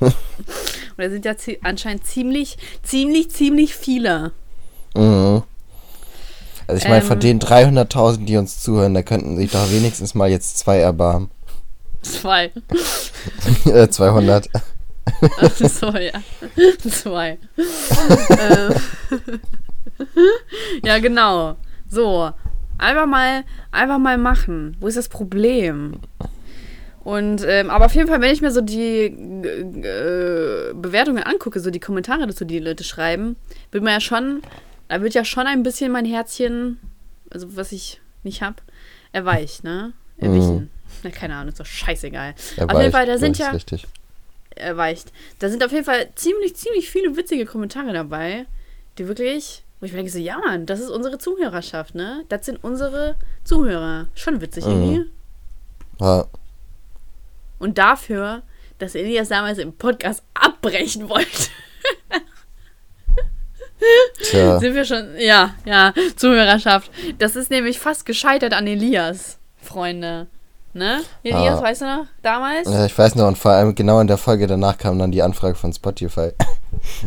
Und 0.00 1.04
da 1.04 1.10
sind 1.10 1.24
ja 1.24 1.34
anscheinend 1.62 2.04
ziemlich, 2.06 2.56
ziemlich, 2.82 3.30
ziemlich 3.30 3.74
viele. 3.76 4.32
Mhm. 4.96 5.42
Also 6.66 6.82
ich 6.82 6.88
meine, 6.88 7.02
von 7.02 7.20
Ähm. 7.20 7.38
den 7.38 7.40
300.000, 7.40 8.24
die 8.24 8.38
uns 8.38 8.60
zuhören, 8.60 8.94
da 8.94 9.02
könnten 9.02 9.36
sich 9.36 9.52
doch 9.52 9.70
wenigstens 9.70 10.14
mal 10.14 10.30
jetzt 10.30 10.58
zwei 10.58 10.78
erbarmen. 10.78 11.30
Zwei. 12.02 12.50
äh, 13.66 13.88
200. 13.88 14.48
Ach 15.40 15.50
so, 15.56 15.90
ja. 15.92 16.20
Zwei. 16.78 17.38
ähm. 18.38 18.74
ja, 20.84 20.98
genau. 20.98 21.56
So. 21.88 22.30
Einfach 22.78 23.06
mal, 23.06 23.44
einfach 23.72 23.98
mal 23.98 24.18
machen. 24.18 24.76
Wo 24.78 24.86
ist 24.86 24.96
das 24.96 25.08
Problem? 25.08 26.00
Und, 27.08 27.42
ähm, 27.46 27.70
aber 27.70 27.86
auf 27.86 27.94
jeden 27.94 28.06
Fall, 28.06 28.20
wenn 28.20 28.32
ich 28.32 28.42
mir 28.42 28.52
so 28.52 28.60
die 28.60 29.06
äh, 29.06 30.74
Bewertungen 30.74 31.22
angucke, 31.22 31.58
so 31.58 31.70
die 31.70 31.80
Kommentare 31.80 32.26
dazu, 32.26 32.44
die 32.44 32.58
die 32.58 32.64
Leute 32.64 32.84
schreiben, 32.84 33.36
wird 33.72 33.82
man 33.82 33.94
ja 33.94 34.00
schon, 34.00 34.42
da 34.88 35.00
wird 35.00 35.14
ja 35.14 35.24
schon 35.24 35.46
ein 35.46 35.62
bisschen 35.62 35.90
mein 35.90 36.04
Herzchen, 36.04 36.78
also 37.30 37.56
was 37.56 37.72
ich 37.72 38.00
nicht 38.24 38.42
hab, 38.42 38.62
erweicht, 39.12 39.64
ne? 39.64 39.94
Erwichen. 40.18 40.70
Na, 41.02 41.10
keine 41.10 41.36
Ahnung, 41.36 41.48
ist 41.48 41.60
doch 41.60 41.66
scheißegal. 41.66 42.34
Er 42.56 42.70
auf 42.70 42.80
jeden 42.80 42.92
Fall, 42.92 43.06
da 43.06 43.18
sind 43.18 43.38
ja, 43.38 43.50
Richtig. 43.50 43.86
Erweicht. 44.56 45.12
Da 45.38 45.48
sind 45.48 45.64
auf 45.64 45.72
jeden 45.72 45.84
Fall 45.84 46.08
ziemlich, 46.14 46.56
ziemlich 46.56 46.90
viele 46.90 47.16
witzige 47.16 47.46
Kommentare 47.46 47.92
dabei, 47.92 48.46
die 48.98 49.06
wirklich, 49.08 49.62
wo 49.80 49.86
ich 49.86 49.92
mir 49.92 49.98
denke, 49.98 50.12
so, 50.12 50.18
ja, 50.18 50.38
Mann, 50.38 50.66
das 50.66 50.80
ist 50.80 50.90
unsere 50.90 51.18
Zuhörerschaft, 51.18 51.94
ne? 51.94 52.24
Das 52.28 52.46
sind 52.46 52.62
unsere 52.64 53.16
Zuhörer. 53.44 54.08
Schon 54.14 54.40
witzig, 54.40 54.64
Mhm. 54.64 54.70
irgendwie. 54.70 55.10
Ja, 56.00 56.26
Und 57.58 57.78
dafür, 57.78 58.42
dass 58.78 58.94
Elias 58.94 59.28
damals 59.28 59.58
im 59.58 59.72
Podcast 59.72 60.22
abbrechen 60.34 61.08
wollte, 61.08 61.48
tja. 64.22 64.58
sind 64.60 64.74
wir 64.74 64.84
schon, 64.84 65.16
ja, 65.18 65.54
ja, 65.64 65.92
Zuhörerschaft. 66.16 66.90
Das 67.18 67.36
ist 67.36 67.50
nämlich 67.50 67.78
fast 67.78 68.06
gescheitert 68.06 68.52
an 68.52 68.66
Elias, 68.66 69.38
Freunde. 69.60 70.26
Ne? 70.78 71.02
Elias, 71.24 71.58
Ah. 71.58 71.62
weißt 71.62 71.80
du 71.82 71.84
noch? 71.86 72.06
Damals? 72.22 72.68
Ja, 72.70 72.86
ich 72.86 72.96
weiß 72.96 73.16
noch, 73.16 73.26
und 73.26 73.36
vor 73.36 73.50
allem 73.50 73.74
genau 73.74 73.98
in 74.00 74.06
der 74.06 74.16
Folge 74.16 74.46
danach 74.46 74.78
kam 74.78 74.98
dann 74.98 75.10
die 75.10 75.22
Anfrage 75.22 75.56
von 75.56 75.72
Spotify. 75.72 76.30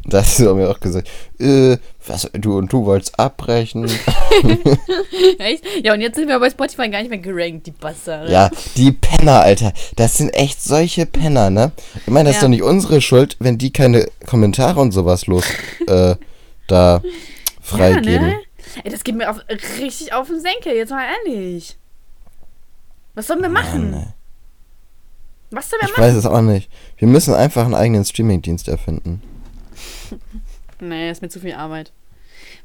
da 0.06 0.20
hast 0.20 0.38
du 0.40 0.54
mir 0.54 0.70
auch 0.70 0.80
gesagt, 0.80 1.08
äh, 1.40 1.78
was, 2.06 2.30
du 2.34 2.58
und 2.58 2.72
du 2.74 2.86
wolltest 2.86 3.18
abbrechen. 3.20 3.86
Echt? 5.40 5.64
Ja, 5.84 5.94
und 5.94 6.02
jetzt 6.02 6.16
sind 6.16 6.28
wir 6.28 6.40
bei 6.40 6.50
Spotify 6.50 6.90
gar 6.90 7.00
nicht 7.00 7.10
mehr 7.10 7.20
gerankt, 7.20 7.68
die 7.68 7.72
Bastarde. 7.72 8.32
ja, 8.32 8.50
die 8.76 8.92
Penner, 8.92 9.42
Alter. 9.42 9.72
Das 9.96 10.18
sind 10.18 10.30
echt 10.30 10.62
solche 10.62 11.06
Penner, 11.06 11.50
ne? 11.50 11.72
Ich 11.96 12.08
meine, 12.12 12.30
das 12.30 12.38
ist 12.38 12.42
Ja. 12.42 12.48
doch 12.48 12.50
nicht 12.52 12.64
unsere 12.64 13.02
Schuld, 13.02 13.38
wenn 13.40 13.58
die 13.58 13.72
keine 13.72 14.08
Kommentare 14.26 14.80
und 14.80 14.92
sowas 14.92 15.28
los 15.28 15.46
äh, 15.88 16.16
da 16.68 17.02
freigeben. 17.62 18.12
Ja, 18.14 18.20
ne? 18.22 18.36
Ey, 18.84 18.92
das 18.92 19.04
geht 19.04 19.16
mir 19.16 19.30
auf, 19.30 19.38
richtig 19.80 20.14
auf 20.14 20.28
den 20.28 20.40
Senkel, 20.40 20.74
jetzt 20.76 20.92
mal 20.92 21.04
ehrlich. 21.26 21.78
Was 23.14 23.28
sollen 23.28 23.42
wir 23.42 23.50
machen? 23.50 23.92
Mann. 23.92 24.14
Was 25.52 25.70
sollen 25.70 25.82
wir 25.82 25.90
Ich 25.90 25.98
machen? 25.98 26.04
weiß 26.04 26.16
es 26.16 26.26
auch 26.26 26.42
nicht. 26.42 26.70
Wir 26.98 27.08
müssen 27.08 27.34
einfach 27.34 27.66
einen 27.66 27.76
eigenen 27.76 28.06
Streamingdienst 28.06 28.68
erfinden. 28.68 29.22
Nee, 30.84 31.12
ist 31.12 31.22
mir 31.22 31.30
zu 31.30 31.40
viel 31.40 31.54
Arbeit. 31.54 31.92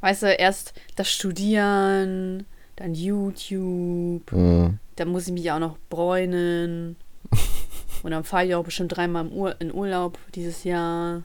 Weißt 0.01 0.23
du, 0.23 0.33
erst 0.33 0.73
das 0.97 1.11
Studieren, 1.13 2.47
dann 2.77 2.95
YouTube, 2.95 4.33
Mhm. 4.33 4.79
dann 4.97 5.09
muss 5.09 5.27
ich 5.27 5.35
mich 5.35 5.51
auch 5.53 5.59
noch 5.59 5.77
bräunen. 5.91 6.97
Und 8.03 8.13
dann 8.13 8.25
fahre 8.25 8.47
ich 8.47 8.55
auch 8.55 8.65
bestimmt 8.65 8.97
dreimal 8.97 9.27
im 9.27 9.33
Ur 9.33 9.61
in 9.61 9.71
Urlaub 9.73 10.19
dieses 10.35 10.65
Jahr. 10.65 11.25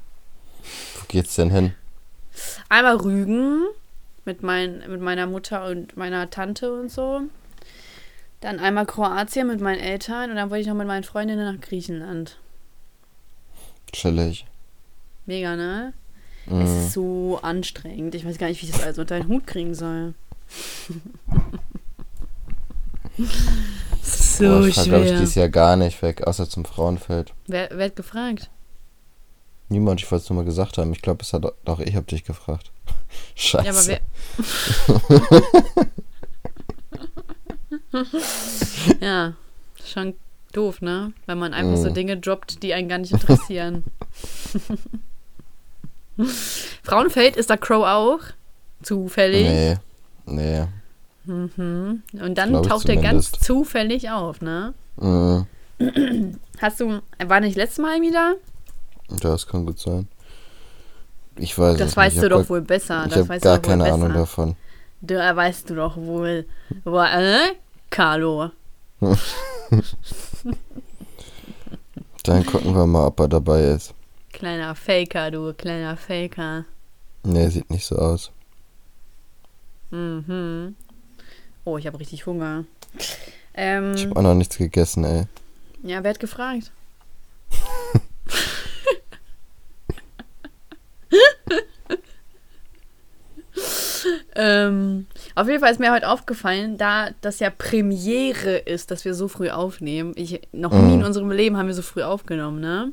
Wo 0.99 1.05
geht's 1.07 1.35
denn 1.35 1.49
hin? 1.51 1.73
Einmal 2.67 2.97
Rügen 2.97 3.63
mit, 4.25 4.43
mein, 4.43 4.79
mit 4.89 4.99
meiner 4.99 5.27
Mutter 5.27 5.65
und 5.67 5.95
meiner 5.95 6.29
Tante 6.29 6.73
und 6.73 6.91
so. 6.91 7.21
Dann 8.41 8.59
einmal 8.59 8.85
Kroatien 8.85 9.47
mit 9.47 9.61
meinen 9.61 9.79
Eltern 9.79 10.29
und 10.31 10.35
dann 10.35 10.49
wollte 10.49 10.61
ich 10.61 10.67
noch 10.67 10.75
mit 10.75 10.87
meinen 10.87 11.03
Freundinnen 11.03 11.53
nach 11.55 11.61
Griechenland. 11.61 12.37
Chillig. 13.93 14.45
Mega, 15.25 15.55
ne? 15.55 15.93
Es 16.47 16.51
Mhm. 16.53 16.61
ist 16.65 16.93
so 16.93 17.39
anstrengend. 17.43 18.15
Ich 18.15 18.25
weiß 18.25 18.37
gar 18.39 18.47
nicht, 18.47 18.61
wie 18.61 18.65
ich 18.65 18.71
das 18.71 18.81
alles 18.81 18.97
unter 18.97 19.19
den 19.19 19.27
Hut 19.27 19.45
kriegen 19.45 19.75
soll. 19.75 20.15
so 24.01 24.43
Boah, 24.45 24.65
ich 24.65 24.75
fahr, 24.75 24.85
glaube 24.85 25.03
ich, 25.03 25.09
schwer. 25.09 25.19
dieses 25.19 25.35
Jahr 25.35 25.49
gar 25.49 25.75
nicht 25.75 26.01
weg, 26.01 26.25
außer 26.25 26.49
zum 26.49 26.65
Frauenfeld. 26.65 27.33
Wer, 27.47 27.69
wer 27.73 27.85
hat 27.85 27.95
gefragt? 27.95 28.49
Niemand, 29.69 30.01
ich 30.01 30.11
wollte 30.11 30.23
es 30.23 30.29
nur 30.29 30.37
mal 30.37 30.45
gesagt 30.45 30.77
haben. 30.77 30.91
Ich 30.91 31.01
glaube, 31.01 31.21
es 31.21 31.31
hat 31.33 31.43
doch 31.63 31.79
ich 31.79 31.95
habe 31.95 32.05
dich 32.05 32.23
gefragt. 32.23 32.71
Scheiße. 33.35 33.61
Ja, 33.67 33.71
aber 33.71 33.81
wer. 35.07 35.85
ja, 39.01 39.33
schon 39.85 40.15
doof, 40.53 40.81
ne? 40.81 41.13
Wenn 41.25 41.37
man 41.39 41.53
einfach 41.53 41.77
so 41.77 41.89
Mhm. 41.89 41.93
Dinge 41.93 42.17
droppt, 42.17 42.61
die 42.63 42.73
einen 42.73 42.89
gar 42.89 42.97
nicht 42.97 43.13
interessieren. 43.13 43.83
Frauenfeld 46.83 47.37
ist 47.37 47.49
da 47.49 47.57
Crow 47.57 47.85
auch? 47.85 48.19
Zufällig. 48.83 49.47
Nee. 49.47 49.77
Nee. 50.25 50.65
Mhm. 51.25 52.03
Und 52.13 52.37
dann 52.37 52.49
Glaub 52.49 52.67
taucht 52.67 52.89
er 52.89 52.97
ganz 52.97 53.31
zufällig 53.31 54.09
auf, 54.09 54.41
ne? 54.41 54.73
Mhm. 54.97 55.45
Hast 56.61 56.79
du, 56.79 57.01
war 57.25 57.39
nicht 57.39 57.55
letztes 57.55 57.79
Mal 57.79 58.01
wieder? 58.01 58.35
Das 59.21 59.47
kann 59.47 59.65
gut 59.65 59.79
sein. 59.79 60.07
Ich 61.37 61.57
weiß 61.57 61.77
Das 61.77 61.87
nicht. 61.89 61.97
weißt 61.97 62.15
ich 62.17 62.21
du 62.21 62.29
doch 62.29 62.49
wohl 62.49 62.61
besser. 62.61 63.05
Ich 63.07 63.15
habe 63.15 63.39
gar 63.39 63.59
keine 63.59 63.83
besser. 63.83 63.95
Ahnung 63.95 64.13
davon. 64.13 64.55
Da 65.01 65.35
weißt 65.35 65.69
du 65.69 65.75
doch 65.75 65.97
wohl. 65.97 66.45
Wo, 66.83 66.99
äh? 67.01 67.53
Carlo. 67.89 68.51
Dann 72.23 72.45
gucken 72.45 72.75
wir 72.75 72.85
mal, 72.85 73.07
ob 73.07 73.19
er 73.19 73.27
dabei 73.27 73.61
ist. 73.63 73.93
Kleiner 74.31 74.75
Faker, 74.75 75.31
du, 75.31 75.53
kleiner 75.53 75.97
Faker. 75.97 76.65
Nee, 77.23 77.49
sieht 77.49 77.69
nicht 77.69 77.85
so 77.85 77.95
aus. 77.97 78.31
Mhm. 79.89 80.75
Oh, 81.65 81.77
ich 81.77 81.87
habe 81.87 81.99
richtig 81.99 82.25
Hunger. 82.25 82.65
Ähm, 83.53 83.93
Ich 83.95 84.05
habe 84.05 84.15
auch 84.15 84.21
noch 84.23 84.35
nichts 84.35 84.57
gegessen, 84.57 85.03
ey. 85.03 85.25
ja, 85.83 86.03
wer 86.03 86.11
hat 86.11 86.19
gefragt? 86.19 86.71
ähm, 94.35 95.07
auf 95.35 95.47
jeden 95.47 95.59
Fall 95.59 95.71
ist 95.71 95.79
mir 95.79 95.91
heute 95.91 96.09
aufgefallen, 96.09 96.77
da 96.77 97.09
das 97.21 97.39
ja 97.39 97.49
Premiere 97.49 98.57
ist, 98.57 98.91
dass 98.91 99.05
wir 99.05 99.13
so 99.13 99.27
früh 99.27 99.49
aufnehmen. 99.49 100.13
Ich, 100.15 100.41
noch 100.51 100.71
nie 100.71 100.93
in 100.93 100.99
Mhm. 100.99 101.05
unserem 101.05 101.31
Leben 101.31 101.57
haben 101.57 101.67
wir 101.67 101.73
so 101.73 101.81
früh 101.81 102.03
aufgenommen, 102.03 102.59
ne? 102.59 102.91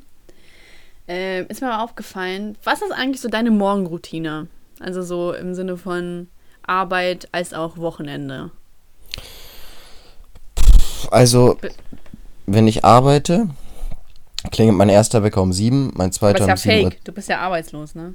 Ähm, 1.09 1.47
ist 1.49 1.61
mir 1.63 1.69
mal 1.69 1.83
aufgefallen, 1.83 2.57
was 2.65 2.83
ist 2.83 2.93
eigentlich 2.93 3.21
so 3.21 3.29
deine 3.29 3.51
Morgenroutine? 3.51 4.47
Also 4.81 5.03
so 5.03 5.33
im 5.33 5.55
Sinne 5.55 5.77
von 5.77 6.29
Arbeit 6.67 7.29
als 7.33 7.55
auch 7.55 7.79
Wochenende. 7.79 8.51
Also, 11.11 11.59
wenn 12.47 12.69
ich 12.69 12.85
arbeite, 12.85 13.49
klingelt 14.51 14.77
mein 14.77 14.89
erster 14.91 15.23
Wecker 15.23 15.41
um 15.43 15.53
sieben, 15.53 15.93
mein 15.95 16.11
Du 16.11 16.17
zweiter 16.17 16.47
bist 16.47 16.49
ja 16.49 16.55
um 16.55 16.59
sieben 16.59 16.85
Uhr. 16.85 16.91
fake, 16.91 17.05
du 17.05 17.13
bist 17.13 17.29
ja 17.29 17.39
arbeitslos, 17.39 17.95
ne? 17.95 18.15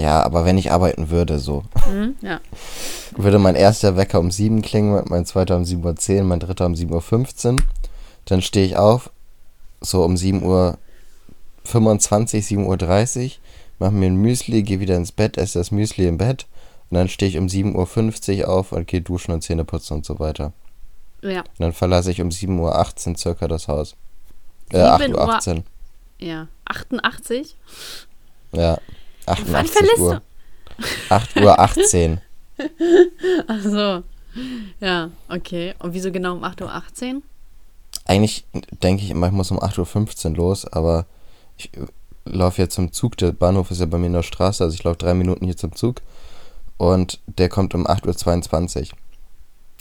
Ja, 0.00 0.22
aber 0.22 0.44
wenn 0.44 0.56
ich 0.58 0.70
arbeiten 0.72 1.10
würde, 1.10 1.38
so, 1.38 1.64
Mhm, 1.90 2.14
ja. 2.22 2.40
würde 3.16 3.38
mein 3.38 3.54
erster 3.56 3.96
Wecker 3.96 4.20
um 4.20 4.30
sieben 4.30 4.62
klingen, 4.62 5.02
mein 5.08 5.26
zweiter 5.26 5.56
um 5.56 5.64
7.10 5.64 6.18
Uhr, 6.18 6.24
mein 6.24 6.40
dritter 6.40 6.66
um 6.66 6.74
7.15 6.74 7.52
Uhr. 7.54 7.56
Dann 8.24 8.40
stehe 8.42 8.64
ich 8.66 8.76
auf, 8.76 9.10
so 9.80 10.04
um 10.04 10.16
7 10.16 10.42
Uhr 10.42 10.78
25, 11.64 12.44
7.30 12.46 13.24
Uhr, 13.24 13.30
mache 13.78 13.92
mir 13.92 14.06
ein 14.06 14.16
Müsli, 14.16 14.62
gehe 14.62 14.80
wieder 14.80 14.96
ins 14.96 15.12
Bett, 15.12 15.36
esse 15.38 15.58
das 15.58 15.70
Müsli 15.70 16.06
im 16.06 16.18
Bett 16.18 16.46
und 16.90 16.96
dann 16.96 17.08
stehe 17.08 17.28
ich 17.30 17.38
um 17.38 17.46
7.50 17.46 18.40
Uhr 18.42 18.48
auf 18.48 18.72
und 18.72 18.86
gehe 18.86 19.00
duschen 19.00 19.32
und 19.32 19.42
Zähne 19.42 19.64
putzen 19.64 19.94
und 19.94 20.06
so 20.06 20.18
weiter. 20.18 20.52
Ja, 21.22 21.40
Und 21.40 21.60
dann 21.60 21.72
verlasse 21.72 22.10
ich 22.10 22.20
um 22.22 22.28
7.18 22.30 23.08
Uhr 23.10 23.16
circa 23.18 23.48
das 23.48 23.68
Haus. 23.68 23.96
Äh, 24.72 24.78
8.18 24.78 25.56
Uhr. 25.56 25.62
ja. 26.18 26.48
88? 26.64 27.56
Ja. 28.52 28.78
Wann 29.26 29.36
88 29.36 29.70
verlässt 29.70 29.98
Uhr. 29.98 30.22
8 31.08 31.36
Uhr 31.40 31.58
18. 31.58 32.20
Ach 33.46 33.62
so. 33.62 34.02
Ja, 34.80 35.10
okay. 35.28 35.74
Und 35.78 35.94
wieso 35.94 36.12
genau 36.12 36.34
um 36.34 36.44
8.18 36.44 37.16
Uhr? 37.16 37.22
Eigentlich 38.04 38.44
denke 38.82 39.04
ich 39.04 39.10
immer, 39.10 39.26
ich 39.26 39.32
muss 39.32 39.50
um 39.50 39.60
8.15 39.60 40.30
Uhr 40.30 40.36
los, 40.36 40.66
aber 40.66 41.06
ich 41.56 41.70
laufe 42.24 42.62
jetzt 42.62 42.74
zum 42.74 42.92
Zug. 42.92 43.16
Der 43.18 43.32
Bahnhof 43.32 43.70
ist 43.70 43.80
ja 43.80 43.86
bei 43.86 43.98
mir 43.98 44.06
in 44.06 44.12
der 44.12 44.22
Straße, 44.22 44.64
also 44.64 44.74
ich 44.74 44.84
laufe 44.84 44.98
drei 44.98 45.14
Minuten 45.14 45.44
hier 45.44 45.56
zum 45.56 45.74
Zug. 45.74 46.00
Und 46.76 47.20
der 47.26 47.48
kommt 47.48 47.74
um 47.74 47.86
8.22 47.86 48.80
Uhr. 48.80 48.98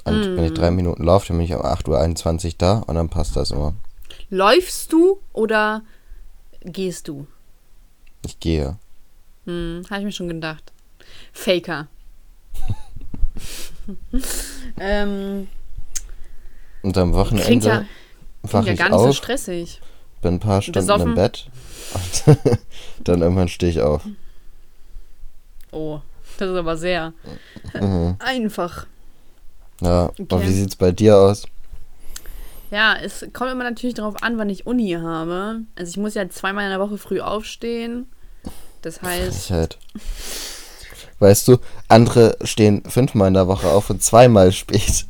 Und 0.06 0.36
wenn 0.36 0.46
ich 0.46 0.54
drei 0.54 0.72
Minuten 0.72 1.04
laufe, 1.04 1.28
dann 1.28 1.38
bin 1.38 1.46
ich 1.46 1.54
um 1.54 1.62
8.21 1.62 2.46
Uhr 2.46 2.54
da 2.58 2.80
und 2.80 2.96
dann 2.96 3.10
passt 3.10 3.36
das 3.36 3.52
immer. 3.52 3.74
Läufst 4.30 4.92
du 4.92 5.20
oder 5.34 5.84
gehst 6.62 7.08
du? 7.08 7.28
Ich 8.26 8.40
gehe. 8.40 8.78
Hm, 9.50 9.82
habe 9.90 10.00
ich 10.02 10.06
mir 10.06 10.12
schon 10.12 10.28
gedacht. 10.28 10.72
Faker. 11.34 11.88
ähm, 14.80 15.48
Und 16.82 16.98
am 16.98 17.14
klingt 17.34 17.66
Wochenende 17.66 17.66
ja, 17.66 17.86
wache 18.44 18.64
klingt 18.64 18.68
ja 18.68 18.74
ich 18.74 18.80
gar 18.80 18.90
nicht 18.90 19.02
so 19.02 19.12
auf, 19.12 19.16
stressig. 19.16 19.82
bin 20.22 20.36
ein 20.36 20.40
paar 20.40 20.62
Stunden 20.62 20.74
Besoffen? 20.74 21.10
im 21.10 21.16
Bett 21.16 21.50
und 21.94 22.38
dann 23.06 23.22
irgendwann 23.22 23.48
stehe 23.48 23.72
ich 23.72 23.82
auf. 23.82 24.04
Oh, 25.72 26.02
das 26.38 26.50
ist 26.50 26.56
aber 26.58 26.78
sehr 26.78 27.14
Mhm. 27.80 28.16
einfach. 28.20 28.88
Ja, 29.82 30.12
und 30.30 30.32
Okay. 30.32 30.46
wie 30.48 30.54
sieht's 30.54 30.76
bei 30.76 30.92
dir 30.92 31.18
aus? 31.18 31.46
Ja, 32.72 32.96
es 33.02 33.26
kommt 33.34 33.52
immer 33.52 33.64
natürlich 33.64 33.96
darauf 33.96 34.22
an, 34.22 34.38
wann 34.38 34.50
ich 34.50 34.68
Uni 34.68 34.92
habe. 34.92 35.62
Also 35.76 35.90
ich 35.90 35.98
muss 35.98 36.14
ja 36.14 36.30
zweimal 36.30 36.66
in 36.66 36.70
der 36.72 36.80
Woche 36.80 36.98
früh 36.98 37.20
aufstehen. 37.20 38.06
Das 38.82 39.02
heißt, 39.02 39.48
Frechheit. 39.48 39.78
Weißt 41.20 41.48
du, 41.50 41.58
andere 41.90 42.38
stehen 42.44 42.84
fünfmal 42.90 43.28
in 43.28 43.34
der 43.34 43.48
Woche 43.48 43.68
auf 43.68 43.90
und 43.90 44.02
zweimal 44.02 44.52
spät. 44.52 45.06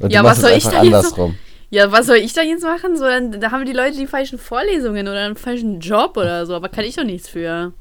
Und 0.00 0.12
Ja, 0.12 0.22
was 0.22 0.40
soll 0.40 0.52
ich 0.52 0.62
da 0.64 0.70
jetzt 0.82 0.94
andersrum. 0.94 1.36
ja, 1.70 1.90
was 1.90 2.06
soll 2.06 2.16
ich 2.18 2.32
da 2.34 2.42
jetzt 2.42 2.62
machen? 2.62 2.96
So, 2.96 3.04
dann 3.04 3.40
da 3.40 3.50
haben 3.50 3.64
die 3.66 3.72
Leute 3.72 3.96
die 3.96 4.06
falschen 4.06 4.38
Vorlesungen 4.38 5.08
oder 5.08 5.24
einen 5.24 5.36
falschen 5.36 5.80
Job 5.80 6.16
oder 6.16 6.46
so, 6.46 6.54
aber 6.54 6.68
kann 6.68 6.84
ich 6.84 6.94
doch 6.96 7.04
nichts 7.04 7.28
für. 7.28 7.72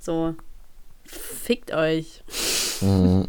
So. 0.00 0.34
Fickt 1.04 1.72
euch. 1.72 2.22
Mhm. 2.80 3.24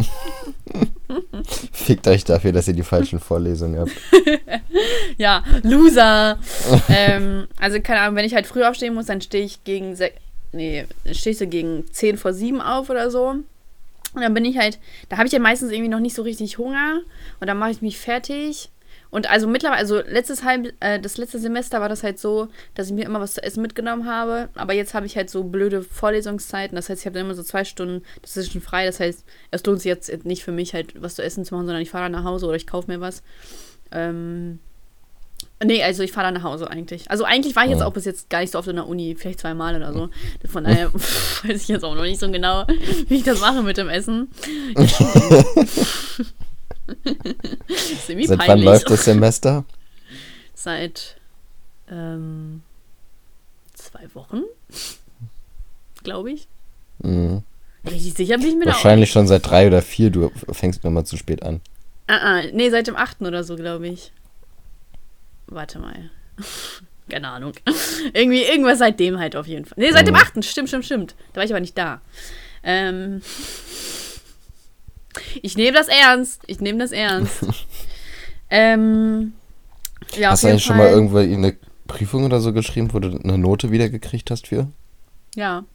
Fickt 1.71 2.07
euch 2.07 2.23
dafür, 2.25 2.51
dass 2.51 2.67
ihr 2.67 2.73
die 2.73 2.83
falschen 2.83 3.19
Vorlesungen 3.19 3.79
habt. 3.79 3.91
Ja, 5.17 5.43
Loser. 5.63 6.37
ähm, 6.87 7.47
also 7.59 7.81
keine 7.81 8.01
Ahnung, 8.01 8.15
wenn 8.15 8.25
ich 8.25 8.33
halt 8.35 8.47
früh 8.47 8.63
aufstehen 8.63 8.93
muss, 8.93 9.07
dann 9.07 9.19
stehe 9.21 9.43
ich 9.43 9.63
gegen 9.65 9.95
nee, 10.51 10.85
ich 11.05 11.37
so 11.37 11.47
gegen 11.47 11.85
10 11.91 12.17
vor 12.17 12.33
7 12.33 12.61
auf 12.61 12.89
oder 12.89 13.11
so. 13.11 13.35
Und 14.15 14.21
dann 14.21 14.33
bin 14.33 14.45
ich 14.45 14.57
halt, 14.57 14.79
da 15.09 15.17
habe 15.17 15.27
ich 15.27 15.33
ja 15.33 15.39
meistens 15.39 15.71
irgendwie 15.71 15.89
noch 15.89 15.99
nicht 15.99 16.15
so 16.15 16.23
richtig 16.23 16.57
Hunger 16.57 17.01
und 17.39 17.47
dann 17.47 17.57
mache 17.57 17.71
ich 17.71 17.81
mich 17.81 17.99
fertig. 17.99 18.69
Und 19.11 19.29
also 19.29 19.47
mittlerweile, 19.47 19.79
also 19.79 20.01
letztes 20.01 20.43
halb, 20.43 20.73
äh, 20.81 20.99
das 20.99 21.17
letzte 21.17 21.39
Semester 21.39 21.81
war 21.81 21.89
das 21.89 22.03
halt 22.03 22.19
so, 22.19 22.47
dass 22.75 22.87
ich 22.87 22.93
mir 22.93 23.05
immer 23.05 23.19
was 23.19 23.33
zu 23.33 23.43
essen 23.43 23.61
mitgenommen 23.61 24.05
habe. 24.05 24.49
Aber 24.55 24.73
jetzt 24.73 24.93
habe 24.93 25.07
ich 25.07 25.15
halt 25.15 25.29
so 25.29 25.43
blöde 25.43 25.81
Vorlesungszeiten. 25.81 26.75
Das 26.75 26.89
heißt, 26.89 27.01
ich 27.01 27.05
habe 27.05 27.15
dann 27.15 27.25
immer 27.25 27.35
so 27.35 27.43
zwei 27.43 27.63
Stunden 27.63 28.03
dazwischen 28.21 28.61
frei. 28.61 28.85
Das 28.85 28.99
heißt, 28.99 29.25
es 29.51 29.65
lohnt 29.65 29.79
sich 29.81 29.89
jetzt 29.89 30.25
nicht 30.25 30.43
für 30.43 30.51
mich 30.51 30.73
halt 30.73 31.01
was 31.01 31.15
zu 31.15 31.23
essen 31.23 31.43
zu 31.43 31.55
machen, 31.55 31.65
sondern 31.65 31.81
ich 31.81 31.89
fahre 31.89 32.05
dann 32.05 32.11
nach 32.11 32.23
Hause 32.23 32.45
oder 32.45 32.55
ich 32.55 32.67
kaufe 32.67 32.91
mir 32.91 33.01
was. 33.01 33.23
Ähm, 33.91 34.59
nee, 35.63 35.83
also 35.83 36.03
ich 36.03 36.11
fahre 36.11 36.27
dann 36.27 36.35
nach 36.35 36.43
Hause 36.43 36.69
eigentlich. 36.69 37.09
Also 37.11 37.23
eigentlich 37.23 37.55
war 37.55 37.63
ich 37.65 37.71
jetzt 37.71 37.79
Ja. 37.81 37.85
auch 37.87 37.93
bis 37.93 38.05
jetzt 38.05 38.29
gar 38.29 38.39
nicht 38.41 38.51
so 38.51 38.59
oft 38.59 38.67
in 38.67 38.75
der 38.77 38.87
Uni, 38.87 39.15
vielleicht 39.17 39.39
zweimal 39.39 39.75
oder 39.75 39.91
so. 39.93 40.09
Von 40.47 40.63
daher 40.63 40.93
weiß 40.93 41.61
ich 41.61 41.67
jetzt 41.67 41.83
auch 41.83 41.95
noch 41.95 42.03
nicht 42.03 42.19
so 42.19 42.29
genau, 42.31 42.65
wie 43.07 43.15
ich 43.15 43.23
das 43.23 43.39
mache 43.41 43.61
mit 43.63 43.77
dem 43.77 43.89
Essen. 43.89 44.29
Semi 48.07 48.25
Seit 48.25 48.47
wann 48.47 48.61
läuft 48.61 48.89
das 48.89 49.05
Semester? 49.05 49.63
Seit 50.55 51.15
ähm, 51.91 52.61
zwei 53.73 54.07
Wochen, 54.13 54.41
glaube 56.03 56.31
ich. 56.31 56.47
Mhm. 56.99 57.43
Richtig 57.85 58.13
sicher 58.15 58.37
bin 58.37 58.47
ich 58.47 58.55
mir 58.55 58.65
da. 58.65 58.71
Wahrscheinlich 58.71 59.09
schon 59.11 59.27
seit 59.27 59.49
drei 59.49 59.67
oder 59.67 59.81
vier. 59.81 60.09
Du 60.09 60.31
fängst 60.51 60.83
mir 60.83 60.89
mal 60.89 61.05
zu 61.05 61.15
spät 61.17 61.43
an. 61.43 61.61
Ah, 62.07 62.39
ah, 62.39 62.41
nee, 62.53 62.69
seit 62.69 62.87
dem 62.87 62.95
8. 62.95 63.21
oder 63.21 63.43
so, 63.43 63.55
glaube 63.55 63.87
ich. 63.87 64.11
Warte 65.49 65.79
mal. 65.79 66.09
Keine 67.09 67.27
Ahnung. 67.29 67.53
Irgendwie, 68.13 68.43
irgendwas 68.43 68.77
seitdem 68.77 69.19
halt 69.19 69.35
auf 69.35 69.47
jeden 69.47 69.65
Fall. 69.65 69.75
Nee, 69.77 69.91
seit 69.91 70.05
dem 70.07 70.13
Mhm. 70.13 70.19
8. 70.21 70.45
Stimmt, 70.45 70.69
stimmt, 70.69 70.85
stimmt. 70.85 71.15
Da 71.33 71.37
war 71.37 71.43
ich 71.43 71.51
aber 71.51 71.59
nicht 71.59 71.75
da. 71.77 72.01
Ähm, 72.63 73.21
ich 75.41 75.57
nehme 75.57 75.75
das 75.77 75.87
ernst. 75.87 76.43
Ich 76.47 76.59
nehme 76.59 76.77
das 76.79 76.91
ernst. 76.91 77.45
ähm, 78.51 79.33
ja, 80.17 80.29
hast 80.31 80.43
du 80.43 80.47
eigentlich 80.47 80.63
schon 80.63 80.77
mal 80.77 80.89
irgendwo 80.89 81.17
eine 81.17 81.55
Prüfung 81.87 82.25
oder 82.25 82.39
so 82.39 82.53
geschrieben, 82.53 82.93
wo 82.93 82.99
du 82.99 83.09
eine 83.17 83.37
Note 83.39 83.71
wiedergekriegt 83.71 84.29
hast 84.29 84.47
für? 84.47 84.67
Ja. 85.35 85.65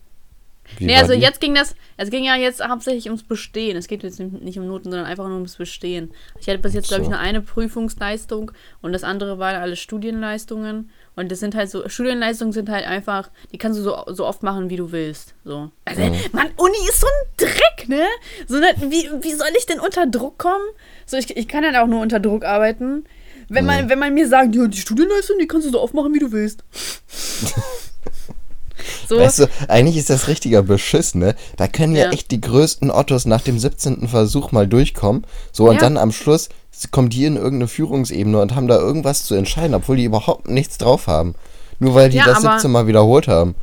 Wie 0.78 0.86
nee, 0.86 0.96
also 0.96 1.12
die? 1.12 1.20
jetzt 1.20 1.40
ging 1.40 1.54
das, 1.54 1.74
es 1.96 2.10
ging 2.10 2.24
ja 2.24 2.36
jetzt 2.36 2.66
hauptsächlich 2.66 3.06
ums 3.06 3.22
Bestehen. 3.22 3.76
Es 3.76 3.86
geht 3.86 4.02
jetzt 4.02 4.18
nicht 4.18 4.58
um 4.58 4.66
Noten, 4.66 4.90
sondern 4.90 5.06
einfach 5.06 5.26
nur 5.26 5.34
ums 5.36 5.56
Bestehen. 5.56 6.10
Ich 6.40 6.48
hatte 6.48 6.58
bis 6.58 6.74
jetzt, 6.74 6.88
glaube 6.88 7.02
ich, 7.02 7.06
So. 7.06 7.12
nur 7.12 7.20
eine 7.20 7.40
Prüfungsleistung 7.42 8.50
und 8.82 8.92
das 8.92 9.04
andere 9.04 9.38
waren 9.38 9.56
alle 9.56 9.76
Studienleistungen. 9.76 10.90
Und 11.16 11.30
das 11.30 11.38
sind 11.40 11.54
halt 11.54 11.70
so, 11.70 11.88
Studienleistungen 11.88 12.52
sind 12.52 12.68
halt 12.68 12.86
einfach, 12.86 13.30
die 13.52 13.58
kannst 13.58 13.78
du 13.78 13.82
so, 13.84 14.02
so 14.08 14.26
oft 14.26 14.42
machen, 14.42 14.68
wie 14.70 14.76
du 14.76 14.90
willst. 14.90 15.34
So. 15.44 15.70
Also, 15.84 16.02
Mhm. 16.02 16.16
Mann, 16.32 16.48
Uni 16.56 16.76
ist 16.88 17.00
so 17.00 17.06
ein 17.06 17.28
Dreck, 17.36 17.88
ne? 17.88 18.04
So, 18.48 18.58
ne 18.58 18.74
wie, 18.80 19.08
wie 19.22 19.32
soll 19.34 19.46
ich 19.56 19.66
denn 19.66 19.78
unter 19.78 20.06
Druck 20.06 20.38
kommen? 20.38 20.64
So, 21.06 21.16
ich, 21.16 21.36
ich 21.36 21.46
kann 21.46 21.64
halt 21.64 21.76
auch 21.76 21.86
nur 21.86 22.00
unter 22.00 22.18
Druck 22.18 22.44
arbeiten. 22.44 23.04
Wenn 23.48 23.66
man, 23.66 23.90
wenn 23.90 23.98
man 23.98 24.14
mir 24.14 24.26
sagt, 24.26 24.54
ja, 24.56 24.66
die 24.66 24.78
Studienleistung, 24.78 25.38
die 25.38 25.46
kannst 25.46 25.66
du 25.66 25.70
so 25.70 25.80
oft 25.80 25.92
machen, 25.94 26.14
wie 26.14 26.18
du 26.18 26.32
willst. 26.32 26.64
so, 29.08 29.18
Weißt 29.18 29.38
du, 29.40 29.46
eigentlich 29.68 29.96
ist 29.96 30.10
das 30.10 30.28
richtiger 30.28 30.62
Beschiss, 30.62 31.14
ne? 31.14 31.34
Da 31.56 31.68
können 31.68 31.94
ja, 31.96 32.04
Ja. 32.06 32.10
echt 32.12 32.30
die 32.30 32.40
größten 32.40 32.90
Ottos 32.90 33.24
nach 33.26 33.40
dem 33.42 33.58
17. 33.58 34.08
Versuch 34.08 34.52
mal 34.52 34.66
durchkommen. 34.66 35.26
So, 35.52 35.68
und 35.68 35.74
Ja. 35.76 35.80
dann 35.80 35.96
am 35.96 36.12
Schluss 36.12 36.48
kommen 36.90 37.08
die 37.10 37.24
in 37.24 37.36
irgendeine 37.36 37.68
Führungsebene 37.68 38.40
und 38.40 38.54
haben 38.54 38.66
da 38.66 38.76
irgendwas 38.76 39.24
zu 39.24 39.34
entscheiden, 39.34 39.74
obwohl 39.74 39.96
die 39.96 40.04
überhaupt 40.04 40.48
nichts 40.48 40.78
drauf 40.78 41.06
haben. 41.06 41.34
Nur 41.78 41.94
weil 41.94 42.10
die 42.10 42.16
Ja, 42.18 42.24
das 42.24 42.44
aber- 42.44 42.54
17 42.54 42.70
Mal 42.72 42.86
wiederholt 42.86 43.28
haben. 43.28 43.54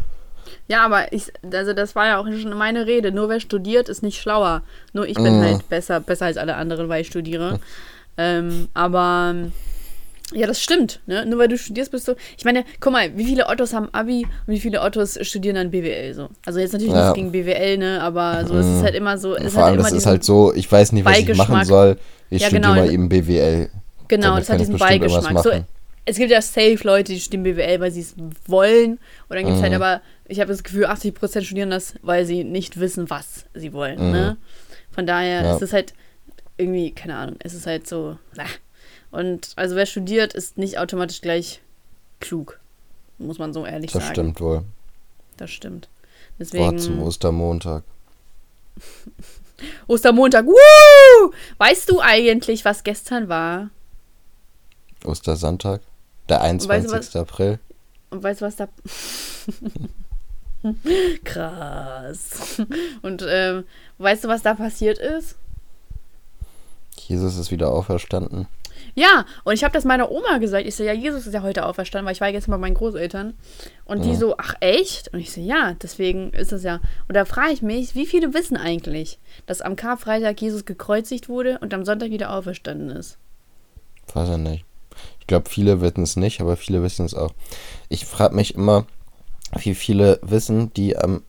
Ja, 0.67 0.85
aber 0.85 1.11
ich, 1.11 1.25
also 1.53 1.73
das 1.73 1.95
war 1.95 2.05
ja 2.07 2.17
auch 2.19 2.25
schon 2.25 2.53
meine 2.57 2.85
Rede. 2.85 3.11
Nur 3.11 3.27
wer 3.27 3.39
studiert, 3.41 3.89
ist 3.89 4.03
nicht 4.03 4.21
schlauer. 4.21 4.63
Nur 4.93 5.05
ich 5.07 5.15
bin 5.15 5.39
Mhm. 5.39 5.43
halt 5.43 5.69
besser, 5.69 5.99
besser 5.99 6.25
als 6.27 6.37
alle 6.37 6.55
anderen, 6.55 6.87
weil 6.87 7.01
ich 7.01 7.07
studiere. 7.07 7.59
Ähm, 8.17 8.69
aber 8.73 9.35
ja, 10.33 10.47
das 10.47 10.61
stimmt. 10.61 11.01
Ne? 11.07 11.25
Nur 11.25 11.39
weil 11.39 11.47
du 11.47 11.57
studierst, 11.57 11.91
bist 11.91 12.07
du. 12.07 12.15
Ich 12.37 12.45
meine, 12.45 12.63
guck 12.79 12.93
mal, 12.93 13.15
wie 13.17 13.25
viele 13.25 13.47
Ottos 13.47 13.73
haben 13.73 13.89
Abi 13.93 14.25
und 14.47 14.53
wie 14.53 14.59
viele 14.59 14.81
Ottos 14.81 15.17
studieren 15.21 15.55
dann 15.55 15.71
BWL 15.71 16.13
so. 16.13 16.29
Also 16.45 16.59
jetzt 16.59 16.73
natürlich 16.73 16.93
Ja. 16.93 17.01
nichts 17.13 17.15
gegen 17.15 17.31
BWL, 17.31 17.77
ne? 17.77 18.01
Aber 18.01 18.45
so, 18.45 18.55
es 18.57 18.65
ist 18.65 18.83
halt 18.83 18.95
immer 18.95 19.17
so. 19.17 19.35
Es 19.35 19.53
Vor 19.53 19.61
hat 19.63 19.69
allem, 19.69 19.79
immer 19.79 19.89
das 19.89 19.97
ist 19.97 20.05
halt 20.05 20.23
so, 20.23 20.53
ich 20.53 20.71
weiß 20.71 20.91
nicht, 20.93 21.05
was 21.05 21.17
ich 21.19 21.35
machen 21.35 21.63
soll. 21.65 21.97
Ich 22.29 22.41
Ja, 22.41 22.47
studiere 22.47 22.73
genau. 22.73 22.81
mal 22.85 22.91
eben 22.93 23.09
BWL. 23.09 23.69
Genau, 24.07 24.27
Damit 24.27 24.41
das 24.43 24.49
hat 24.49 24.59
diesen 24.59 24.77
Beigeschmack. 24.77 25.39
So, 25.43 25.51
es 26.05 26.17
gibt 26.17 26.31
ja 26.31 26.41
safe 26.41 26.79
Leute, 26.83 27.13
die 27.13 27.19
studieren 27.19 27.43
BWL, 27.43 27.79
weil 27.79 27.91
sie 27.91 28.01
es 28.01 28.15
wollen. 28.47 28.93
Und 29.29 29.35
dann 29.35 29.45
gibt 29.45 29.55
es 29.57 29.61
halt 29.61 29.71
Mhm. 29.73 29.81
aber, 29.81 30.01
ich 30.27 30.39
habe 30.39 30.49
das 30.51 30.63
Gefühl, 30.63 30.85
80% 30.85 31.45
studieren 31.45 31.69
das, 31.69 31.93
weil 32.01 32.25
sie 32.25 32.43
nicht 32.43 32.79
wissen, 32.79 33.09
was 33.09 33.45
sie 33.53 33.73
wollen. 33.73 33.99
Mhm. 34.07 34.11
Ne? 34.11 34.37
Von 34.91 35.05
daher 35.05 35.43
Ja. 35.43 35.55
ist 35.55 35.61
es 35.61 35.73
halt 35.73 35.93
irgendwie, 36.57 36.91
keine 36.91 37.15
Ahnung, 37.15 37.35
es 37.39 37.53
ist 37.53 37.67
halt 37.67 37.87
so. 37.87 38.17
Na. 38.35 38.43
Und 39.11 39.51
also 39.55 39.75
wer 39.75 39.85
studiert, 39.85 40.33
ist 40.33 40.57
nicht 40.57 40.77
automatisch 40.77 41.21
gleich 41.21 41.61
klug. 42.19 42.59
Muss 43.17 43.37
man 43.39 43.53
so 43.53 43.65
ehrlich 43.65 43.91
Das 43.91 44.03
sagen. 44.03 44.13
stimmt 44.15 44.41
wohl. 44.41 44.63
Das 45.37 45.51
stimmt. 45.51 45.89
Deswegen. 46.39 46.79
zum 46.79 47.01
Ostermontag. 47.01 47.83
Ostermontag. 49.87 50.45
Woo! 50.45 51.31
Weißt 51.57 51.89
du 51.89 51.99
eigentlich, 52.01 52.65
was 52.65 52.83
gestern 52.83 53.29
war? 53.29 53.69
Ostersonntag. 55.03 55.81
Der 56.29 56.41
21. 56.41 56.91
was- 56.91 57.15
April. 57.15 57.59
Und 58.09 58.23
weißt 58.23 58.41
du, 58.41 58.45
was 58.45 58.55
da. 58.55 58.67
Krass. 61.23 62.61
Und 63.01 63.25
ähm, 63.27 63.63
weißt 63.97 64.23
du, 64.23 64.27
was 64.27 64.41
da 64.43 64.53
passiert 64.53 64.97
ist? 64.99 65.35
Jesus 66.97 67.37
ist 67.37 67.51
wieder 67.51 67.69
auferstanden. 67.71 68.47
Ja, 68.95 69.25
und 69.43 69.53
ich 69.53 69.63
habe 69.63 69.73
das 69.73 69.85
meiner 69.85 70.11
Oma 70.11 70.37
gesagt. 70.37 70.65
Ich 70.65 70.75
so, 70.75 70.83
ja, 70.83 70.93
Jesus 70.93 71.27
ist 71.27 71.33
ja 71.33 71.41
heute 71.41 71.65
auferstanden, 71.65 72.05
weil 72.05 72.13
ich 72.13 72.21
war 72.21 72.31
gestern 72.31 72.51
bei 72.51 72.57
meinen 72.57 72.75
Großeltern. 72.75 73.33
Und 73.85 74.05
die 74.05 74.11
Ja. 74.11 74.15
so, 74.15 74.35
ach 74.37 74.55
echt? 74.59 75.13
Und 75.13 75.19
ich 75.19 75.31
so, 75.31 75.41
ja, 75.41 75.75
deswegen 75.81 76.31
ist 76.31 76.51
das 76.51 76.63
ja. 76.63 76.79
Und 77.07 77.15
da 77.15 77.25
frage 77.25 77.53
ich 77.53 77.61
mich, 77.61 77.95
wie 77.95 78.05
viele 78.05 78.33
wissen 78.33 78.57
eigentlich, 78.57 79.19
dass 79.45 79.61
am 79.61 79.75
Karfreitag 79.75 80.41
Jesus 80.41 80.65
gekreuzigt 80.65 81.29
wurde 81.29 81.59
und 81.59 81.73
am 81.73 81.85
Sonntag 81.85 82.09
wieder 82.11 82.33
auferstanden 82.33 82.89
ist? 82.89 83.17
Weiß 84.13 84.29
er 84.29 84.37
nicht. 84.37 84.65
Ich 85.19 85.27
glaube, 85.27 85.49
viele 85.49 85.81
wissen 85.81 86.03
es 86.03 86.15
nicht, 86.15 86.41
aber 86.41 86.57
viele 86.57 86.83
wissen 86.83 87.05
es 87.05 87.13
auch. 87.13 87.31
Ich 87.89 88.05
frage 88.05 88.35
mich 88.35 88.55
immer, 88.55 88.85
wie 89.57 89.75
viele 89.75 90.19
wissen, 90.21 90.73
die 90.73 90.97
am 90.97 91.23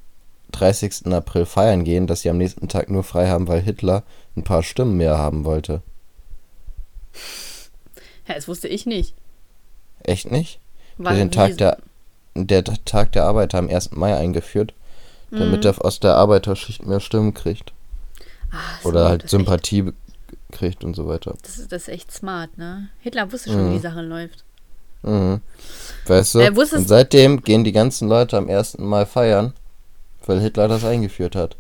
30. 0.53 1.07
April 1.13 1.47
feiern 1.47 1.85
gehen, 1.85 2.07
dass 2.07 2.23
sie 2.23 2.31
am 2.31 2.39
nächsten 2.39 2.69
Tag 2.69 2.91
nur 2.91 3.05
frei 3.05 3.29
haben, 3.29 3.49
weil 3.49 3.61
Hitler 3.61 4.03
ein 4.37 4.45
paar 4.45 4.63
Stimmen 4.63 4.97
mehr 4.97 5.19
haben 5.19 5.45
wollte. 5.45 5.83
Ja, 8.29 8.35
das 8.37 8.47
wusste 8.47 8.69
ich 8.69 8.87
nicht. 8.87 9.15
Echt 10.05 10.31
nicht? 10.31 10.61
War 10.97 11.13
den 11.15 11.33
Tag 11.33 11.59
der, 11.59 11.79
der 12.37 12.63
Tag 12.85 13.11
der 13.13 13.25
Arbeiter 13.25 13.59
am 13.59 13.69
1. 13.69 13.91
Mai 13.93 14.17
eingeführt, 14.17 14.75
damit 15.33 15.65
Mhm. 15.65 15.71
er 15.71 15.85
aus 15.85 15.99
der 15.99 16.15
Arbeiterschicht 16.15 16.87
mehr 16.87 17.01
Stimmen 17.01 17.35
kriegt. 17.35 17.73
Ah, 18.53 18.57
so, 18.83 18.91
Oder 18.91 19.09
halt 19.09 19.23
echt- 19.25 19.31
Sympathie 19.31 19.83
be- 19.83 19.95
kriegt 20.53 20.85
und 20.85 20.95
so 20.95 21.09
weiter. 21.09 21.35
Das 21.43 21.59
ist, 21.59 21.73
das 21.73 21.83
ist 21.83 21.89
echt 21.89 22.13
smart, 22.13 22.57
ne? 22.59 22.91
Hitler 23.01 23.33
wusste 23.33 23.51
schon, 23.51 23.67
Mhm. 23.67 23.71
wie 23.71 23.75
die 23.77 23.83
Sache 23.83 24.03
läuft. 24.03 24.45
Mhm. 25.03 25.41
Weißt 26.07 26.35
du? 26.37 26.39
Äh, 26.41 26.51
Und 26.51 26.89
seitdem 26.89 27.43
gehen 27.43 27.65
die 27.65 27.73
ganzen 27.73 28.09
Leute 28.09 28.37
am 28.39 28.49
ersten 28.49 28.85
Mal 28.87 29.05
feiern, 29.07 29.53
weil 30.27 30.41
Hitler 30.41 30.69
das 30.69 30.85
eingeführt 30.85 31.35
hat. 31.35 31.57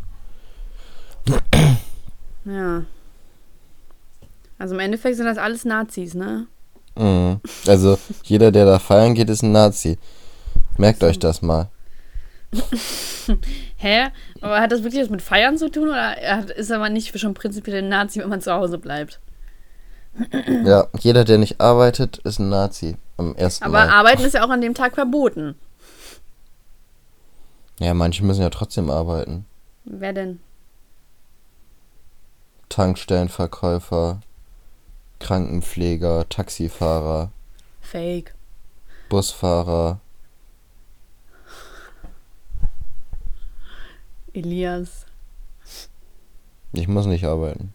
Ja. 2.44 2.84
Also 4.62 4.74
im 4.76 4.80
Endeffekt 4.80 5.16
sind 5.16 5.26
das 5.26 5.38
alles 5.38 5.64
Nazis, 5.64 6.14
ne? 6.14 6.46
Mhm. 6.94 7.40
Also 7.66 7.98
jeder, 8.22 8.52
der 8.52 8.64
da 8.64 8.78
feiern 8.78 9.14
geht, 9.14 9.28
ist 9.28 9.42
ein 9.42 9.50
Nazi. 9.50 9.98
Merkt 10.78 11.02
euch 11.02 11.18
das 11.18 11.42
mal. 11.42 11.68
Hä? 13.76 14.10
Aber 14.40 14.60
hat 14.60 14.70
das 14.70 14.84
wirklich 14.84 15.02
was 15.02 15.10
mit 15.10 15.20
Feiern 15.20 15.58
zu 15.58 15.68
tun 15.68 15.88
oder 15.88 16.56
ist 16.56 16.70
er 16.70 16.78
mal 16.78 16.90
nicht 16.90 17.18
schon 17.18 17.34
prinzipiell 17.34 17.82
ein 17.82 17.88
Nazi, 17.88 18.20
wenn 18.20 18.28
man 18.28 18.40
zu 18.40 18.52
Hause 18.52 18.78
bleibt? 18.78 19.18
Ja, 20.64 20.86
jeder, 21.00 21.24
der 21.24 21.38
nicht 21.38 21.60
arbeitet, 21.60 22.18
ist 22.18 22.38
ein 22.38 22.48
Nazi 22.48 22.94
am 23.16 23.34
ersten 23.34 23.64
Aber 23.64 23.86
Mal. 23.86 23.88
arbeiten 23.88 24.22
ist 24.22 24.34
ja 24.34 24.44
auch 24.44 24.50
an 24.50 24.60
dem 24.60 24.74
Tag 24.74 24.94
verboten. 24.94 25.56
Ja, 27.80 27.94
manche 27.94 28.24
müssen 28.24 28.42
ja 28.42 28.50
trotzdem 28.50 28.90
arbeiten. 28.90 29.44
Wer 29.86 30.12
denn? 30.12 30.38
Tankstellenverkäufer, 32.68 34.20
Krankenpfleger, 35.22 36.28
Taxifahrer, 36.28 37.30
Fake. 37.80 38.34
Busfahrer. 39.08 40.00
Elias. 44.34 45.06
Ich 46.72 46.88
muss 46.88 47.06
nicht 47.06 47.24
arbeiten. 47.24 47.72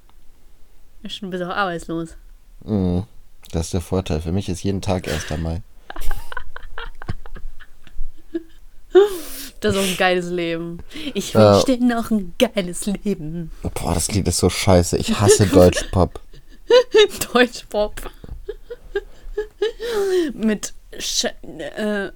Ist 1.04 1.16
schon 1.16 1.30
ein 1.30 1.32
bisschen 1.32 1.52
arbeitslos. 1.52 2.18
Mhm. 2.66 3.04
Das 3.52 3.68
ist 3.68 3.74
der 3.74 3.82
Vorteil. 3.82 4.22
Für 4.22 4.32
mich 4.32 4.50
ist 4.50 4.64
jeden 4.64 4.82
Tag 4.82 5.08
1. 5.08 5.30
Mai. 5.38 5.62
Das 9.62 9.74
ist 9.76 9.82
auch 9.82 9.88
ein 9.88 9.98
geiles 9.98 10.30
Leben. 10.30 10.80
Ich 11.14 11.34
wünsche 11.34 11.78
dir 11.78 11.86
noch 11.86 12.12
ein 12.12 12.34
geiles 12.38 12.86
Leben. 12.88 13.52
Boah, 13.62 13.94
das 13.94 14.12
Lied 14.12 14.28
ist 14.28 14.40
so 14.40 14.50
scheiße. 14.50 14.98
Ich 14.98 15.20
hasse 15.20 15.48
Deutschpop. 15.48 16.20
Deutschpop. 17.34 18.12
Mit 20.34 20.74
Sch 21.00 21.26
äh, 21.26 22.12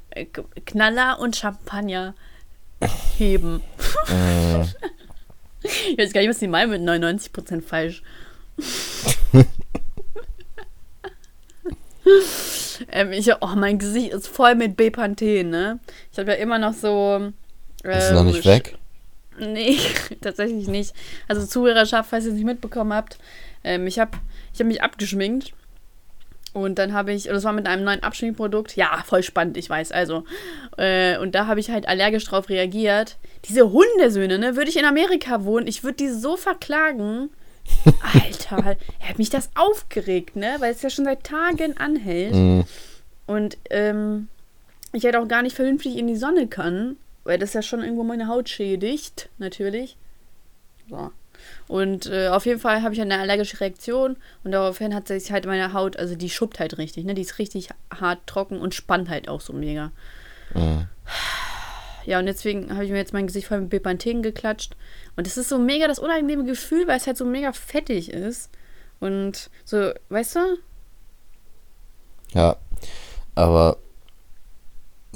Knaller 0.66 1.20
und 1.20 1.36
Champagner 1.36 2.16
heben. 3.18 3.64
Mhm. 4.08 4.66
Ich 5.64 5.96
weiß 5.96 6.12
gar 6.12 6.22
nicht, 6.22 6.30
was 6.32 6.40
die 6.40 6.48
meinen 6.48 6.72
mit 6.72 6.82
99% 6.82 7.62
falsch. 7.62 8.02
ähm, 12.92 13.12
ich, 13.12 13.32
oh, 13.42 13.56
mein 13.56 13.78
Gesicht 13.78 14.12
ist 14.12 14.28
voll 14.28 14.56
mit 14.56 14.76
Bepanthen, 14.76 15.52
ne? 15.52 15.80
Ich 16.12 16.18
habe 16.18 16.32
ja 16.32 16.38
immer 16.38 16.58
noch 16.58 16.74
so. 16.74 17.32
Ist 17.84 18.06
es 18.06 18.12
noch 18.12 18.24
nicht 18.24 18.44
ähm, 18.46 18.52
weg? 18.52 18.80
Nee, 19.40 19.78
tatsächlich 20.22 20.68
nicht. 20.68 20.94
Also 21.28 21.46
Zuhörerschaft, 21.46 22.10
falls 22.10 22.26
ihr 22.26 22.32
es 22.32 22.36
nicht 22.36 22.46
mitbekommen 22.46 22.94
habt, 22.94 23.20
ähm, 23.64 23.86
ich 23.88 24.00
habe 24.00 24.18
ich 24.54 24.60
hab 24.60 24.68
mich 24.68 24.82
abgeschminkt 24.82 25.54
und 26.54 26.80
dann 26.80 26.94
habe 26.94 27.14
ich, 27.14 27.28
und 27.28 27.34
das 27.34 27.46
war 27.46 27.54
mit 27.54 27.66
einem 27.66 27.86
neuen 27.86 28.04
Abschminkprodukt, 28.04 28.76
ja, 28.76 29.04
voll 29.06 29.24
spannend, 29.24 29.56
ich 29.56 29.70
weiß, 29.70 29.92
also. 29.92 30.26
Äh, 30.78 31.18
und 31.18 31.34
da 31.34 31.48
habe 31.48 31.62
ich 31.62 31.72
halt 31.72 31.88
allergisch 31.88 32.26
drauf 32.26 32.50
reagiert. 32.50 33.18
Diese 33.46 33.72
Hundesöhne, 33.72 34.38
ne, 34.38 34.56
würde 34.58 34.70
ich 34.70 34.78
in 34.78 34.86
Amerika 34.86 35.46
wohnen, 35.46 35.68
ich 35.68 35.84
würde 35.84 35.98
die 35.98 36.10
so 36.10 36.36
verklagen. 36.36 37.30
Alter, 38.14 38.76
er 39.00 39.10
hat 39.10 39.18
mich 39.18 39.30
das 39.30 39.50
aufgeregt, 39.56 40.36
ne, 40.36 40.56
weil 40.60 40.74
es 40.74 40.82
ja 40.82 40.90
schon 40.90 41.06
seit 41.06 41.24
Tagen 41.24 41.78
anhält. 41.78 42.34
Mhm. 42.34 42.66
Und 43.28 43.58
ähm, 43.70 44.28
ich 44.92 45.06
halt 45.06 45.16
auch 45.16 45.28
gar 45.30 45.44
nicht 45.44 45.56
vernünftig 45.56 45.96
in 45.96 46.08
die 46.08 46.18
Sonne 46.18 46.48
kann, 46.48 46.98
weil 47.24 47.40
das 47.40 47.54
ja 47.54 47.62
schon 47.62 47.82
irgendwo 47.82 48.04
meine 48.04 48.28
Haut 48.28 48.50
schädigt, 48.50 49.30
natürlich. 49.38 49.96
So. 50.90 51.12
Und 51.68 52.08
äh, 52.08 52.28
auf 52.28 52.46
jeden 52.46 52.60
Fall 52.60 52.82
habe 52.82 52.94
ich 52.94 53.02
eine 53.02 53.20
allergische 53.20 53.60
Reaktion 53.60 54.18
und 54.44 54.52
daraufhin 54.52 54.94
hat 54.94 55.08
sich 55.08 55.32
halt 55.32 55.46
meine 55.46 55.74
Haut, 55.74 55.98
also 55.98 56.16
die 56.16 56.30
schuppt 56.30 56.60
halt 56.60 56.78
richtig, 56.78 57.06
ne? 57.06 57.14
Die 57.14 57.22
ist 57.22 57.40
richtig 57.40 57.70
hart 57.94 58.20
trocken 58.28 58.60
und 58.60 58.76
spannt 58.76 59.10
halt 59.10 59.30
auch 59.30 59.42
so 59.42 59.54
mega. 59.54 59.92
Mhm. 60.54 60.88
Ja, 62.06 62.20
und 62.20 62.26
deswegen 62.26 62.74
habe 62.74 62.86
ich 62.86 62.92
mir 62.92 62.98
jetzt 62.98 63.14
mein 63.14 63.28
Gesicht 63.28 63.48
voll 63.48 63.62
mit 63.62 63.70
Bepanthen 63.70 64.24
geklatscht. 64.24 64.76
Und 65.16 65.28
es 65.28 65.38
ist 65.38 65.50
so 65.50 65.60
mega 65.60 65.88
das 65.88 66.00
unangenehme 66.00 66.46
Gefühl, 66.46 66.88
weil 66.88 66.98
es 66.98 67.08
halt 67.08 67.18
so 67.18 67.26
mega 67.26 67.54
fettig 67.54 68.12
ist. 68.12 68.50
Und 69.00 69.50
so, 69.66 69.92
weißt 70.10 70.36
du? 70.36 70.40
Ja. 72.34 72.58
Aber 73.36 73.78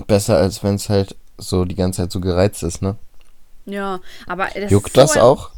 besser 0.08 0.38
als 0.38 0.64
wenn 0.64 0.76
es 0.76 0.90
halt 0.90 1.16
so 1.38 1.66
die 1.66 1.76
ganze 1.76 2.04
Zeit 2.04 2.12
so 2.12 2.20
gereizt 2.20 2.64
ist, 2.64 2.82
ne? 2.82 2.96
Ja, 3.66 4.00
aber 4.28 4.48
das 4.54 4.72
Juckt 4.72 4.88
ist 4.90 4.94
so 4.94 5.02
das 5.02 5.18
auch? 5.18 5.52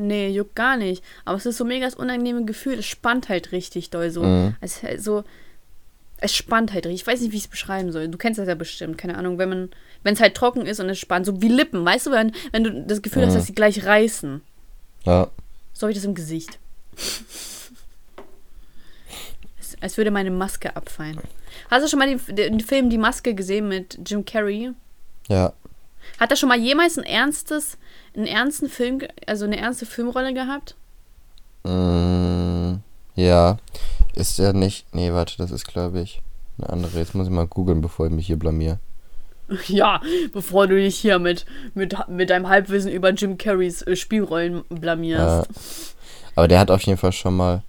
Nee, 0.00 0.28
juckt 0.28 0.54
gar 0.54 0.76
nicht. 0.76 1.02
Aber 1.24 1.36
es 1.36 1.44
ist 1.46 1.56
so 1.58 1.64
mega 1.64 1.84
das 1.84 1.94
unangenehme 1.96 2.44
Gefühl. 2.44 2.78
Es 2.78 2.86
spannt 2.86 3.28
halt 3.28 3.50
richtig 3.52 3.90
doll 3.90 4.10
so. 4.10 4.22
Mhm. 4.22 4.54
Es, 4.60 4.80
so, 4.98 5.24
es 6.18 6.34
spannt 6.34 6.72
halt 6.72 6.86
richtig. 6.86 7.02
Ich 7.02 7.06
weiß 7.06 7.20
nicht, 7.20 7.32
wie 7.32 7.36
ich 7.36 7.42
es 7.44 7.48
beschreiben 7.48 7.90
soll. 7.90 8.06
Du 8.08 8.16
kennst 8.16 8.38
das 8.38 8.46
ja 8.46 8.54
bestimmt. 8.54 8.96
Keine 8.96 9.16
Ahnung, 9.18 9.38
wenn 9.38 9.48
man, 9.48 9.70
wenn 10.04 10.14
es 10.14 10.20
halt 10.20 10.34
trocken 10.36 10.66
ist 10.66 10.78
und 10.78 10.88
es 10.88 10.98
spannt. 11.00 11.26
So 11.26 11.42
wie 11.42 11.48
Lippen. 11.48 11.84
Weißt 11.84 12.06
du, 12.06 12.12
wenn, 12.12 12.32
wenn 12.52 12.62
du 12.64 12.84
das 12.86 13.02
Gefühl 13.02 13.22
hast, 13.26 13.32
Mhm. 13.32 13.38
dass 13.38 13.46
sie 13.46 13.54
gleich 13.54 13.84
reißen. 13.84 14.40
Ja. 15.04 15.28
So 15.72 15.82
habe 15.82 15.92
ich 15.92 15.98
das 15.98 16.04
im 16.04 16.14
Gesicht. 16.14 16.58
es, 19.60 19.76
als 19.80 19.96
würde 19.96 20.10
meine 20.10 20.30
Maske 20.30 20.74
abfallen. 20.76 21.18
Hast 21.70 21.84
du 21.84 21.88
schon 21.88 21.98
mal 21.98 22.08
den, 22.08 22.36
den 22.36 22.60
Film 22.60 22.90
Die 22.90 22.98
Maske 22.98 23.34
gesehen 23.34 23.68
mit 23.68 23.98
Jim 24.06 24.24
Carrey? 24.24 24.70
Ja. 25.28 25.52
Hat 26.18 26.30
er 26.30 26.36
schon 26.36 26.48
mal 26.48 26.58
jemals 26.58 26.96
ein 26.98 27.04
ernstes, 27.04 27.76
einen 28.16 28.26
ernsten 28.26 28.68
Film, 28.68 29.00
also 29.26 29.44
eine 29.44 29.58
ernste 29.58 29.86
Filmrolle 29.86 30.34
gehabt? 30.34 30.74
Mm, 31.64 32.76
ja. 33.14 33.58
Ist 34.14 34.38
er 34.38 34.52
nicht. 34.52 34.92
Nee, 34.94 35.12
warte, 35.12 35.36
das 35.38 35.50
ist, 35.50 35.66
glaube 35.66 36.00
ich, 36.00 36.22
eine 36.58 36.70
andere. 36.70 36.98
Jetzt 36.98 37.14
muss 37.14 37.26
ich 37.26 37.32
mal 37.32 37.46
googeln, 37.46 37.80
bevor 37.80 38.06
ich 38.06 38.12
mich 38.12 38.26
hier 38.26 38.38
blamier. 38.38 38.78
Ja, 39.66 40.02
bevor 40.34 40.66
du 40.66 40.76
dich 40.76 40.98
hier 40.98 41.18
mit, 41.18 41.46
mit, 41.72 41.96
mit 42.06 42.28
deinem 42.28 42.50
Halbwissen 42.50 42.92
über 42.92 43.10
Jim 43.12 43.38
Carreys 43.38 43.80
äh, 43.80 43.96
Spielrollen 43.96 44.56
Ja. 44.68 44.76
blamierst. 44.76 45.48
Aber 46.34 46.48
der 46.48 46.60
hat 46.60 46.70
auf 46.70 46.82
jeden 46.82 46.98
Fall 46.98 47.12
schon 47.12 47.34
mal 47.34 47.62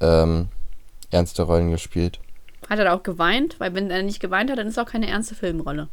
ähm, 0.00 0.48
ernste 1.10 1.44
Rollen 1.44 1.70
gespielt. 1.70 2.20
Hat 2.68 2.78
er 2.78 2.84
da 2.84 2.94
auch 2.94 3.02
geweint? 3.02 3.58
Weil 3.58 3.72
wenn 3.74 3.90
er 3.90 4.02
nicht 4.02 4.20
geweint 4.20 4.50
hat, 4.50 4.58
dann 4.58 4.66
ist 4.66 4.78
auch 4.78 4.84
keine 4.84 5.08
ernste 5.08 5.34
Filmrolle. 5.34 5.88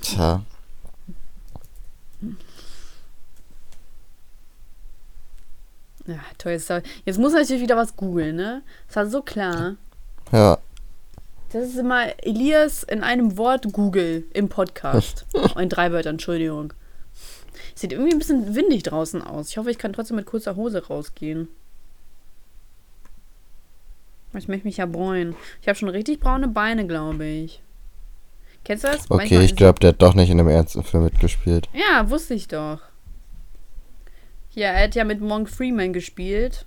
Tja. 0.00 0.42
Ja, 6.06 6.20
toll. 6.38 6.52
Jetzt, 6.52 6.70
jetzt 7.04 7.18
muss 7.18 7.32
natürlich 7.32 7.62
wieder 7.62 7.76
was 7.76 7.96
googeln, 7.96 8.36
ne? 8.36 8.62
Das 8.88 8.96
war 8.96 9.06
so 9.06 9.22
klar. 9.22 9.76
Ja. 10.32 10.58
Das 11.52 11.68
ist 11.68 11.78
immer 11.78 12.06
Elias 12.24 12.82
in 12.82 13.02
einem 13.02 13.38
Wort 13.38 13.72
Google 13.72 14.24
im 14.32 14.48
Podcast. 14.48 15.24
Oh, 15.34 15.58
in 15.58 15.68
drei 15.68 15.92
Wörtern, 15.92 16.14
Entschuldigung. 16.14 16.72
Sieht 17.74 17.92
irgendwie 17.92 18.12
ein 18.12 18.18
bisschen 18.18 18.54
windig 18.54 18.82
draußen 18.82 19.22
aus. 19.22 19.50
Ich 19.50 19.58
hoffe, 19.58 19.70
ich 19.70 19.78
kann 19.78 19.92
trotzdem 19.92 20.16
mit 20.16 20.26
kurzer 20.26 20.56
Hose 20.56 20.86
rausgehen. 20.86 21.48
Ich 24.32 24.48
möchte 24.48 24.66
mich 24.66 24.78
ja 24.78 24.86
bräunen. 24.86 25.36
Ich 25.62 25.68
habe 25.68 25.78
schon 25.78 25.88
richtig 25.88 26.18
braune 26.18 26.48
Beine, 26.48 26.86
glaube 26.86 27.24
ich. 27.24 27.62
Kennst 28.64 28.84
du 28.84 28.88
das? 28.88 29.02
Okay, 29.10 29.16
Manchmal- 29.16 29.42
ich 29.44 29.56
glaube, 29.56 29.78
der 29.80 29.90
hat 29.90 30.02
doch 30.02 30.14
nicht 30.14 30.30
in 30.30 30.40
einem 30.40 30.48
ernsten 30.48 30.82
Film 30.82 31.04
mitgespielt. 31.04 31.68
Ja, 31.72 32.08
wusste 32.10 32.34
ich 32.34 32.48
doch. 32.48 32.80
Ja, 34.52 34.68
er 34.68 34.84
hat 34.84 34.94
ja 34.94 35.04
mit 35.04 35.20
Monk 35.20 35.48
Freeman 35.50 35.92
gespielt. 35.92 36.64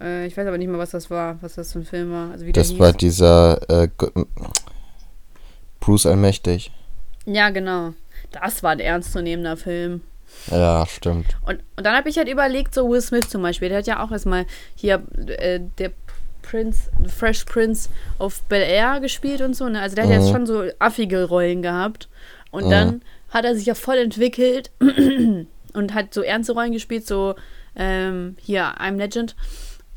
Äh, 0.00 0.26
ich 0.26 0.36
weiß 0.36 0.46
aber 0.46 0.58
nicht 0.58 0.68
mehr, 0.68 0.78
was 0.78 0.90
das 0.90 1.10
war, 1.10 1.38
was 1.42 1.54
das 1.54 1.72
für 1.72 1.80
ein 1.80 1.84
Film 1.84 2.12
war. 2.12 2.30
Also 2.30 2.46
wie 2.46 2.52
Das 2.52 2.78
war 2.78 2.92
dieser 2.92 3.58
äh, 3.70 3.88
Bruce 5.80 6.06
Allmächtig. 6.06 6.70
Ja, 7.24 7.50
genau. 7.50 7.94
Das 8.30 8.62
war 8.62 8.72
ein 8.72 8.80
ernstzunehmender 8.80 9.56
Film. 9.56 10.02
Ja, 10.50 10.86
stimmt. 10.86 11.36
Und, 11.46 11.60
und 11.76 11.84
dann 11.86 11.96
habe 11.96 12.08
ich 12.10 12.18
halt 12.18 12.28
überlegt, 12.28 12.74
so 12.74 12.88
Will 12.88 13.00
Smith 13.00 13.28
zum 13.30 13.42
Beispiel, 13.42 13.70
der 13.70 13.78
hat 13.78 13.86
ja 13.86 14.04
auch 14.04 14.10
erstmal 14.12 14.46
hier 14.74 15.02
äh, 15.26 15.60
der 15.78 15.92
Prince, 16.48 16.90
Fresh 17.06 17.44
Prince 17.46 17.88
of 18.18 18.42
Bel 18.44 18.62
Air 18.62 19.00
gespielt 19.00 19.40
und 19.40 19.54
so, 19.54 19.68
ne? 19.68 19.80
Also 19.80 19.94
der 19.96 20.04
hat 20.04 20.10
Mhm. 20.10 20.18
jetzt 20.20 20.30
schon 20.30 20.46
so 20.46 20.64
affige 20.78 21.24
Rollen 21.24 21.62
gehabt. 21.62 22.08
Und 22.50 22.66
Mhm. 22.66 22.70
dann 22.70 23.02
hat 23.30 23.44
er 23.44 23.54
sich 23.54 23.66
ja 23.66 23.74
voll 23.74 23.96
entwickelt 23.98 24.70
und 25.74 25.94
hat 25.94 26.14
so 26.14 26.22
ernste 26.22 26.52
Rollen 26.52 26.72
gespielt, 26.72 27.06
so 27.06 27.34
ähm, 27.76 28.36
hier, 28.40 28.64
I'm 28.80 28.96
Legend. 28.96 29.36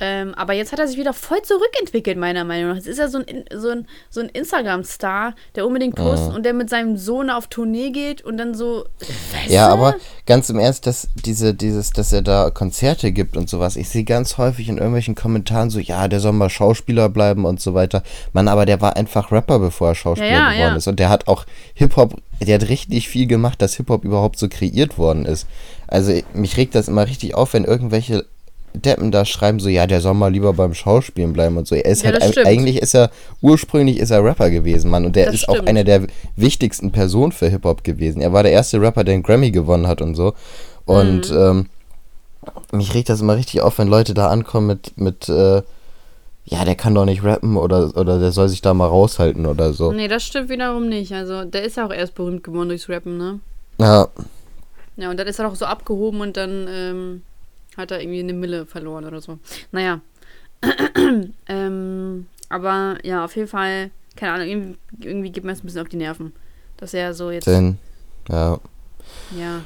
Ähm, 0.04 0.34
aber 0.34 0.54
jetzt 0.54 0.72
hat 0.72 0.80
er 0.80 0.88
sich 0.88 0.98
wieder 0.98 1.14
voll 1.14 1.42
zurückentwickelt, 1.44 2.18
meiner 2.18 2.44
Meinung 2.44 2.70
nach. 2.72 2.76
Jetzt 2.76 2.88
ist 2.88 2.98
er 2.98 3.08
so 3.08 3.20
ein, 3.20 3.46
so 3.56 3.70
ein, 3.70 3.88
so 4.10 4.20
ein 4.20 4.30
Instagram-Star, 4.30 5.36
der 5.56 5.68
unbedingt 5.68 5.96
postet 5.96 6.30
Mhm. 6.30 6.36
und 6.36 6.44
der 6.44 6.54
mit 6.54 6.72
seinem 6.72 6.98
Sohn 6.98 7.30
auf 7.30 7.48
Tournee 7.48 7.92
geht 7.92 8.24
und 8.24 8.38
dann 8.38 8.56
so. 8.56 8.86
Weißt 9.00 9.50
Ja, 9.52 9.68
du? 9.68 9.74
aber 9.74 9.96
ganz 10.26 10.50
im 10.50 10.58
Ernst, 10.58 10.88
dass 10.88 11.08
diese, 11.26 11.54
dieses, 11.54 11.92
dass 11.92 12.12
er 12.12 12.24
da 12.24 12.50
Konzerte 12.50 13.12
gibt 13.12 13.38
und 13.38 13.48
sowas. 13.48 13.76
Ich 13.76 13.90
sehe 13.90 14.04
ganz 14.04 14.38
häufig 14.40 14.70
in 14.70 14.78
irgendwelchen 14.78 15.14
Kommentaren 15.14 15.70
so, 15.70 15.80
ja, 15.80 16.08
der 16.08 16.20
soll 16.20 16.32
mal 16.32 16.50
Schauspieler 16.50 17.08
bleiben 17.10 17.46
und 17.46 17.62
so 17.62 17.74
weiter. 17.76 18.02
Mann, 18.34 18.48
aber 18.48 18.66
der 18.66 18.82
war 18.82 18.96
einfach 18.96 19.32
Rapper, 19.32 19.60
bevor 19.60 19.90
er 19.90 19.96
Schauspieler 19.96 20.30
Ja, 20.30 20.34
ja, 20.36 20.52
geworden 20.54 20.72
ja. 20.72 20.76
ist. 20.78 20.88
Und 20.88 21.00
der 21.00 21.10
hat 21.10 21.28
auch 21.28 21.46
Hip-Hop, 21.76 22.16
der 22.42 22.56
hat 22.60 22.70
richtig 22.70 23.08
viel 23.08 23.28
gemacht, 23.28 23.62
dass 23.62 23.76
Hip-Hop 23.76 24.04
überhaupt 24.04 24.40
so 24.40 24.50
kreiert 24.50 24.98
worden 24.98 25.26
ist. 25.26 25.46
Also 25.88 26.12
mich 26.34 26.58
regt 26.58 26.74
das 26.74 26.88
immer 26.88 27.06
richtig 27.06 27.36
auf, 27.36 27.54
wenn 27.54 27.66
irgendwelche 27.66 28.26
Deppen 28.74 29.12
da 29.12 29.26
schreiben 29.26 29.60
so, 29.60 29.70
ja, 29.70 29.88
der 29.88 30.02
soll 30.02 30.14
mal 30.14 30.32
lieber 30.32 30.54
beim 30.54 30.74
Schauspielen 30.74 31.34
bleiben 31.34 31.58
und 31.58 31.68
so. 31.68 31.76
Er 31.76 31.86
ist 31.86 32.04
Ja, 32.04 32.12
halt, 32.12 32.24
stimmt. 32.32 32.48
eigentlich 32.48 32.78
ist 32.82 32.94
er, 32.96 33.12
ursprünglich 33.42 33.98
ist 34.00 34.12
er 34.12 34.24
Rapper 34.24 34.50
gewesen, 34.50 34.90
Mann. 34.92 35.06
Und 35.06 35.16
der 35.16 35.26
Das 35.26 35.36
ist 35.36 35.50
auch 35.50 35.56
stimmt. 35.56 35.70
einer 35.70 35.84
der 35.84 36.08
wichtigsten 36.36 36.92
Personen 36.92 37.32
für 37.32 37.48
Hip-Hop 37.50 37.84
gewesen. 37.84 38.22
Er 38.22 38.34
war 38.34 38.44
der 38.44 38.52
erste 38.52 38.80
Rapper, 38.82 39.04
der 39.04 39.14
einen 39.16 39.24
Grammy 39.24 39.52
gewonnen 39.52 39.88
hat 39.88 40.02
und 40.02 40.16
so. 40.16 40.34
Und 40.86 41.30
Mhm. 41.30 41.38
ähm, 41.38 41.66
mich 42.72 42.94
regt 42.94 43.10
das 43.10 43.22
immer 43.22 43.36
richtig 43.36 43.62
auf, 43.62 43.78
wenn 43.78 43.88
Leute 43.88 44.14
da 44.14 44.28
ankommen 44.30 44.68
mit, 44.68 44.98
mit 44.98 45.30
äh, 45.30 45.62
ja, 46.46 46.66
der 46.66 46.76
kann 46.76 46.96
doch 46.96 47.06
nicht 47.06 47.24
rappen 47.24 47.56
oder, 47.56 47.96
oder 47.96 48.20
der 48.20 48.32
soll 48.32 48.50
sich 48.50 48.62
da 48.62 48.74
mal 48.74 48.88
raushalten 48.88 49.46
oder 49.46 49.74
so. 49.74 49.92
Nee, 49.92 50.08
das 50.08 50.24
stimmt 50.24 50.50
wiederum 50.50 50.90
nicht. 50.90 51.14
Also, 51.14 51.46
der 51.46 51.64
ist 51.64 51.78
ja 51.78 51.86
auch 51.86 51.94
erst 51.94 52.16
berühmt 52.16 52.44
geworden 52.44 52.70
durchs 52.70 52.90
Rappen, 52.90 53.18
ne? 53.18 53.40
Ja, 53.80 54.08
Ja, 54.98 55.10
und 55.12 55.20
dann 55.20 55.28
ist 55.28 55.40
er 55.40 55.48
doch 55.48 55.56
so 55.56 55.66
abgehoben 55.66 56.20
und 56.22 56.36
dann 56.38 56.68
ähm, 56.68 57.22
hat 57.78 57.92
er 57.92 58.02
irgendwie 58.02 58.20
eine 58.20 58.34
Mille 58.34 58.66
verloren 58.66 59.06
oder 59.06 59.22
so. 59.22 59.40
Naja. 59.72 60.02
ähm, 61.48 62.28
aber 62.50 62.98
ja, 63.04 63.26
auf 63.26 63.36
jeden 63.36 63.48
Fall, 63.48 63.92
keine 64.16 64.34
Ahnung, 64.34 64.48
irgendwie, 64.48 64.78
irgendwie 65.00 65.32
geht 65.32 65.44
mir 65.44 65.52
das 65.52 65.64
ein 65.64 65.66
bisschen 65.66 65.82
auf 65.82 65.90
die 65.90 65.98
Nerven. 65.98 66.34
Dass 66.78 66.94
er 66.94 67.14
so 67.14 67.32
jetzt, 67.32 67.48
denn, 67.48 67.78
ja. 68.30 68.60
ja, 69.38 69.62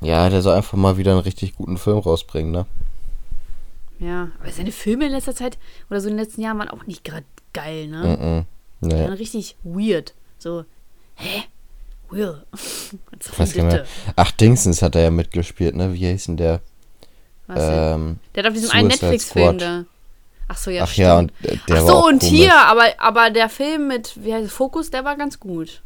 Ja, 0.00 0.28
der 0.30 0.42
soll 0.42 0.56
einfach 0.56 0.78
mal 0.78 0.96
wieder 0.96 1.12
einen 1.12 1.20
richtig 1.20 1.54
guten 1.56 1.76
Film 1.78 1.98
rausbringen, 1.98 2.50
ne? 2.52 2.66
ja. 3.98 4.30
Aber 4.40 4.50
seine 4.50 4.72
Filme 4.72 5.06
in 5.06 5.12
letzter 5.12 5.34
Zeit 5.34 5.58
oder 5.90 6.00
so 6.00 6.08
in 6.08 6.16
den 6.16 6.24
letzten 6.24 6.40
Jahren 6.42 6.58
waren 6.58 6.70
auch 6.70 6.86
nicht 6.86 7.04
gerade 7.04 7.24
geil, 7.52 7.86
ne? 7.88 8.46
Mhm. 8.80 8.86
Die 8.88 8.94
Nee. 8.94 9.02
waren 9.04 9.12
richtig 9.12 9.56
weird. 9.62 10.14
So, 10.38 10.64
hä? 11.14 11.44
Will. 12.10 12.42
Was 13.36 13.54
mehr. 13.54 13.86
Ach, 14.16 14.30
Dingsens 14.32 14.82
hat 14.82 14.96
er 14.96 15.02
ja 15.02 15.10
mitgespielt, 15.10 15.76
ne? 15.76 15.94
Wie 15.94 15.98
hieß 16.10 16.24
denn 16.26 16.36
der? 16.36 16.60
Was? 17.46 17.58
Ähm, 17.60 18.18
Der 18.34 18.42
hat 18.44 18.50
auf 18.50 18.54
diesem 18.54 18.70
einen 18.70 18.90
Suicide 18.90 19.06
Netflix-Film 19.06 19.58
Squad. 19.58 19.60
da. 19.62 19.84
Ach 20.48 20.56
so, 20.56 20.70
ja, 20.70 20.82
ach 20.84 20.94
ja, 20.94 21.16
stimmt. 21.16 21.32
und 21.42 21.48
äh, 21.50 21.58
der 21.68 21.76
Ach 21.82 21.86
so, 21.86 21.96
und 22.06 22.20
komisch. 22.20 22.24
hier, 22.28 22.54
aber, 22.56 22.84
aber 22.98 23.30
der 23.30 23.48
Film 23.48 23.88
mit, 23.88 24.12
wie 24.22 24.34
heißt 24.34 24.46
es, 24.46 24.52
Fokus, 24.52 24.90
der 24.90 25.04
war 25.04 25.16
ganz 25.16 25.40
gut. 25.40 25.80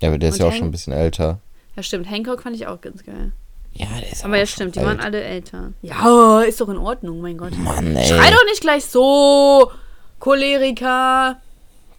Ja, 0.00 0.08
aber 0.08 0.18
der 0.18 0.28
ist 0.28 0.34
und 0.36 0.40
ja 0.40 0.46
auch 0.46 0.50
Hank- 0.50 0.58
schon 0.58 0.68
ein 0.68 0.72
bisschen 0.72 0.92
älter. 0.92 1.38
Ja, 1.74 1.82
stimmt. 1.82 2.10
Hancock 2.10 2.42
fand 2.42 2.56
ich 2.56 2.66
auch 2.66 2.80
ganz 2.80 3.04
geil. 3.04 3.32
Ja, 3.72 3.86
der 4.00 4.10
ist 4.12 4.24
Aber 4.24 4.38
ja, 4.38 4.46
stimmt, 4.46 4.74
die 4.74 4.78
alt. 4.80 4.88
waren 4.88 5.00
alle 5.00 5.22
älter. 5.22 5.72
Ja, 5.82 6.40
ist 6.40 6.60
doch 6.60 6.68
in 6.70 6.78
Ordnung, 6.78 7.20
mein 7.20 7.36
Gott. 7.36 7.56
Mann, 7.58 7.94
ey. 7.96 8.06
Schrei 8.08 8.30
doch 8.30 8.44
nicht 8.46 8.60
gleich 8.62 8.84
so, 8.86 9.70
Choleriker. 10.18 11.36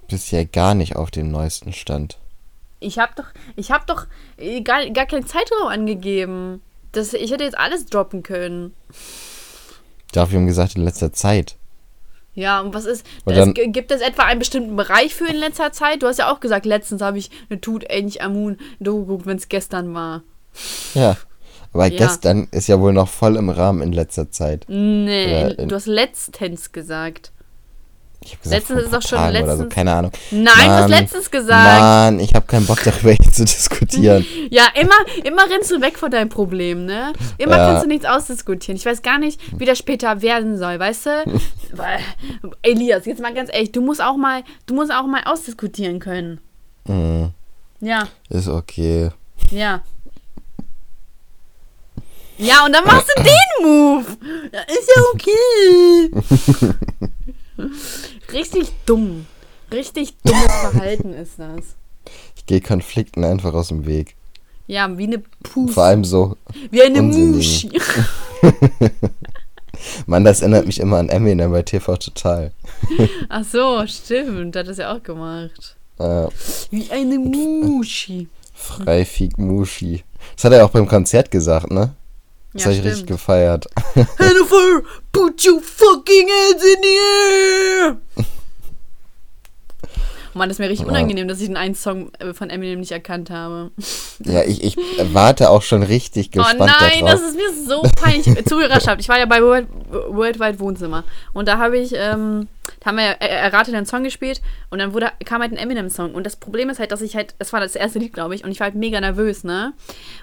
Bist 0.10 0.32
ja 0.32 0.44
gar 0.44 0.74
nicht 0.74 0.96
auf 0.96 1.12
dem 1.12 1.30
neuesten 1.32 1.74
Stand. 1.74 2.18
Ich 2.80 3.00
hab 3.00 3.16
doch, 3.16 3.26
ich 3.56 3.72
hab 3.72 3.88
doch 3.88 4.06
äh, 4.38 4.62
gar, 4.62 4.86
gar 4.92 5.06
keinen 5.06 5.26
Zeitraum 5.26 5.68
angegeben. 5.68 6.62
Das, 6.98 7.14
ich 7.14 7.32
hätte 7.32 7.44
jetzt 7.44 7.58
alles 7.58 7.86
droppen 7.86 8.24
können. 8.24 8.74
Dafür 10.12 10.40
haben 10.40 10.48
gesagt, 10.48 10.76
in 10.76 10.84
letzter 10.84 11.14
Zeit. 11.14 11.56
Ja, 12.34 12.62
und 12.62 12.74
was 12.74 12.86
ist, 12.86 13.06
es, 13.26 13.36
dann- 13.36 13.54
g- 13.54 13.68
gibt 13.68 13.92
es 13.92 14.02
etwa 14.02 14.24
einen 14.24 14.40
bestimmten 14.40 14.76
Bereich 14.76 15.14
für 15.16 15.28
in 15.28 15.36
letzter 15.38 15.72
Zeit? 15.72 16.04
Du 16.04 16.08
hast 16.08 16.20
ja 16.20 16.32
auch 16.32 16.40
gesagt, 16.40 16.66
letztens 16.66 17.02
habe 17.02 17.18
ich 17.18 17.32
eine 17.50 17.60
Tut 17.60 17.84
Ähnlich 17.90 18.22
Amun 18.22 18.58
Doku 18.80 19.06
geguckt, 19.06 19.26
wenn 19.26 19.38
es 19.38 19.50
gestern 19.50 19.94
war. 19.94 20.22
Ja. 20.94 21.18
Aber 21.74 21.88
Ja. 21.88 21.98
gestern 21.98 22.48
ist 22.52 22.68
ja 22.68 22.80
wohl 22.80 22.94
noch 22.94 23.10
voll 23.10 23.36
im 23.36 23.50
Rahmen 23.50 23.82
in 23.82 23.92
letzter 23.92 24.32
Zeit. 24.32 24.66
Nee, 24.68 25.52
in- 25.52 25.68
du 25.70 25.76
hast 25.76 25.88
letztens 25.88 26.72
gesagt. 26.72 27.32
Letztens 28.44 28.82
ist 28.84 28.94
doch 28.94 29.02
schon 29.02 29.18
Tagen 29.20 29.38
oder 29.44 29.56
so, 29.56 29.64
letztens- 29.64 29.74
keine 29.76 29.94
Ahnung. 29.94 30.12
Nein, 30.32 30.46
du 30.56 30.62
hast 30.62 30.82
Mann, 30.82 30.90
letztens 30.90 31.32
gesagt. 31.32 31.80
Mann, 31.80 32.20
ich 32.20 32.34
habe 32.34 32.46
keinen 32.46 32.66
Bock 32.66 32.80
darüber 32.84 33.12
jetzt 33.12 33.36
zu 33.36 33.46
diskutieren. 33.46 34.26
Ja, 34.50 34.64
immer, 34.76 34.96
immer 35.24 35.44
rennst 35.50 35.72
du 35.72 35.82
weg 35.82 35.98
von 35.98 36.10
deinem 36.12 36.30
Problem, 36.30 36.86
ne? 36.86 37.14
Immer 37.38 37.58
Ja. 37.58 37.68
kannst 37.68 37.84
du 37.84 37.88
nichts 37.88 38.06
ausdiskutieren. 38.06 38.78
Ich 38.78 38.86
weiß 38.86 39.02
gar 39.02 39.18
nicht, 39.20 39.40
wie 39.60 39.66
das 39.66 39.78
später 39.78 40.22
werden 40.22 40.58
soll, 40.58 40.80
weißt 40.80 41.06
du? 41.06 41.40
Elias, 42.62 43.06
jetzt 43.06 43.22
mal 43.22 43.34
ganz 43.34 43.50
ehrlich, 43.54 43.72
du 43.72 43.82
musst 43.82 44.02
auch 44.02 44.16
mal, 44.18 44.44
du 44.66 44.74
musst 44.76 44.92
auch 44.92 45.06
mal 45.06 45.24
ausdiskutieren 45.26 46.00
können. 46.00 46.40
Mhm, 46.86 47.32
Ja, 47.82 48.08
ist 48.30 48.48
okay. 48.48 49.10
ja. 49.52 49.82
Ja, 52.40 52.64
und 52.66 52.72
dann 52.74 52.86
machst 52.86 53.10
du 53.16 53.24
den 53.24 53.66
Move. 53.68 54.06
Ist 54.68 54.92
ja 54.96 55.02
okay. 55.14 57.08
Richtig 58.34 58.68
dumm. 58.86 59.26
Richtig 59.72 60.16
dummes 60.24 60.52
Verhalten 60.62 61.14
ist 61.14 61.40
das. 61.40 61.76
Ich 62.36 62.46
gehe 62.46 62.62
Konflikten 62.62 63.24
einfach 63.24 63.54
aus 63.54 63.68
dem 63.70 63.86
Weg. 63.86 64.16
Ja, 64.68 64.98
wie 64.98 65.06
eine 65.06 65.20
Puss. 65.44 65.74
Vor 65.74 65.84
allem 65.84 66.04
so, 66.04 66.36
Wie 66.72 66.82
eine. 66.82 67.02
Muschi. 67.02 67.72
Mann, 70.06 70.24
das 70.24 70.42
erinnert 70.42 70.66
mich 70.66 70.80
immer 70.80 70.98
an 70.98 71.10
Eminem 71.10 71.52
bei 71.52 71.62
TV 71.62 71.96
Total. 71.98 72.52
Ach 73.30 73.46
so, 73.46 73.86
stimmt. 73.88 74.56
Hat 74.56 74.68
das 74.68 74.78
ja 74.78 74.94
auch 74.94 75.04
gemacht. 75.04 75.78
Äh, 76.00 76.28
Wie 76.70 76.90
eine 76.92 77.18
Muschi. 77.18 78.28
Freifig 78.54 79.38
Mushi. 79.38 80.04
Das 80.36 80.46
hat 80.46 80.54
er 80.54 80.66
auch 80.66 80.72
beim 80.72 80.88
Konzert 80.88 81.32
gesagt, 81.32 81.72
ne? 81.72 81.94
Das 82.54 82.62
Ja, 82.64 82.66
habe 82.68 82.76
ich 82.76 82.80
richtig 82.84 82.94
stimmt. 83.06 83.08
gefeiert. 83.10 83.66
Jennifer, 83.96 84.82
put 85.12 85.46
your 85.46 85.62
fucking 85.62 86.28
hands 86.30 86.64
in 86.64 86.82
the 86.82 86.98
air! 86.98 87.98
Mann, 90.38 90.50
das 90.50 90.56
ist 90.56 90.60
mir 90.60 90.70
richtig 90.70 90.86
Ja. 90.88 90.92
unangenehm, 90.92 91.28
dass 91.28 91.40
ich 91.42 91.48
den 91.48 91.58
einen 91.58 91.76
Song 91.76 92.12
äh, 92.20 92.34
von 92.34 92.50
Eminem 92.50 92.80
nicht 92.80 92.92
erkannt 92.92 93.30
habe. 93.30 93.72
Ja, 94.24 94.44
ich, 94.44 94.64
ich 94.64 94.78
warte 95.14 95.50
auch 95.50 95.62
schon 95.62 95.84
richtig 95.84 96.30
Oh 96.36 96.38
gespannt 96.40 96.72
nein, 96.80 97.02
darauf. 97.06 97.12
das 97.12 97.22
ist 97.22 97.36
mir 97.36 97.52
so 97.68 97.82
peinlich. 97.96 98.46
Zuhörerschaft. 98.48 99.02
Ich 99.02 99.10
war 99.10 99.20
ja 99.20 99.26
bei 99.26 99.42
World, 99.42 99.68
Worldwide 100.10 100.60
Wohnzimmer. 100.60 101.04
Und 101.34 101.48
da 101.48 101.58
habe 101.58 101.78
ich, 101.78 101.94
ähm, 101.96 102.48
da 102.80 102.88
haben 102.88 102.98
wir 102.98 103.04
er, 103.20 103.30
errate 103.30 103.72
den 103.72 103.86
Song 103.86 104.04
gespielt 104.04 104.42
und 104.70 104.80
dann 104.80 104.94
wurde, 104.94 105.12
kam 105.26 105.42
halt 105.42 105.52
ein 105.52 105.58
Eminem-Song. 105.58 106.14
Und 106.14 106.26
das 106.26 106.36
Problem 106.36 106.70
ist 106.70 106.80
halt, 106.80 106.92
dass 106.92 107.02
ich 107.02 107.16
halt, 107.16 107.36
das 107.40 107.52
war 107.54 107.60
das 107.60 107.76
erste 107.76 108.00
Lied, 108.00 108.14
glaube 108.14 108.36
ich, 108.36 108.44
und 108.44 108.52
ich 108.52 108.60
war 108.60 108.66
halt 108.66 108.76
mega 108.76 109.00
nervös, 109.02 109.44
ne? 109.44 109.74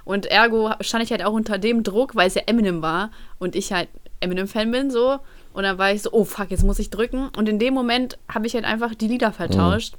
Und 0.05 0.27
ergo 0.27 0.71
stand 0.81 1.05
ich 1.05 1.11
halt 1.11 1.25
auch 1.25 1.33
unter 1.33 1.59
dem 1.59 1.83
Druck, 1.83 2.15
weil 2.15 2.29
es 2.29 2.35
ja 2.35 2.43
Eminem 2.47 2.83
war 2.83 3.11
und 3.39 3.57
ich 3.57 3.73
halt 3.73 3.89
Eminem-Fan 4.21 4.71
bin, 4.71 4.91
so. 4.91 5.19
Und 5.53 5.63
dann 5.63 5.79
war 5.79 5.93
ich 5.93 6.03
so, 6.03 6.11
oh 6.13 6.25
fuck, 6.25 6.51
jetzt 6.51 6.65
muss 6.65 6.81
ich 6.81 6.91
drücken. 6.91 7.29
Und 7.37 7.49
in 7.49 7.61
dem 7.61 7.75
Moment 7.75 8.19
habe 8.29 8.47
ich 8.47 8.55
halt 8.55 8.65
einfach 8.65 8.95
die 8.95 9.07
Lieder 9.07 9.31
vertauscht. 9.33 9.95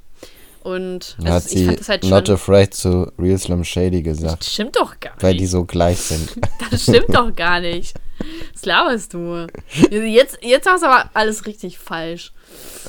Und 0.66 1.14
Da 1.20 1.28
hat 1.28 1.34
also, 1.34 1.50
ich 1.50 1.58
sie 1.58 1.66
fand 1.66 1.78
das 1.78 1.88
halt 1.88 2.04
Not 2.04 2.26
schon. 2.26 2.34
Afraid 2.34 2.74
zu 2.74 3.12
Real 3.20 3.38
Slim 3.38 3.62
Shady 3.62 4.02
gesagt, 4.02 4.44
Stimmt 4.44 4.74
doch 4.74 4.98
gar 4.98 5.12
nicht. 5.12 5.22
weil 5.22 5.36
die 5.36 5.46
so 5.46 5.64
gleich 5.64 5.98
sind. 5.98 6.28
Das 6.70 6.82
stimmt 6.82 7.14
doch 7.14 7.34
gar 7.36 7.60
nicht. 7.60 7.94
Was 8.52 8.64
laberst 8.64 9.14
du? 9.14 9.46
Jetzt, 9.90 10.38
jetzt 10.42 10.68
hast 10.68 10.82
du 10.82 10.88
aber 10.88 11.08
alles 11.14 11.46
richtig 11.46 11.78
falsch. 11.78 12.32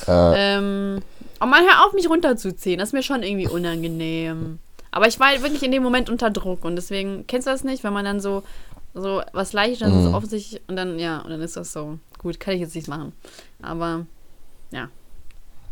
Äh, 0.08 0.56
Ähm, 0.56 1.00
oh 1.40 1.46
man, 1.46 1.62
hör 1.64 1.86
auf, 1.86 1.92
mich 1.92 2.10
runterzuziehen. 2.10 2.80
Das 2.80 2.88
ist 2.88 2.92
mir 2.94 3.04
schon 3.04 3.22
irgendwie 3.22 3.46
unangenehm. 3.46 4.58
Aber 4.90 5.06
ich 5.06 5.20
war 5.20 5.28
halt 5.28 5.42
wirklich 5.44 5.62
in 5.62 5.70
dem 5.70 5.84
Moment 5.84 6.10
unter 6.10 6.30
Druck 6.30 6.64
und 6.64 6.74
deswegen, 6.74 7.28
kennst 7.28 7.46
du 7.46 7.52
das 7.52 7.62
nicht, 7.62 7.84
wenn 7.84 7.92
man 7.92 8.04
dann 8.04 8.20
so, 8.20 8.42
so 8.94 9.22
was 9.32 9.52
leicht, 9.52 9.82
dann 9.82 9.92
ist 9.96 10.06
es 10.06 10.12
offensichtlich 10.14 10.60
und 10.66 10.74
dann, 10.74 10.98
ja, 10.98 11.20
und 11.20 11.30
dann 11.30 11.42
ist 11.42 11.56
das 11.56 11.72
so. 11.72 11.98
Gut, 12.18 12.40
kann 12.40 12.54
ich 12.54 12.60
jetzt 12.60 12.74
nicht 12.74 12.88
machen. 12.88 13.12
Aber, 13.62 14.06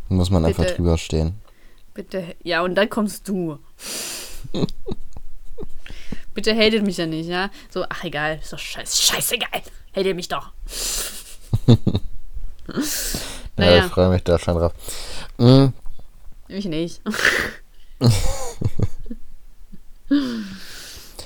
muss 0.09 0.31
man 0.31 0.45
einfach 0.45 0.65
bitte. 0.65 0.77
drüber 0.77 0.99
stehen. 0.99 1.35
Bitte, 1.97 2.37
ja, 2.45 2.63
und 2.63 2.75
dann 2.77 2.89
kommst 2.89 3.27
du. 3.29 3.59
bitte 6.35 6.55
hatet 6.55 6.85
mich 6.85 6.97
ja 6.99 7.07
nicht, 7.07 7.29
ja? 7.29 7.51
So, 7.71 7.85
ach 7.89 8.05
egal, 8.05 8.39
ist 8.41 8.53
doch 8.53 8.59
scheiß, 8.59 9.01
scheißegal. 9.01 9.63
Hatet 9.95 10.15
mich 10.17 10.29
doch. 10.29 10.51
Ja, 13.59 13.65
Naja. 13.65 13.87
ich 13.87 13.93
freue 13.93 14.11
mich 14.11 14.23
da 14.25 14.39
schon 14.39 14.57
drauf. 14.59 14.73
Mm, 15.39 15.67
Ich 16.49 16.67
nicht. 16.67 17.01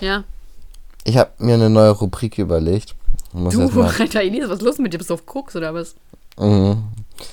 ja. 0.01 0.23
Ich 1.05 1.17
habe 1.17 1.31
mir 1.39 1.55
eine 1.55 1.71
neue 1.71 1.91
Rubrik 1.91 2.39
überlegt. 2.39 2.95
Muss 3.33 3.55
Du, 3.55 3.83
Alter, 3.83 4.21
Elise, 4.23 4.49
was 4.49 4.59
ist 4.59 4.65
los 4.65 4.79
mit 4.79 4.93
dir? 4.93 4.99
Bist 4.99 5.11
du 5.11 5.15
auf 5.15 5.27
Koks 5.27 5.57
oder 5.57 5.73
was? 5.75 5.95
Mhm. 6.39 6.85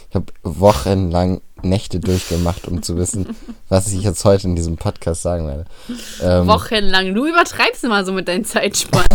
ich 0.10 0.16
habe 0.16 0.26
wochenlang 0.44 1.42
Nächte 1.64 2.00
durchgemacht, 2.00 2.68
um 2.68 2.82
zu 2.84 2.98
wissen, 2.98 3.36
was 3.70 3.92
ich 3.92 4.02
jetzt 4.04 4.24
heute 4.26 4.48
in 4.48 4.56
diesem 4.56 4.78
Podcast 4.78 5.22
sagen 5.22 5.48
werde. 5.48 5.66
Ähm, 6.22 6.48
Wochenlang. 6.48 7.14
Du 7.16 7.26
übertreibst 7.26 7.84
immer 7.84 8.06
so 8.06 8.12
mit 8.14 8.28
deinen 8.28 8.46
Zeitspannen. 8.46 9.08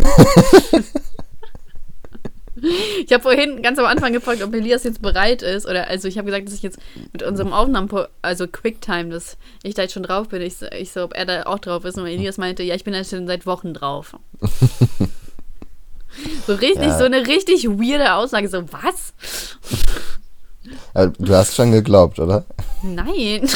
Ich 3.05 3.12
habe 3.12 3.22
vorhin 3.22 3.61
ganz 3.62 3.78
am 3.80 3.86
Anfang 3.86 4.12
gefragt, 4.12 4.40
ob 4.43 4.55
Elias 4.55 4.84
jetzt 4.84 5.03
bereit 5.03 5.43
ist. 5.43 5.66
Oder 5.66 5.88
also 5.88 6.07
ich 6.07 6.16
habe 6.18 6.26
gesagt, 6.26 6.47
dass 6.47 6.55
ich 6.55 6.62
jetzt 6.62 6.78
mit 7.12 7.22
unserem 7.24 7.53
Aufnahmen, 7.53 7.88
also 8.20 8.47
Quicktime, 8.47 9.09
dass 9.09 9.36
ich 9.64 9.74
da 9.74 9.82
jetzt 9.82 9.95
schon 9.95 10.03
drauf 10.05 10.28
bin. 10.28 10.43
Ich, 10.43 10.59
so- 10.59 10.66
ich 10.66 10.93
so, 10.93 11.03
ob 11.03 11.14
er 11.16 11.24
da 11.24 11.43
auch 11.45 11.59
drauf 11.59 11.84
ist. 11.84 11.99
Und 11.99 12.07
Elias 12.07 12.36
meinte, 12.38 12.62
ja, 12.62 12.74
ich 12.76 12.84
bin 12.84 12.93
da 12.93 13.03
schon 13.03 13.26
seit 13.26 13.47
Wochen 13.47 13.74
drauf. 13.74 14.14
so 16.47 16.55
richtig, 16.55 16.82
Ja. 16.84 16.99
so 16.99 17.05
eine 17.05 17.26
richtig 17.26 17.66
weirde 17.68 18.14
Aussage. 18.14 18.49
So, 18.49 18.62
was? 18.70 19.12
Aber 20.95 21.09
Du 21.18 21.34
hast 21.34 21.55
schon 21.55 21.72
geglaubt, 21.72 22.18
oder? 22.18 22.45
Nein. 22.82 23.49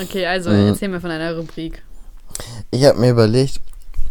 okay, 0.00 0.26
also 0.26 0.50
Mhm. 0.50 0.68
erzähl 0.68 0.88
mir 0.88 1.00
von 1.00 1.10
einer 1.10 1.36
Rubrik. 1.36 1.82
Ich 2.70 2.84
habe 2.84 2.98
mir 2.98 3.10
überlegt, 3.10 3.60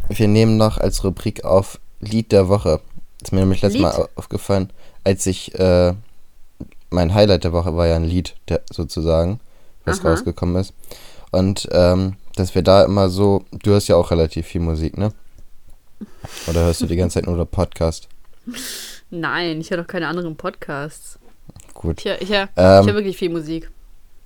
wir 0.10 0.28
nehmen 0.28 0.58
noch 0.58 0.78
als 0.78 1.04
Rubrik 1.04 1.44
auf 1.46 1.80
Lied 2.00 2.32
der 2.32 2.48
Woche. 2.50 2.82
ist 3.22 3.32
mir 3.34 3.40
nämlich 3.42 3.62
letztes 3.62 3.82
Lied? 3.82 3.84
Mal 3.84 3.96
au- 3.96 4.10
aufgefallen, 4.16 4.72
als 5.04 5.26
ich, 5.26 5.54
äh, 5.60 5.94
mein 6.90 7.14
Highlight 7.14 7.44
der 7.44 7.52
Woche 7.54 7.76
war 7.76 7.86
ja 7.88 7.96
ein 7.98 8.06
Lied, 8.06 8.36
der, 8.48 8.62
sozusagen, 8.72 9.40
was 9.86 10.00
Aha. 10.00 10.10
rausgekommen 10.12 10.56
ist. 10.56 10.74
Und 11.32 11.68
ähm, 11.72 12.16
dass 12.36 12.56
wir 12.56 12.62
da 12.62 12.84
immer 12.86 13.10
so, 13.10 13.44
du 13.52 13.72
hörst 13.72 13.90
ja 13.90 13.96
auch 13.98 14.12
relativ 14.12 14.48
viel 14.48 14.62
Musik, 14.62 14.98
ne? 14.98 15.12
Oder 16.48 16.62
hörst 16.66 16.80
du 16.82 16.86
die 16.86 16.96
ganze 16.96 17.16
Zeit 17.16 17.26
nur 17.28 17.36
der 17.38 17.46
Podcast? 17.46 18.08
Nein, 19.12 19.60
ich 19.62 19.70
höre 19.72 19.78
doch 19.80 19.88
keine 19.88 20.08
anderen 20.08 20.36
Podcasts. 20.36 21.18
Gut. 21.74 22.00
Ich 22.00 22.06
höre 22.06 22.22
ich 22.22 22.30
hör, 22.30 22.50
Ähm, 22.56 22.88
ich 22.88 22.94
wirklich 22.94 23.18
viel 23.18 23.30
Musik. 23.30 23.70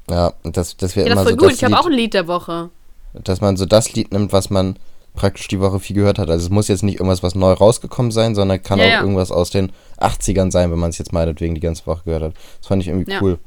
Ja, 0.10 0.34
und 0.44 0.58
dass, 0.58 0.76
dass 0.76 0.96
wir 0.96 1.04
Ja, 1.04 1.10
das 1.10 1.14
immer 1.14 1.24
voll 1.24 1.32
so 1.32 1.38
gut. 1.38 1.48
das 1.52 1.58
Ich 1.58 1.64
habe 1.64 1.80
auch 1.80 1.86
ein 1.86 1.94
Lied 1.94 2.14
der 2.14 2.28
Woche. 2.28 2.70
dass 3.14 3.42
man 3.42 3.56
so 3.58 3.66
das 3.66 3.94
Lied 3.94 4.12
nimmt, 4.12 4.34
was 4.34 4.50
man 4.50 4.78
praktisch 5.16 5.48
die 5.48 5.60
Woche 5.60 5.80
viel 5.80 5.96
gehört 5.96 6.18
hat. 6.18 6.30
Also 6.30 6.46
es 6.46 6.50
muss 6.50 6.68
jetzt 6.68 6.82
nicht 6.84 6.96
irgendwas, 6.96 7.22
was 7.24 7.36
neu 7.36 7.52
rausgekommen 7.54 8.12
sein, 8.12 8.34
sondern 8.36 8.62
kann 8.64 8.80
Ja, 8.80 8.86
auch 8.86 8.90
ja. 8.90 9.02
irgendwas 9.02 9.32
aus 9.32 9.52
den 9.52 9.72
80ern 10.00 10.52
sein, 10.52 10.72
wenn 10.72 10.80
man 10.80 10.90
es 10.90 10.98
jetzt 10.98 11.14
meinetwegen 11.14 11.54
die 11.56 11.62
ganze 11.62 11.86
Woche 11.86 12.02
gehört 12.06 12.24
hat. 12.24 12.34
Das 12.60 12.68
fand 12.68 12.82
ich 12.82 12.88
irgendwie 12.90 13.12
Ja. 13.12 13.22
cool. 13.22 13.38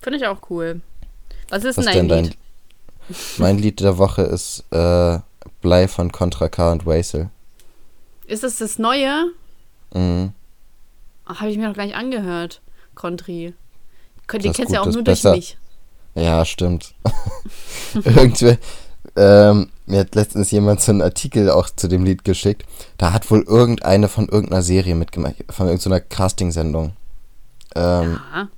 Finde 0.00 0.18
ich 0.18 0.26
auch 0.26 0.38
cool. 0.50 0.80
Was 1.48 1.64
ist 1.64 1.78
Was 1.78 1.86
denn 1.86 1.94
dein 1.94 2.08
dein 2.08 2.24
Lied? 2.26 2.36
Mein 3.38 3.58
Lied 3.58 3.80
der 3.80 3.96
Woche 3.96 4.22
ist 4.22 4.64
äh, 4.70 5.18
Blei 5.62 5.88
von 5.88 6.12
Contra 6.12 6.48
K 6.50 6.70
und 6.72 6.84
Waisel. 6.84 7.30
Ist 8.26 8.42
das 8.44 8.58
das 8.58 8.78
Neue? 8.78 9.32
Mhm. 9.94 10.32
Habe 11.28 11.50
ich 11.50 11.58
mir 11.58 11.68
noch 11.68 11.76
gar 11.76 11.84
nicht 11.84 11.94
angehört. 11.96 12.60
Contri. 12.94 13.54
Den 14.32 14.42
Das 14.42 14.56
kennst 14.56 14.70
du 14.70 14.74
ja 14.74 14.80
auch 14.80 14.86
nur 14.86 14.94
durch 14.94 15.04
besser. 15.04 15.32
mich. 15.32 15.56
Ja, 16.14 16.44
stimmt. 16.44 16.94
Irgendwer, 18.04 18.58
ähm, 19.16 19.70
mir 19.86 20.00
hat 20.00 20.14
letztens 20.14 20.50
jemand 20.50 20.80
so 20.80 20.92
einen 20.92 21.02
Artikel 21.02 21.50
auch 21.50 21.70
zu 21.70 21.88
dem 21.88 22.04
Lied 22.04 22.24
geschickt. 22.24 22.64
Da 22.98 23.12
hat 23.12 23.30
wohl 23.30 23.42
irgendeine 23.42 24.08
von 24.08 24.28
irgendeiner 24.28 24.62
Serie 24.62 24.94
mitgemacht, 24.94 25.36
von 25.50 25.66
irgendeiner 25.66 26.00
Castingsendung. 26.00 26.92
Ähm, 27.74 28.18
Ja. 28.34 28.48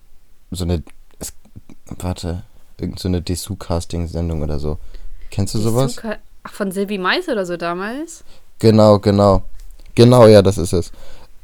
so 0.50 0.64
eine, 0.64 0.82
es, 1.18 1.32
warte, 1.98 2.42
irgend 2.80 2.98
so 2.98 3.08
eine 3.08 3.22
Dessous-Casting-Sendung 3.22 4.42
oder 4.42 4.58
so. 4.58 4.78
Kennst 5.30 5.54
du 5.54 5.58
sowas? 5.58 5.94
Suka- 5.96 6.18
Ach, 6.42 6.52
von 6.52 6.72
Silvi 6.72 6.98
Mais 6.98 7.28
oder 7.28 7.44
so 7.46 7.56
damals? 7.56 8.24
Genau, 8.58 8.98
genau. 8.98 9.42
Genau, 9.94 10.26
ja, 10.26 10.40
das 10.42 10.56
ist 10.58 10.72
es. 10.72 10.90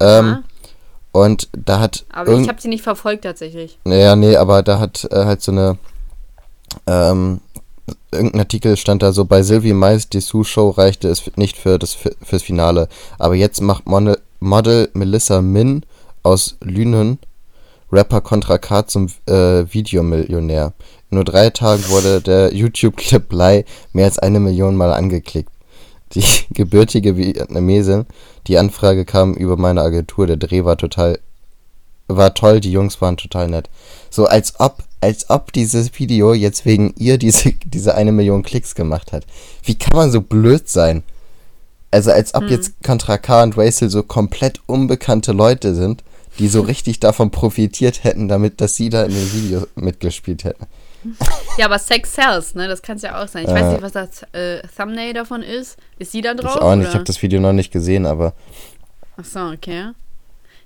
Ähm, 0.00 0.26
Ja. 0.26 0.42
Und 1.12 1.48
da 1.52 1.80
hat 1.80 2.04
Aber 2.12 2.38
ich 2.38 2.48
habe 2.48 2.60
sie 2.60 2.68
nicht 2.68 2.82
verfolgt 2.82 3.24
tatsächlich. 3.24 3.78
Naja, 3.84 4.16
nee, 4.16 4.36
aber 4.36 4.62
da 4.62 4.78
hat 4.78 5.08
äh, 5.10 5.24
halt 5.24 5.40
so 5.40 5.52
eine, 5.52 5.78
ähm, 6.86 7.40
irgendein 8.12 8.40
Artikel 8.40 8.76
stand 8.76 9.02
da 9.02 9.12
so, 9.12 9.24
bei 9.24 9.42
Sylvie 9.42 9.72
Mais 9.72 10.08
Dessous 10.08 10.48
Show 10.48 10.70
reichte 10.70 11.08
es 11.08 11.22
nicht 11.36 11.56
für 11.56 11.78
das, 11.78 11.96
fürs 12.22 12.42
Finale. 12.42 12.88
Aber 13.18 13.34
jetzt 13.34 13.62
macht 13.62 13.86
Model, 13.86 14.18
Model 14.40 14.90
Melissa 14.92 15.40
Min 15.40 15.84
aus 16.22 16.56
Lünen 16.60 17.18
Rapper 17.92 18.20
Contra 18.20 18.58
K 18.58 18.86
zum 18.86 19.08
äh, 19.26 19.64
Videomillionär. 19.72 20.72
In 21.10 21.16
nur 21.16 21.24
drei 21.24 21.50
Tagen 21.50 21.88
wurde 21.88 22.20
der 22.20 22.52
YouTube-Clip 22.52 23.28
Blei 23.28 23.64
mehr 23.92 24.06
als 24.06 24.18
eine 24.18 24.40
Million 24.40 24.76
Mal 24.76 24.92
angeklickt. 24.92 25.50
Die 26.14 26.24
gebürtige 26.50 27.16
Vietnamesin, 27.16 28.06
die 28.46 28.58
Anfrage 28.58 29.04
kam 29.04 29.34
über 29.34 29.56
meine 29.56 29.82
Agentur, 29.82 30.26
der 30.26 30.36
Dreh 30.36 30.64
war 30.64 30.76
total, 30.76 31.18
war 32.08 32.34
toll, 32.34 32.60
die 32.60 32.72
Jungs 32.72 33.00
waren 33.00 33.16
total 33.16 33.48
nett. 33.48 33.68
So 34.10 34.26
als 34.26 34.60
ob, 34.60 34.84
als 35.00 35.28
ob 35.30 35.52
dieses 35.52 35.98
Video 35.98 36.32
jetzt 36.34 36.64
wegen 36.64 36.94
ihr 36.96 37.18
diese, 37.18 37.52
diese 37.64 37.94
eine 37.94 38.12
Million 38.12 38.42
Klicks 38.42 38.74
gemacht 38.74 39.12
hat. 39.12 39.26
Wie 39.62 39.74
kann 39.74 39.96
man 39.96 40.10
so 40.10 40.20
blöd 40.20 40.68
sein? 40.68 41.02
Also 41.90 42.10
als 42.10 42.34
ob 42.34 42.50
jetzt 42.50 42.72
Contra 42.84 43.16
K 43.16 43.42
und 43.42 43.56
Waisel 43.56 43.88
so 43.88 44.02
komplett 44.02 44.60
unbekannte 44.66 45.32
Leute 45.32 45.74
sind, 45.74 46.02
die 46.38 46.48
so 46.48 46.60
richtig 46.60 47.00
davon 47.00 47.30
profitiert 47.30 48.04
hätten, 48.04 48.28
damit, 48.28 48.60
dass 48.60 48.76
sie 48.76 48.90
da 48.90 49.04
in 49.04 49.12
dem 49.12 49.32
Video 49.32 49.66
mitgespielt 49.76 50.44
hätten. 50.44 50.66
Ja, 51.58 51.66
aber 51.66 51.78
Sex 51.78 52.14
Sells, 52.14 52.54
ne? 52.54 52.68
Das 52.68 52.82
kann 52.82 52.96
es 52.96 53.02
ja 53.02 53.22
auch 53.22 53.28
sein. 53.28 53.44
Ich 53.44 53.50
Äh. 53.50 53.54
weiß 53.54 53.72
nicht, 53.72 53.82
was 53.82 53.92
das 53.92 54.22
äh, 54.32 54.62
Thumbnail 54.76 55.12
davon 55.14 55.42
ist. 55.42 55.78
Ist 55.98 56.12
sie 56.12 56.20
da 56.20 56.34
drauf? 56.34 56.56
ich 56.56 56.60
auch 56.62 56.74
nicht, 56.74 56.84
ich 56.84 56.88
oder? 56.90 56.94
habe 56.94 57.04
das 57.04 57.22
Video 57.22 57.40
noch 57.40 57.52
nicht 57.52 57.72
gesehen, 57.72 58.06
aber 58.06 58.34
Ach 59.16 59.24
so, 59.24 59.40
okay. 59.40 59.90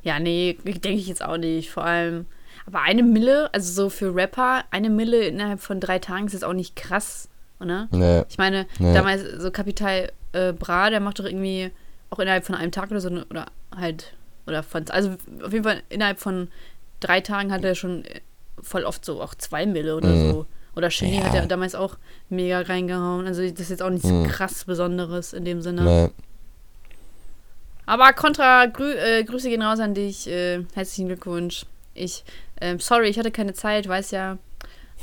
Ja, 0.02 0.18
nee, 0.18 0.56
denke 0.64 0.90
ich 0.90 1.06
jetzt 1.06 1.22
auch 1.24 1.36
nicht. 1.36 1.70
Vor 1.70 1.84
allem, 1.84 2.26
aber 2.66 2.80
eine 2.82 3.02
Mille, 3.02 3.48
also 3.52 3.72
so 3.84 3.90
für 3.90 4.14
Rapper, 4.14 4.64
eine 4.70 4.90
Mille 4.90 5.24
innerhalb 5.24 5.60
von 5.60 5.78
drei 5.80 5.98
Tagen 5.98 6.26
ist 6.26 6.32
jetzt 6.32 6.44
auch 6.44 6.52
nicht 6.54 6.74
krass, 6.76 7.28
oder? 7.60 7.86
ne, 7.92 8.24
Ich 8.28 8.38
meine, 8.38 8.66
Nee. 8.78 8.94
damals 8.94 9.22
so 9.38 9.50
Kapital 9.50 10.10
äh, 10.32 10.52
Bra, 10.52 10.90
der 10.90 11.00
macht 11.00 11.18
doch 11.18 11.24
irgendwie 11.24 11.70
auch 12.10 12.18
innerhalb 12.18 12.44
von 12.44 12.54
einem 12.54 12.72
Tag 12.72 12.90
oder 12.90 13.00
so, 13.00 13.10
ne- 13.10 13.26
oder 13.30 13.46
halt, 13.76 14.14
oder 14.46 14.62
von, 14.62 14.84
also 14.90 15.10
auf 15.44 15.52
jeden 15.52 15.64
Fall 15.64 15.82
innerhalb 15.90 16.18
von 16.18 16.48
drei 17.00 17.20
Tagen 17.20 17.52
hat 17.52 17.62
er 17.64 17.74
schon 17.74 18.04
äh, 18.04 18.20
voll 18.62 18.84
oft 18.84 19.04
so 19.04 19.20
auch 19.22 19.34
zwei 19.34 19.66
Mille 19.66 19.96
oder 19.96 20.08
Mhm. 20.08 20.30
so. 20.30 20.46
Oder 20.76 20.90
Shindy 20.90 21.16
Ja. 21.16 21.24
hat 21.24 21.34
er 21.34 21.46
damals 21.46 21.74
auch 21.74 21.96
mega 22.28 22.60
reingehauen. 22.60 23.26
Also 23.26 23.42
das 23.42 23.60
ist 23.60 23.70
jetzt 23.70 23.82
auch 23.82 23.90
nichts 23.90 24.08
Mhm. 24.08 24.26
krass 24.28 24.64
Besonderes 24.64 25.32
in 25.32 25.44
dem 25.44 25.62
Sinne. 25.62 25.82
ne, 25.82 26.10
Aber 27.86 28.12
Contra, 28.12 28.66
grü 28.66 28.92
äh, 28.92 29.24
Grüße 29.24 29.48
gehen 29.48 29.62
raus 29.62 29.80
an 29.80 29.94
dich. 29.94 30.28
Äh, 30.28 30.64
herzlichen 30.74 31.08
Glückwunsch. 31.08 31.66
Ich, 31.94 32.22
ähm, 32.60 32.78
sorry, 32.78 33.08
ich 33.08 33.18
hatte 33.18 33.32
keine 33.32 33.52
Zeit, 33.52 33.88
weiß 33.88 34.12
ja. 34.12 34.38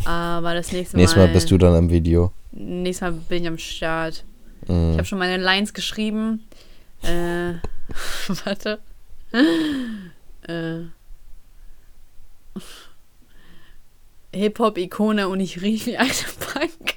Aber 0.06 0.54
das 0.54 0.72
nächste 0.72 0.96
Mal. 0.96 1.02
nächstes 1.02 1.18
Mal 1.18 1.28
bist 1.34 1.52
du 1.52 1.58
dann 1.58 1.76
am 1.76 1.90
Video. 1.90 2.32
Nächstes 2.54 3.02
Mal 3.02 3.12
bin 3.28 3.42
ich 3.44 3.48
am 3.48 3.58
Start. 3.58 4.24
Ich 4.64 4.70
Mhm. 4.70 4.94
habe 4.94 5.06
schon 5.06 5.20
meine 5.20 5.42
Lines 5.42 5.74
geschrieben. 5.74 6.46
Äh, 7.04 7.54
warte. 8.46 8.80
Äh, 10.48 10.80
Hip-Hop-Ikone 14.34 15.28
und 15.30 15.40
ich 15.40 15.62
rief 15.62 15.86
wie 15.86 15.98
eine 15.98 16.12
Bank. 16.54 16.96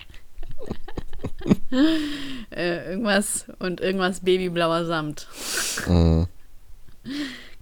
äh, 2.50 2.90
irgendwas 2.90 3.46
und 3.58 3.80
irgendwas 3.80 4.20
babyblauer 4.20 4.84
Samt. 4.86 5.26
Mhm. 5.86 6.26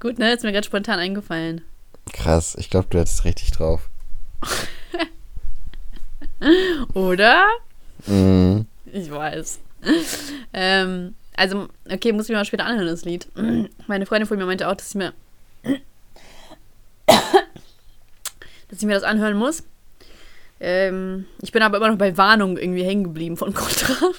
Gut, 0.01 0.19
ne? 0.19 0.33
Ist 0.33 0.45
mir 0.45 0.53
gerade 0.53 0.67
spontan 0.67 0.99
eingefallen. 0.99 1.63
Krass, 2.13 2.57
ich 2.59 2.71
glaube, 2.71 2.89
du 2.91 2.99
hättest 2.99 3.25
richtig 3.25 3.51
drauf. 3.53 3.89
Oder? 6.95 7.47
Mhm. 8.07 8.67
Ich 8.93 9.11
weiß. 9.11 9.59
ähm, 10.53 11.15
also, 11.37 11.69
okay, 11.91 12.13
muss 12.13 12.25
ich 12.25 12.31
mir 12.31 12.37
mal 12.37 12.45
später 12.45 12.65
anhören, 12.65 12.89
das 12.89 13.05
Lied. 13.05 13.29
Meine 13.87 14.07
Freundin 14.07 14.27
von 14.27 14.39
mir 14.39 14.47
meinte 14.47 14.69
auch, 14.69 14.75
dass 14.75 14.89
ich 14.89 14.95
mir. 14.95 15.13
Dass 18.69 18.79
ich 18.79 18.87
mir 18.87 18.95
das 18.95 19.03
anhören 19.03 19.37
muss. 19.37 19.63
Ähm, 20.61 21.27
ich 21.41 21.53
bin 21.53 21.63
aber 21.63 21.77
immer 21.77 21.89
noch 21.89 21.99
bei 21.99 22.17
Warnung 22.17 22.59
irgendwie 22.59 22.83
hängen 22.83 23.05
geblieben 23.05 23.37
von 23.37 23.55
Contra. 23.55 24.11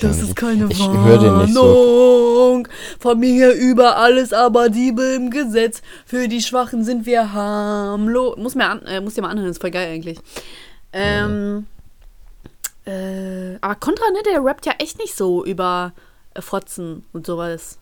Das 0.00 0.20
ist 0.20 0.36
keine 0.36 0.66
Ich 0.70 0.78
nicht 0.78 1.54
so. 1.54 1.62
Warnung. 1.62 2.68
Von 2.98 3.18
mir 3.18 3.52
über 3.52 3.96
alles 3.96 4.32
aber 4.32 4.68
Diebe 4.68 5.02
im 5.02 5.30
Gesetz. 5.30 5.82
Für 6.06 6.28
die 6.28 6.42
Schwachen 6.42 6.84
sind 6.84 7.06
wir 7.06 7.32
harmlos. 7.32 8.36
Muss 8.36 8.54
mir 8.54 8.68
an, 8.68 8.82
äh, 8.82 9.00
muss 9.00 9.14
dir 9.14 9.22
mal 9.22 9.30
anhören, 9.30 9.50
ist 9.50 9.60
voll 9.60 9.70
geil 9.70 9.90
eigentlich. 9.90 10.18
Ähm, 10.92 11.66
äh, 12.84 13.56
aber 13.60 13.74
Contra, 13.74 14.10
ne, 14.10 14.22
der 14.24 14.44
rappt 14.44 14.66
ja 14.66 14.72
echt 14.78 14.98
nicht 14.98 15.14
so 15.14 15.44
über 15.44 15.92
äh, 16.34 16.40
Fotzen 16.40 17.04
und 17.12 17.26
sowas. 17.26 17.78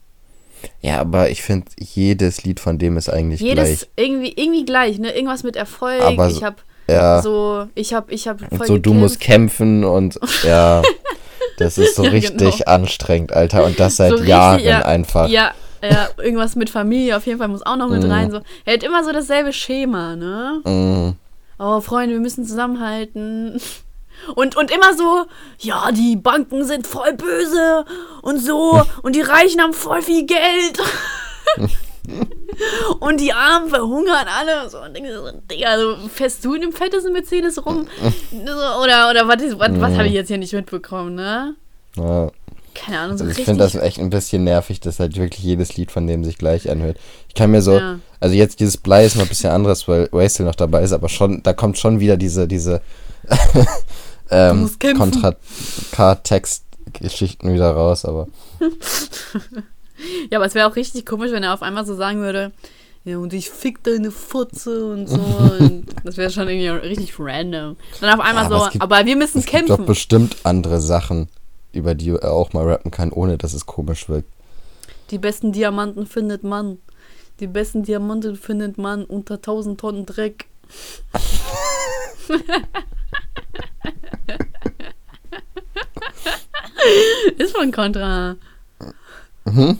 Ja, 0.80 1.00
aber 1.00 1.30
ich 1.30 1.42
finde, 1.42 1.66
jedes 1.78 2.44
Lied 2.44 2.60
von 2.60 2.78
dem 2.78 2.96
ist 2.96 3.08
eigentlich 3.08 3.40
Jedes 3.40 3.80
gleich. 3.80 3.88
irgendwie 4.06 4.32
irgendwie 4.36 4.64
gleich, 4.64 4.98
ne? 4.98 5.14
Irgendwas 5.14 5.42
mit 5.42 5.56
Erfolg. 5.56 6.00
Aber 6.02 6.28
ich 6.28 6.36
so- 6.36 6.42
hab 6.46 6.62
Ja, 6.88 7.20
so, 7.22 7.66
ich 7.74 7.92
hab, 7.94 8.10
ich 8.12 8.28
hab 8.28 8.40
und 8.52 8.66
so, 8.66 8.78
du 8.78 8.94
musst 8.94 9.20
gekämpft. 9.20 9.58
kämpfen 9.58 9.84
und 9.84 10.18
ja, 10.44 10.82
das 11.58 11.78
ist 11.78 11.96
so 11.96 12.04
Ja, 12.04 12.10
richtig 12.10 12.38
genau. 12.58 12.64
anstrengend, 12.66 13.32
Alter. 13.32 13.64
Und 13.64 13.78
das 13.80 13.96
seit 13.96 14.10
So 14.10 14.14
richtig, 14.16 14.30
Jahren 14.30 14.60
ja, 14.62 14.82
einfach. 14.84 15.28
Ja, 15.28 15.52
ja, 15.82 16.08
irgendwas 16.18 16.56
mit 16.56 16.70
Familie 16.70 17.16
auf 17.16 17.26
jeden 17.26 17.38
Fall 17.38 17.48
muss 17.48 17.64
auch 17.64 17.76
noch 17.76 17.88
mit 17.88 18.02
Mhm. 18.02 18.10
rein. 18.10 18.30
So. 18.30 18.40
Er 18.64 18.74
hat 18.74 18.82
immer 18.82 19.04
so 19.04 19.12
dasselbe 19.12 19.52
Schema, 19.52 20.16
ne? 20.16 20.60
Mhm. 20.64 21.14
Oh, 21.58 21.80
Freunde, 21.80 22.14
wir 22.14 22.20
müssen 22.20 22.44
zusammenhalten. 22.44 23.60
Und, 24.34 24.56
und 24.56 24.70
immer 24.70 24.94
so, 24.96 25.26
ja, 25.60 25.90
die 25.92 26.16
Banken 26.16 26.64
sind 26.64 26.86
voll 26.86 27.12
böse 27.14 27.84
und 28.22 28.38
so 28.40 28.82
und 29.02 29.14
die 29.14 29.20
Reichen 29.22 29.60
haben 29.60 29.72
voll 29.72 30.02
viel 30.02 30.26
Geld. 30.26 30.78
und 33.00 33.20
die 33.20 33.32
Armen 33.32 33.68
verhungern 33.68 34.26
alle. 34.28 34.68
So, 34.68 34.80
und 34.80 34.94
denke 34.94 35.12
so, 35.14 35.30
Digga, 35.50 35.78
so, 35.78 35.96
fährst 36.08 36.44
du 36.44 36.54
in 36.54 36.62
dem 36.62 36.72
fettesten 36.72 37.12
Mercedes 37.12 37.64
rum? 37.64 37.86
Oder 38.32 39.10
oder 39.10 39.28
was, 39.28 39.42
was, 39.58 39.80
was 39.80 39.94
habe 39.94 40.06
ich 40.06 40.12
jetzt 40.14 40.28
hier 40.28 40.38
nicht 40.38 40.52
mitbekommen, 40.52 41.14
ne? 41.14 41.54
Ja. 41.96 42.30
Keine 42.74 42.98
Ahnung, 43.00 43.16
so 43.16 43.24
Also 43.24 43.38
ich 43.38 43.46
finde 43.46 43.64
das 43.64 43.74
echt 43.74 43.98
ein 43.98 44.10
bisschen 44.10 44.44
nervig, 44.44 44.80
dass 44.80 45.00
halt 45.00 45.16
wirklich 45.16 45.42
jedes 45.42 45.78
Lied 45.78 45.90
von 45.90 46.06
dem 46.06 46.24
sich 46.24 46.36
gleich 46.36 46.70
anhört. 46.70 46.98
Ich 47.28 47.34
kann 47.34 47.50
mir 47.50 47.62
so, 47.62 47.78
Ja. 47.78 47.98
also 48.20 48.34
jetzt 48.34 48.60
dieses 48.60 48.76
Blei 48.76 49.06
ist 49.06 49.16
noch 49.16 49.22
ein 49.22 49.28
bisschen 49.30 49.50
anderes, 49.50 49.88
weil 49.88 50.10
Wastel 50.12 50.44
noch 50.44 50.54
dabei 50.54 50.82
ist, 50.82 50.92
aber 50.92 51.08
schon, 51.08 51.42
da 51.42 51.54
kommt 51.54 51.78
schon 51.78 52.00
wieder 52.00 52.18
diese, 52.18 52.46
diese 52.46 52.82
ähm, 54.30 54.70
kämpfen. 54.78 54.98
Kontra-K-Text-Geschichten 55.12 57.52
wieder 57.52 57.70
raus, 57.72 58.04
aber 58.04 58.28
Ja, 60.30 60.38
aber 60.38 60.46
es 60.46 60.54
wäre 60.54 60.68
auch 60.70 60.76
richtig 60.76 61.06
komisch, 61.06 61.32
wenn 61.32 61.42
er 61.42 61.54
auf 61.54 61.62
einmal 61.62 61.86
so 61.86 61.94
sagen 61.94 62.20
würde, 62.20 62.52
ja, 63.04 63.18
und 63.18 63.32
ich 63.32 63.50
fick 63.50 63.82
deine 63.84 64.10
Fotze 64.10 64.86
und 64.92 65.06
so. 65.06 65.16
und 65.16 65.86
das 66.04 66.16
wäre 66.16 66.30
schon 66.30 66.48
irgendwie 66.48 66.68
richtig 66.68 67.14
random. 67.18 67.76
Dann 68.00 68.18
auf 68.18 68.24
einmal 68.24 68.44
Ja, 68.44 68.50
aber 68.50 68.58
so, 68.60 68.66
es 68.66 68.72
gibt- 68.72 68.82
aber 68.82 69.06
wir 69.06 69.16
müssen 69.16 69.38
es 69.38 69.46
gibt 69.46 69.62
doch 69.70 69.76
kämpfen. 69.76 69.86
bestimmt 69.86 70.36
andere 70.42 70.80
Sachen, 70.80 71.28
über 71.72 71.94
die 71.94 72.10
er 72.10 72.32
auch 72.32 72.52
mal 72.52 72.68
rappen 72.68 72.90
kann, 72.90 73.10
ohne 73.12 73.38
dass 73.38 73.54
es 73.54 73.64
komisch 73.66 74.08
wirkt. 74.08 74.28
Die 75.10 75.18
besten 75.18 75.52
Diamanten 75.52 76.06
findet 76.06 76.42
man. 76.44 76.78
Die 77.40 77.46
besten 77.46 77.84
Diamanten 77.84 78.36
findet 78.36 78.76
man 78.76 79.04
unter 79.04 79.34
1000 79.36 79.80
Tonnen 79.80 80.04
Dreck. 80.06 80.46
ist 87.38 87.56
von 87.56 87.70
Contra. 87.72 88.36
Mhm. 89.44 89.78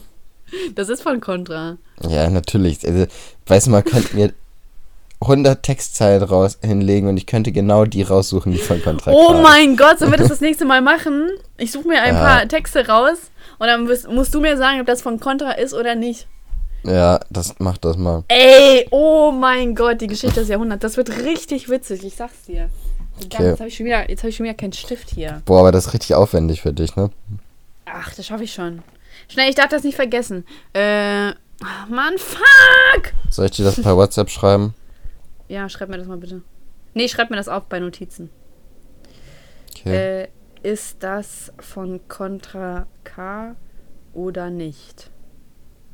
Das 0.75 0.89
ist 0.89 1.03
von 1.03 1.21
Contra. 1.21 1.77
Ja, 2.09 2.31
natürlich. 2.31 2.87
Also, 2.87 3.07
weißt 3.47 3.67
du, 3.67 3.71
man 3.71 3.85
könnte 3.85 4.15
mir 4.17 4.33
100 5.21 5.63
Textzeilen 5.63 6.23
raus 6.23 6.59
hinlegen 6.63 7.09
und 7.09 7.17
ich 7.17 7.27
könnte 7.27 7.51
genau 7.53 7.85
die 7.85 8.03
raussuchen, 8.03 8.53
die 8.53 8.59
von 8.59 8.83
Kontra 8.83 9.13
Oh 9.13 9.33
K. 9.33 9.43
mein 9.43 9.77
Gott, 9.77 9.99
sollen 9.99 10.11
wir 10.13 10.19
das 10.19 10.29
das 10.29 10.41
nächste 10.43 10.65
Mal 10.67 10.83
machen? 10.83 11.31
Ich 11.57 11.73
suche 11.73 11.89
mir 11.89 12.03
ein 12.03 12.15
Ja. 12.15 12.21
paar 12.21 12.49
Texte 12.49 12.87
raus 12.87 13.31
und 13.59 13.67
dann 13.67 13.89
wirst, 13.89 14.09
musst 14.09 14.35
du 14.35 14.41
mir 14.41 14.57
sagen, 14.57 14.81
ob 14.81 14.87
das 14.87 15.03
von 15.03 15.19
Contra 15.19 15.53
ist 15.53 15.75
oder 15.75 15.95
nicht. 15.95 16.27
Ja, 16.85 17.19
das 17.31 17.59
macht 17.59 17.85
das 17.85 17.97
mal. 17.97 18.23
Ey, 18.29 18.87
oh 18.91 19.33
mein 19.33 19.75
Gott, 19.75 20.01
die 20.01 20.07
Geschichte 20.07 20.41
des 20.41 20.49
Jahrhunderts. 20.49 20.83
Das 20.83 20.97
wird 20.97 21.11
richtig 21.25 21.69
witzig, 21.69 22.05
ich 22.05 22.15
sag's 22.15 22.45
dir. 22.47 22.69
Okay. 23.25 23.49
Jetzt 23.51 23.61
habe 23.61 23.69
ich, 23.69 23.77
schon 23.77 23.87
wieder- 23.87 24.09
jetzt 24.11 24.23
hab 24.23 24.29
ich 24.31 24.37
schon 24.37 24.45
wieder 24.45 24.55
keinen 24.55 24.73
Stift 24.73 25.11
hier. 25.11 25.43
Boah, 25.45 25.61
aber 25.61 25.73
das 25.73 25.87
ist 25.87 25.95
richtig 25.95 26.15
aufwendig 26.15 26.63
für 26.63 26.73
dich, 26.73 26.97
ne? 26.97 27.11
Ach, 27.87 28.13
das 28.15 28.27
schaffe 28.27 28.45
ich 28.45 28.53
schon. 28.53 28.83
Schnell, 29.29 29.49
ich 29.49 29.55
darf 29.55 29.69
das 29.69 29.83
nicht 29.85 29.97
vergessen. 29.97 30.45
Äh, 30.75 31.31
Mann, 31.89 32.19
fuck! 32.19 33.13
Soll 33.31 33.47
ich 33.47 33.53
dir 33.53 33.65
das 33.65 33.81
per 33.81 33.97
WhatsApp 33.97 34.31
schreiben? 34.31 34.75
Ja, 35.49 35.69
schreib 35.69 35.89
mir 35.91 35.97
das 35.99 36.09
mal 36.09 36.17
bitte. 36.17 36.43
Nee, 36.95 37.07
schreib 37.07 37.31
mir 37.31 37.37
das 37.37 37.47
auf 37.47 37.67
bei 37.67 37.79
Notizen. 37.79 38.31
Okay. 39.79 40.25
Äh, 40.25 40.29
ist 40.69 40.97
das 41.05 41.53
von 41.61 42.01
Contra 42.09 42.89
K 43.05 43.55
oder 44.13 44.51
nicht? 44.51 45.09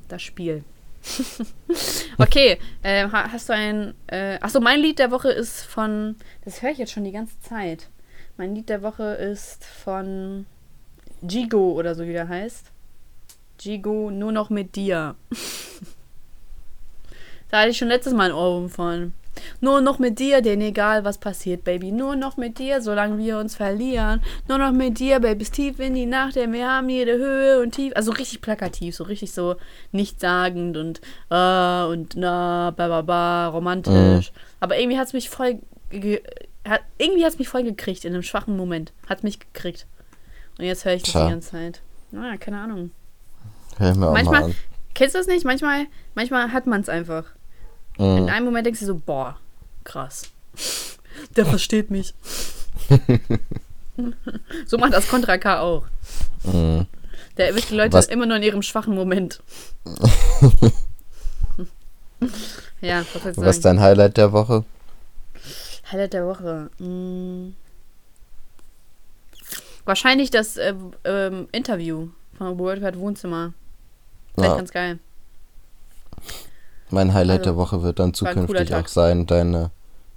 Das 0.08 0.22
Spiel. 0.22 0.64
okay, 2.18 2.59
äh, 2.82 3.09
ha- 3.09 3.32
hast 3.32 3.48
du 3.48 3.55
ein. 3.55 3.94
Äh, 4.07 4.38
achso, 4.40 4.61
mein 4.61 4.80
Lied 4.80 4.98
der 4.98 5.11
Woche 5.11 5.30
ist 5.30 5.62
von. 5.62 6.16
Das 6.44 6.62
höre 6.62 6.70
ich 6.70 6.78
jetzt 6.78 6.92
schon 6.92 7.05
die 7.05 7.12
ganze 7.12 7.38
Zeit. 7.40 7.88
Mein 8.36 8.55
Lied 8.55 8.68
der 8.68 8.82
Woche 8.82 9.14
ist 9.14 9.64
von 9.64 10.46
Jigo 11.22 11.72
oder 11.72 11.94
so 11.94 12.07
wie 12.07 12.12
der 12.12 12.28
heißt. 12.28 12.66
Jigo, 13.61 14.11
nur 14.11 14.32
noch 14.32 14.50
mit 14.50 14.76
dir. 14.76 15.14
da 17.50 17.61
hatte 17.61 17.70
ich 17.70 17.78
schon 17.78 17.88
letztes 17.88 18.12
Mal 18.14 18.30
ein 18.30 18.36
Ohrwurm 18.36 18.70
von. 18.70 19.12
Nur 19.60 19.80
noch 19.80 19.98
mit 19.98 20.18
dir, 20.18 20.42
denn 20.42 20.60
egal 20.60 21.04
was 21.04 21.18
passiert, 21.18 21.64
Baby. 21.64 21.90
Nur 21.92 22.16
noch 22.16 22.36
mit 22.36 22.58
dir, 22.58 22.82
solange 22.82 23.18
wir 23.18 23.38
uns 23.38 23.54
verlieren. 23.56 24.22
Nur 24.48 24.58
noch 24.58 24.72
mit 24.72 24.98
dir, 24.98 25.20
Baby, 25.20 25.44
tief 25.44 25.78
in 25.80 25.94
die 25.94 26.06
Nacht, 26.06 26.36
denn 26.36 26.52
wir 26.52 26.68
haben 26.70 26.88
jede 26.88 27.12
Höhe 27.16 27.60
und 27.62 27.72
tief. 27.74 27.92
Also 27.96 28.12
richtig 28.12 28.40
plakativ, 28.42 28.94
so 28.96 29.04
richtig 29.04 29.32
so 29.32 29.56
nichtssagend 29.92 30.76
und 30.76 31.00
äh, 31.30 31.84
und 31.84 32.14
na, 32.16 32.72
ba, 32.76 32.88
ba, 32.88 33.02
ba, 33.02 33.46
romantisch. 33.48 34.32
Aber 34.60 34.78
irgendwie 34.78 34.98
hat 34.98 35.06
es 35.08 35.12
mich 35.12 35.28
voll. 35.30 35.58
Ge 35.90 36.22
hat, 36.66 36.80
irgendwie 36.98 37.24
hat 37.24 37.32
es 37.32 37.38
mich 37.38 37.48
voll 37.48 37.64
gekriegt 37.64 38.04
in 38.04 38.14
einem 38.14 38.22
schwachen 38.22 38.56
Moment. 38.56 38.92
Hat 39.08 39.24
mich 39.24 39.38
gekriegt. 39.40 39.86
Und 40.58 40.64
jetzt 40.64 40.84
höre 40.84 40.94
ich 40.94 41.02
das 41.02 41.12
Tja. 41.12 41.24
die 41.26 41.30
ganze 41.32 41.50
Zeit. 41.50 41.80
Naja, 42.12 42.36
keine 42.36 42.60
Ahnung. 42.60 42.90
Hör 43.78 43.94
mir 43.96 44.08
auch 44.08 44.12
manchmal- 44.12 44.40
mal 44.42 44.46
an. 44.50 44.54
Kennst 44.94 45.14
du 45.14 45.18
das 45.18 45.26
nicht? 45.26 45.44
Manchmal, 45.44 45.86
manchmal 46.14 46.52
hat 46.52 46.66
man 46.66 46.82
es 46.82 46.88
einfach. 46.90 47.24
In 47.99 48.22
Mhm. 48.24 48.28
einem 48.28 48.45
Moment 48.47 48.66
denkst 48.66 48.80
du 48.80 48.86
so, 48.86 48.95
boah, 48.95 49.38
krass. 49.84 50.30
Der 51.36 51.45
versteht 51.47 51.90
mich. 51.90 52.14
so 54.66 54.78
macht 54.78 54.93
das 54.95 55.09
Contra 55.09 55.38
K 55.38 55.61
auch. 55.61 55.84
Mhm. 56.45 56.86
Der 57.36 57.49
erwischt 57.49 57.70
die 57.70 57.74
Leute 57.76 57.93
Was- 57.95 58.07
immer 58.07 58.26
nur 58.26 58.36
in 58.36 58.43
ihrem 58.43 58.62
schwachen 58.62 58.95
Moment. 58.95 59.43
ja, 62.80 63.05
was 63.12 63.22
soll 63.22 63.32
ich 63.32 63.38
Was 63.38 63.57
ist 63.57 63.62
sagen? 63.62 63.76
dein 63.78 63.80
Highlight 63.80 64.16
der 64.16 64.32
Woche? 64.32 64.64
Highlight 65.90 66.12
der 66.12 66.26
Woche. 66.26 66.70
Mm. 66.78 67.55
Wahrscheinlich 69.84 70.30
das 70.30 70.57
äh, 70.57 70.74
ähm, 71.05 71.49
Interview 71.53 72.09
von 72.38 72.59
World 72.59 72.82
Wide 72.82 72.99
Wohnzimmer. 72.99 73.53
Vielleicht 74.34 74.51
Ja, 74.51 74.57
ganz 74.57 74.70
geil. 74.70 74.99
Mein 76.93 77.14
Highlight 77.14 77.40
Also, 77.40 77.51
der 77.51 77.57
Woche 77.57 77.82
wird 77.82 77.99
dann 77.99 78.11
ein 78.11 78.14
zukünftig 78.14 78.74
auch 78.74 78.88
sein, 78.88 79.26
deine, 79.26 79.70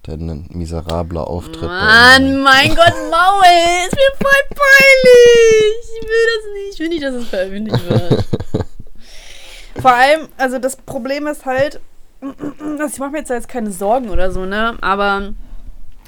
dein 0.03 0.47
miserabler 0.49 1.27
Auftritt. 1.27 1.69
Mann, 1.69 2.41
mein 2.41 2.69
Gott, 2.69 2.93
Maul, 3.09 3.43
ist 3.85 3.95
mir 3.95 4.11
voll 4.21 4.43
peinlich. 4.49 5.85
Ich 5.97 6.07
will 6.07 6.25
das 6.35 6.53
nicht. 6.53 6.73
Ich 6.73 6.79
will 6.79 6.89
nicht, 6.89 7.03
dass 7.03 7.15
es 7.15 7.27
veröffentlicht 7.27 7.89
wird. 7.89 8.25
Vor 9.81 9.93
allem, 9.93 10.29
also 10.37 10.57
das 10.57 10.77
Problem 10.77 11.27
ist 11.27 11.45
halt, 11.45 11.79
also 12.21 12.93
ich 12.93 12.99
mache 12.99 13.11
mir 13.11 13.17
jetzt 13.19 13.29
da 13.29 13.35
jetzt 13.35 13.49
keine 13.49 13.71
Sorgen 13.71 14.09
oder 14.09 14.31
so, 14.31 14.45
ne? 14.45 14.77
Aber 14.81 15.33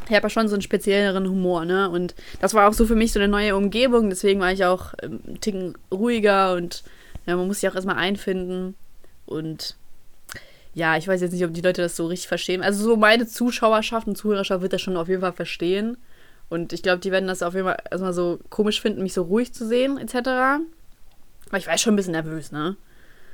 ich 0.09 0.15
habe 0.15 0.23
ja 0.23 0.29
schon 0.29 0.47
so 0.47 0.55
einen 0.55 0.61
spezielleren 0.61 1.27
Humor, 1.27 1.65
ne? 1.65 1.89
Und 1.89 2.15
das 2.39 2.53
war 2.53 2.69
auch 2.69 2.73
so 2.73 2.85
für 2.85 2.95
mich 2.95 3.11
so 3.11 3.19
eine 3.19 3.27
neue 3.27 3.55
Umgebung. 3.55 4.09
Deswegen 4.09 4.39
war 4.39 4.51
ich 4.51 4.65
auch 4.65 4.93
ähm, 5.01 5.19
einen 5.27 5.41
Ticken 5.41 5.77
ruhiger 5.91 6.53
und 6.53 6.83
ja, 7.25 7.35
man 7.35 7.47
muss 7.47 7.59
sich 7.59 7.69
auch 7.69 7.75
erstmal 7.75 7.97
einfinden. 7.97 8.75
Und 9.25 9.75
ja, 10.77 10.95
ich 10.95 11.07
weiß 11.07 11.21
jetzt 11.21 11.31
nicht, 11.31 11.43
ob 11.43 11.53
die 11.53 11.61
Leute 11.61 11.81
das 11.81 11.95
so 11.95 12.05
richtig 12.05 12.27
verstehen. 12.27 12.61
Also 12.61 12.83
so 12.83 12.97
meine 12.97 13.25
Zuschauerschaft 13.25 14.05
und 14.05 14.15
Zuhörerschaft 14.15 14.61
wird 14.61 14.73
das 14.73 14.81
schon 14.81 14.95
auf 14.95 15.09
jeden 15.09 15.21
Fall 15.21 15.33
verstehen. 15.33 15.97
Und 16.49 16.71
ich 16.71 16.83
glaube, 16.83 16.99
die 16.99 17.11
werden 17.11 17.27
das 17.27 17.41
auf 17.41 17.55
jeden 17.55 17.65
Fall 17.65 17.77
erstmal 17.89 18.13
so 18.13 18.37
komisch 18.51 18.79
finden, 18.79 19.01
mich 19.01 19.13
so 19.13 19.23
ruhig 19.23 19.53
zu 19.55 19.67
sehen, 19.67 19.97
etc. 19.97 20.15
Aber 21.49 21.57
ich 21.57 21.65
war 21.65 21.77
schon 21.79 21.93
ein 21.93 21.95
bisschen 21.95 22.11
nervös, 22.11 22.51
ne? 22.51 22.77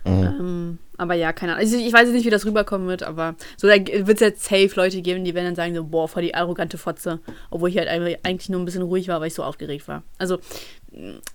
Mhm. 0.05 0.23
Ähm, 0.23 0.77
aber 0.97 1.15
ja, 1.15 1.33
keine 1.33 1.53
Ahnung. 1.53 1.65
Also 1.65 1.77
ich 1.77 1.91
weiß 1.91 2.03
jetzt 2.03 2.13
nicht, 2.13 2.25
wie 2.25 2.29
das 2.29 2.45
rüberkommen 2.45 2.87
wird, 2.87 3.03
aber 3.03 3.35
so 3.57 3.67
da 3.67 3.75
wird 3.75 4.09
es 4.09 4.19
jetzt 4.21 4.43
safe 4.45 4.71
Leute 4.75 5.01
geben, 5.01 5.25
die 5.25 5.33
werden 5.33 5.47
dann 5.47 5.55
sagen 5.55 5.75
so, 5.75 5.83
boah, 5.83 6.07
voll 6.07 6.23
die 6.23 6.35
arrogante 6.35 6.77
Fotze. 6.77 7.19
Obwohl 7.49 7.69
ich 7.69 7.77
halt 7.77 7.89
eigentlich 7.89 8.49
nur 8.49 8.61
ein 8.61 8.65
bisschen 8.65 8.83
ruhig 8.83 9.09
war, 9.09 9.19
weil 9.19 9.27
ich 9.27 9.33
so 9.33 9.43
aufgeregt 9.43 9.89
war. 9.89 10.03
Also 10.17 10.39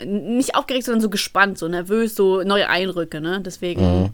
nicht 0.04 0.54
aufgeregt, 0.54 0.84
sondern 0.86 1.00
so 1.00 1.10
gespannt, 1.10 1.58
so 1.58 1.68
nervös, 1.68 2.14
so 2.14 2.42
neue 2.42 2.68
Eindrücke, 2.68 3.20
ne? 3.20 3.40
Deswegen, 3.44 3.80
Mhm. 4.02 4.10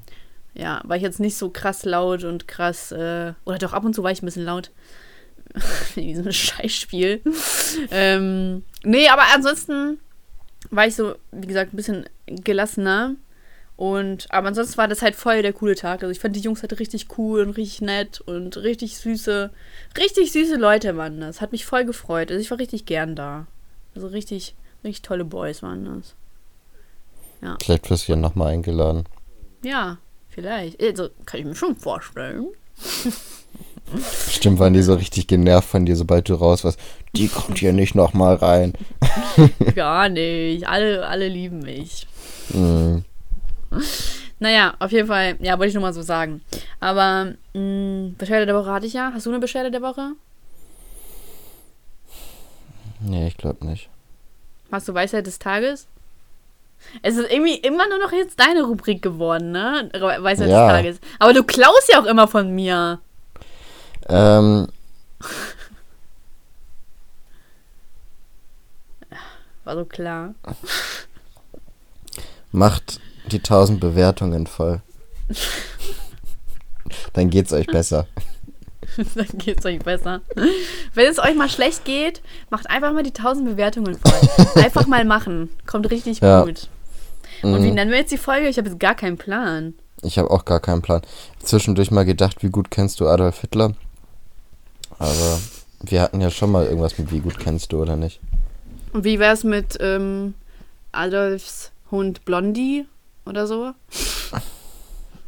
Ja, 0.55 0.81
war 0.85 0.97
ich 0.97 1.03
jetzt 1.03 1.21
nicht 1.21 1.37
so 1.37 1.51
krass 1.51 1.85
laut 1.85 2.25
und 2.25 2.47
krass, 2.47 2.93
äh, 2.93 3.33
oder 3.45 3.59
doch 3.59 3.73
ab 3.73 3.85
und 3.85 3.95
zu 3.95 4.03
war 4.03 4.13
ich 4.13 4.23
ein 4.23 4.27
bisschen 4.27 4.45
laut. 4.45 4.71
In 5.97 6.07
diesem 6.07 6.31
Scheißspiel. 6.31 7.21
ähm, 7.91 8.63
nee, 8.83 9.09
aber 9.09 9.23
ansonsten 9.35 9.99
war 10.71 10.87
ich 10.87 10.95
so, 10.95 11.15
wie 11.33 11.47
gesagt, 11.47 11.73
ein 11.73 11.77
bisschen 11.77 12.05
gelassener. 12.27 13.17
Und, 13.77 14.29
aber 14.31 14.49
ansonsten 14.49 14.77
war 14.77 14.87
das 14.87 15.03
halt 15.03 15.17
voll 15.17 15.43
der 15.43 15.53
coole 15.53 15.75
Tag. 15.75 16.03
Also 16.03 16.13
ich 16.13 16.21
fand 16.21 16.37
die 16.37 16.41
Jungs 16.41 16.63
halt 16.63 16.79
richtig 16.79 17.19
cool 17.19 17.41
und 17.41 17.57
richtig 17.57 17.81
nett 17.81 18.21
und 18.21 18.57
richtig 18.59 18.97
süße, 18.99 19.51
richtig 19.99 20.31
süße 20.31 20.57
Leute 20.57 20.97
waren 20.97 21.21
das. 21.21 21.41
Hat 21.41 21.51
mich 21.51 21.67
voll 21.67 21.85
gefreut. 21.85 22.31
Also 22.31 22.41
ich 22.41 22.51
war 22.53 22.59
richtig 22.59 22.87
gern 22.87 23.17
da. 23.17 23.49
Also 23.97 24.07
richtig, 24.07 24.55
richtig 24.85 25.03
tolle 25.03 25.25
Boys 25.25 25.63
waren 25.63 25.85
das. 25.85 26.15
Vielleicht 27.61 27.91
wirst 27.91 28.09
du 28.09 28.13
ja 28.13 28.17
nochmal 28.17 28.53
eingeladen. 28.53 29.05
Ja, 29.65 29.99
vielleicht. 30.35 30.83
Also 30.83 31.09
kann 31.25 31.41
ich 31.41 31.47
mir 31.47 31.55
schon 31.55 31.77
vorstellen. 31.77 32.49
Bestimmt 34.27 34.59
waren 34.59 34.73
die 34.73 34.83
so 34.83 34.95
richtig 34.95 35.27
genervt 35.27 35.69
von 35.69 35.87
dir, 35.87 35.97
sobald 35.97 36.29
du 36.29 36.35
raus 36.35 36.65
warst. 36.65 36.81
Die 37.15 37.29
kommt 37.29 37.59
hier 37.59 37.73
nicht 37.73 37.95
nochmal 37.95 38.35
rein. 38.37 38.73
Gar 39.75 40.09
nicht. 40.09 40.67
Alle, 40.67 41.07
alle 41.07 41.29
lieben 41.29 41.61
mich. 41.61 42.07
Mhm. 42.53 43.05
Naja, 44.41 44.75
auf 44.79 44.91
jeden 44.91 45.07
Fall, 45.07 45.37
ja, 45.41 45.59
wollte 45.59 45.69
ich 45.69 45.75
nur 45.75 45.83
mal 45.83 45.93
so 45.93 46.03
sagen. 46.03 46.41
Aber 46.81 47.35
mh, 47.55 48.15
Beschwerde 48.19 48.47
der 48.47 48.55
Woche 48.57 48.73
hatte 48.73 48.87
ich 48.87 48.93
ja. 48.95 49.13
Hast 49.15 49.27
du 49.27 49.31
eine 49.31 49.39
Beschwerde 49.39 49.71
der 49.71 49.83
Woche? 49.83 50.13
Nee, 53.01 53.29
ich 53.29 53.37
glaube 53.37 53.67
nicht. 53.67 53.89
Hast 54.73 54.89
du 54.89 54.95
Weisheit 54.95 55.27
des 55.27 55.39
Tages? 55.39 55.87
Es 57.03 57.17
ist 57.17 57.31
irgendwie 57.31 57.57
immer 57.57 57.89
nur 57.89 57.99
noch 57.99 58.13
jetzt 58.13 58.39
deine 58.39 58.63
Rubrik 58.65 59.03
geworden, 59.03 59.51
ne? 59.53 59.91
Weisheit 60.21 60.49
Ja. 60.49 60.67
des 60.67 60.73
Tages. 60.77 60.97
Aber 61.19 61.33
du 61.33 61.43
klaust 61.43 61.91
ja 61.93 62.01
auch 62.01 62.07
immer 62.07 62.29
von 62.29 62.55
mir. 62.55 63.01
Ähm, 64.09 64.69
War 69.65 69.77
so 69.77 69.85
klar. 69.85 70.35
macht 72.53 73.01
die 73.27 73.39
1000 73.39 73.81
Bewertungen 73.81 74.47
voll. 74.47 74.81
Dann 77.15 77.31
geht's 77.31 77.53
euch 77.53 77.67
besser. 77.67 78.07
Dann 79.15 79.27
geht's 79.39 79.65
euch 79.65 79.79
besser. 79.79 80.21
Wenn 80.93 81.07
es 81.11 81.19
euch 81.19 81.35
mal 81.35 81.49
schlecht 81.49 81.85
geht, 81.85 82.21
macht 82.51 82.69
einfach 82.69 82.93
mal 82.93 83.03
die 83.03 83.15
1000 83.15 83.47
Bewertungen 83.49 83.99
voll. 83.99 84.29
Einfach 84.63 84.87
mal 84.87 85.05
machen. 85.05 85.49
Kommt 85.67 85.91
richtig 85.91 86.21
Ja. 86.21 86.43
gut. 86.45 86.69
Und 87.45 87.63
wie 87.63 87.69
Mhm. 87.69 87.75
nennen 87.75 87.91
wir 87.91 87.99
jetzt 87.99 88.13
die 88.13 88.17
Folge? 88.19 88.49
Ich 88.49 88.57
habe 88.59 88.69
jetzt 88.69 88.81
gar 88.81 88.95
keinen 88.95 89.17
Plan. 89.19 89.75
Ich 90.03 90.19
habe 90.19 90.31
auch 90.31 90.45
gar 90.45 90.61
keinen 90.61 90.83
Plan. 90.83 91.03
Zwischendurch 91.43 91.91
mal 91.91 92.05
gedacht, 92.05 92.43
wie 92.43 92.49
gut 92.51 92.71
kennst 92.71 93.01
du 93.01 93.07
Adolf 93.09 93.41
Hitler? 93.41 93.75
Aber 94.99 95.39
wir 95.83 96.01
hatten 96.03 96.21
ja 96.21 96.31
schon 96.31 96.51
mal 96.53 96.67
irgendwas 96.67 96.97
mit 96.99 97.11
wie 97.11 97.21
gut 97.21 97.39
kennst 97.39 97.73
du 97.73 97.81
oder 97.83 97.97
nicht? 97.97 98.21
Und 98.93 99.05
wie 99.05 99.19
wär's 99.19 99.45
mit 99.45 99.77
ähm, 99.81 100.35
Adolfs 100.93 101.73
Hund 101.91 102.25
Blondie 102.25 102.87
oder 103.27 103.47
so? 103.47 103.73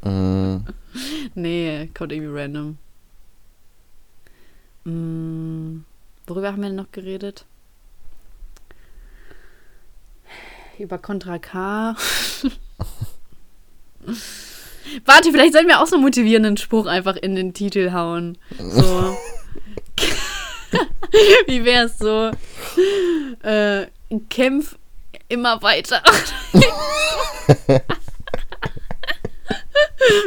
Mm, 0.02 0.58
Nee, 1.34 1.90
kommt 1.94 2.12
irgendwie 2.12 2.38
random. 2.40 2.78
Mm, 4.84 5.84
worüber 6.26 6.52
haben 6.52 6.62
wir 6.62 6.68
denn 6.68 6.76
noch 6.76 6.92
geredet? 6.92 7.44
Über 10.78 10.98
Contra 10.98 11.38
K. 11.38 11.96
Warte, 15.04 15.30
vielleicht 15.32 15.52
sollten 15.52 15.68
wir 15.68 15.80
auch 15.80 15.86
so 15.86 15.96
einen 15.96 16.04
motivierenden 16.04 16.56
Spruch 16.56 16.86
einfach 16.86 17.16
in 17.16 17.34
den 17.34 17.52
Titel 17.54 17.92
hauen. 17.92 18.38
So. 18.58 19.16
Wie 21.46 21.64
wär's 21.64 21.98
so? 21.98 22.30
Äh, 23.42 23.86
kämpf 24.28 24.76
immer 25.28 25.60
weiter. 25.62 26.02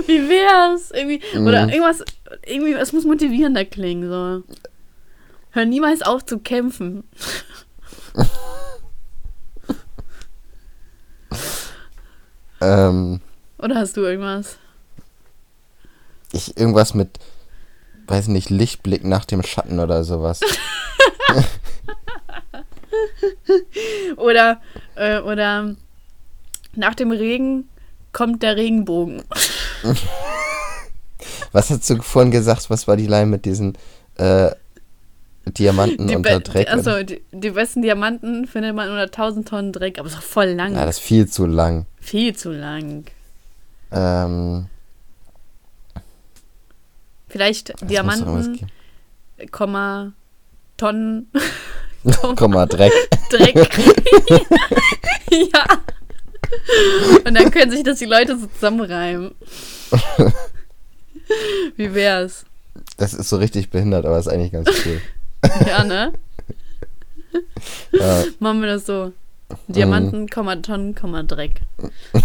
Wie 0.07 0.27
wär's? 0.29 0.91
Irgendwie, 0.91 1.21
oder 1.37 1.63
Mhm. 1.67 1.69
irgendwas, 1.69 2.03
irgendwie, 2.45 2.73
es 2.73 2.91
muss 2.91 3.05
motivierender 3.05 3.63
klingen, 3.65 4.09
so. 4.09 4.43
Hör 5.51 5.65
niemals 5.65 6.01
auf 6.01 6.25
zu 6.25 6.39
kämpfen. 6.39 7.03
Ähm, 12.61 13.21
Oder 13.57 13.75
hast 13.75 13.97
du 13.97 14.01
irgendwas? 14.01 14.57
ich 16.31 16.57
irgendwas 16.57 16.93
mit, 16.93 17.17
weiß 18.07 18.27
nicht, 18.27 18.49
Lichtblick 18.51 19.03
nach 19.03 19.25
dem 19.25 19.41
Schatten 19.43 19.79
oder 19.79 20.03
sowas. 20.03 20.41
Oder, 24.17 24.61
äh, 24.95 25.19
oder 25.19 25.75
nach 26.75 26.95
dem 26.95 27.11
Regen 27.11 27.69
kommt 28.11 28.43
der 28.43 28.57
Regenbogen. 28.57 29.23
Was 31.51 31.69
hast 31.69 31.89
du 31.89 32.01
vorhin 32.01 32.31
gesagt? 32.31 32.69
Was 32.69 32.87
war 32.87 32.95
die 32.97 33.07
Line 33.07 33.25
mit 33.27 33.45
diesen 33.45 33.77
äh, 34.17 34.51
Diamanten 35.45 36.07
Die, 36.07 36.15
unter 36.15 36.39
Dreck? 36.39 36.71
achso, 36.71 37.01
die, 37.03 37.21
die 37.31 37.51
besten 37.51 37.81
Diamanten 37.81 38.45
findet 38.45 38.75
man 38.75 38.89
unter 38.89 39.03
1000 39.03 39.47
Tonnen 39.47 39.73
Dreck, 39.73 39.97
aber 39.99 40.07
ist 40.07 40.17
doch 40.17 40.21
voll 40.21 40.49
lang. 40.49 40.73
Ja, 40.75 40.85
das 40.85 40.97
ist 40.97 41.03
viel 41.03 41.27
zu 41.27 41.45
lang. 41.45 41.85
Viel 41.99 42.35
zu 42.35 42.51
lang. 42.51 43.05
Ähm, 43.91 44.67
Vielleicht 47.27 47.73
Diamanten. 47.87 48.69
Komma, 49.51 50.11
Tonnen, 50.77 51.31
Komma, 52.35 52.65
Dreck. 52.65 52.91
Dreck. 53.29 53.55
ja. 55.31 55.65
Und 57.25 57.35
dann 57.35 57.51
können 57.51 57.71
sich 57.71 57.83
das 57.83 57.99
die 57.99 58.05
Leute 58.05 58.37
so 58.37 58.47
zusammenreimen. 58.47 59.35
Wie 61.75 61.93
wär's? 61.93 62.45
Das 62.97 63.13
ist 63.13 63.29
so 63.29 63.37
richtig 63.37 63.69
behindert, 63.69 64.05
aber 64.05 64.17
ist 64.17 64.27
eigentlich 64.27 64.51
ganz 64.51 64.69
cool. 64.85 65.01
Ja, 65.67 65.83
ne? 65.83 66.13
Ja, 67.91 68.23
Machen 68.39 68.61
wir 68.61 68.67
das 68.67 68.85
so. 68.85 69.13
Diamanten, 69.67 70.29
Komma, 70.29 70.55
Tonnen, 70.57 70.95
Komma, 70.95 71.23
Dreck. 71.23 71.61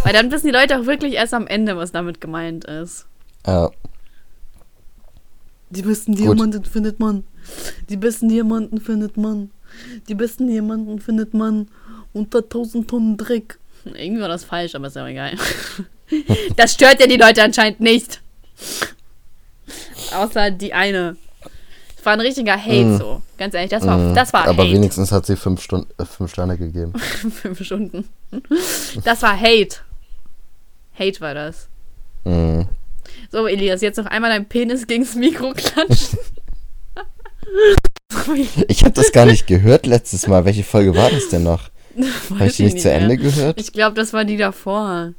Weil 0.03 0.13
dann 0.13 0.31
wissen 0.31 0.47
die 0.47 0.53
Leute 0.53 0.79
auch 0.79 0.87
wirklich 0.87 1.15
erst 1.15 1.35
am 1.35 1.47
Ende, 1.47 1.77
was 1.77 1.93
damit 1.93 2.21
gemeint 2.21 2.65
ist. 2.65 3.07
ja. 3.47 3.71
Die 5.71 5.83
besten 5.83 6.15
Diamanten 6.15 6.65
findet 6.65 7.01
man. 7.01 7.25
Die 7.89 7.97
besten 7.97 8.29
Diamanten 8.29 8.81
findet 8.81 9.17
man. 9.17 9.51
Die 10.09 10.15
besten 10.15 10.47
Diamanten 10.47 11.01
findet 11.01 11.35
man 11.35 11.69
unter 12.13 12.39
1000 12.39 12.89
Tonnen 12.89 13.17
Dreck. 13.17 13.59
Irgendwie 13.85 14.21
war 14.21 14.29
das 14.29 14.45
falsch, 14.45 14.77
aber 14.77 14.87
ist 14.87 14.97
ja 14.97 15.03
auch 15.05 15.09
egal. 15.09 15.35
Das 16.57 16.75
stört 16.75 17.01
ja 17.01 17.07
die 17.07 17.17
Leute 17.17 17.43
anscheinend 17.43 17.81
nicht. 17.81 18.21
Außer 20.15 20.51
die 20.51 20.75
eine. 20.75 21.17
Das 22.05 22.07
war 22.07 22.13
ein 22.13 22.21
richtiger 22.21 22.63
Hate 22.63 22.85
Mm. 22.85 22.99
so. 22.99 23.23
Ganz 23.39 23.55
ehrlich, 23.55 23.71
das 23.71 23.87
war, 23.87 23.97
Mm, 23.97 24.15
das 24.15 24.31
war 24.35 24.47
Aber 24.47 24.63
Hate. 24.63 24.75
wenigstens 24.75 25.11
hat 25.11 25.25
sie 25.25 25.37
fünf, 25.37 25.63
Stunden, 25.63 25.89
äh, 25.99 26.05
fünf 26.05 26.31
Sterne 26.31 26.59
gegeben. 26.59 26.93
Fünf 26.99 27.65
Stunden. 27.65 28.07
Das 29.05 29.23
war 29.23 29.41
Hate. 29.41 29.77
Hate 30.99 31.21
war 31.23 31.33
das. 31.33 31.69
Mm. 32.25 32.63
So, 33.33 33.47
Elias, 33.47 33.81
jetzt 33.81 33.97
noch 33.97 34.05
einmal 34.05 34.29
dein 34.31 34.47
Penis 34.47 34.87
gegens 34.87 35.15
Mikro 35.15 35.55
klatschen. 35.55 36.19
Ich 38.69 38.83
habe 38.83 38.93
das 38.93 39.13
gar 39.13 39.27
nicht 39.27 39.47
gehört 39.47 39.87
letztes 39.87 40.27
Mal. 40.27 40.45
Welche 40.45 40.65
Folge 40.65 40.95
war 40.97 41.11
das 41.11 41.29
denn 41.29 41.43
noch? 41.43 41.71
Habe 42.31 42.47
ich 42.47 42.57
die 42.57 42.65
nicht 42.65 42.81
zu 42.81 42.89
mehr. 42.89 42.97
Ende 42.99 43.17
gehört? 43.17 43.59
Ich 43.61 43.73
glaube, 43.73 43.95
das 43.95 44.13
war 44.13 44.25
die 44.25 44.37
davor. 44.37 45.13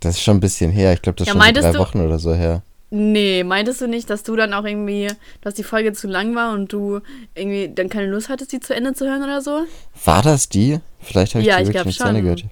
Das 0.00 0.16
ist 0.16 0.22
schon 0.22 0.36
ein 0.38 0.40
bisschen 0.40 0.70
her. 0.70 0.92
Ich 0.92 1.02
glaube, 1.02 1.16
das 1.16 1.28
ist 1.28 1.34
Ja, 1.34 1.40
schon 1.44 1.54
drei 1.54 1.72
du- 1.72 1.78
Wochen 1.78 2.00
oder 2.00 2.18
so 2.18 2.34
her. 2.34 2.62
Nee, 2.90 3.44
meintest 3.44 3.82
du 3.82 3.86
nicht, 3.86 4.08
dass 4.08 4.22
du 4.22 4.34
dann 4.34 4.54
auch 4.54 4.64
irgendwie, 4.64 5.08
dass 5.42 5.54
die 5.54 5.62
Folge 5.62 5.92
zu 5.92 6.06
lang 6.06 6.34
war 6.34 6.54
und 6.54 6.72
du 6.72 7.00
irgendwie 7.34 7.68
dann 7.74 7.90
keine 7.90 8.06
Lust 8.06 8.30
hattest, 8.30 8.52
die 8.52 8.60
zu 8.60 8.74
Ende 8.74 8.94
zu 8.94 9.06
hören 9.06 9.22
oder 9.22 9.42
so? 9.42 9.64
War 10.04 10.22
das 10.22 10.48
die? 10.48 10.80
Vielleicht 11.00 11.34
habe 11.34 11.42
ich 11.42 11.48
Ja, 11.48 11.56
die 11.56 11.64
ich 11.64 11.68
wirklich 11.68 11.84
nicht 11.84 12.00
zu 12.00 12.08
Ende 12.08 12.22
gehört. 12.22 12.44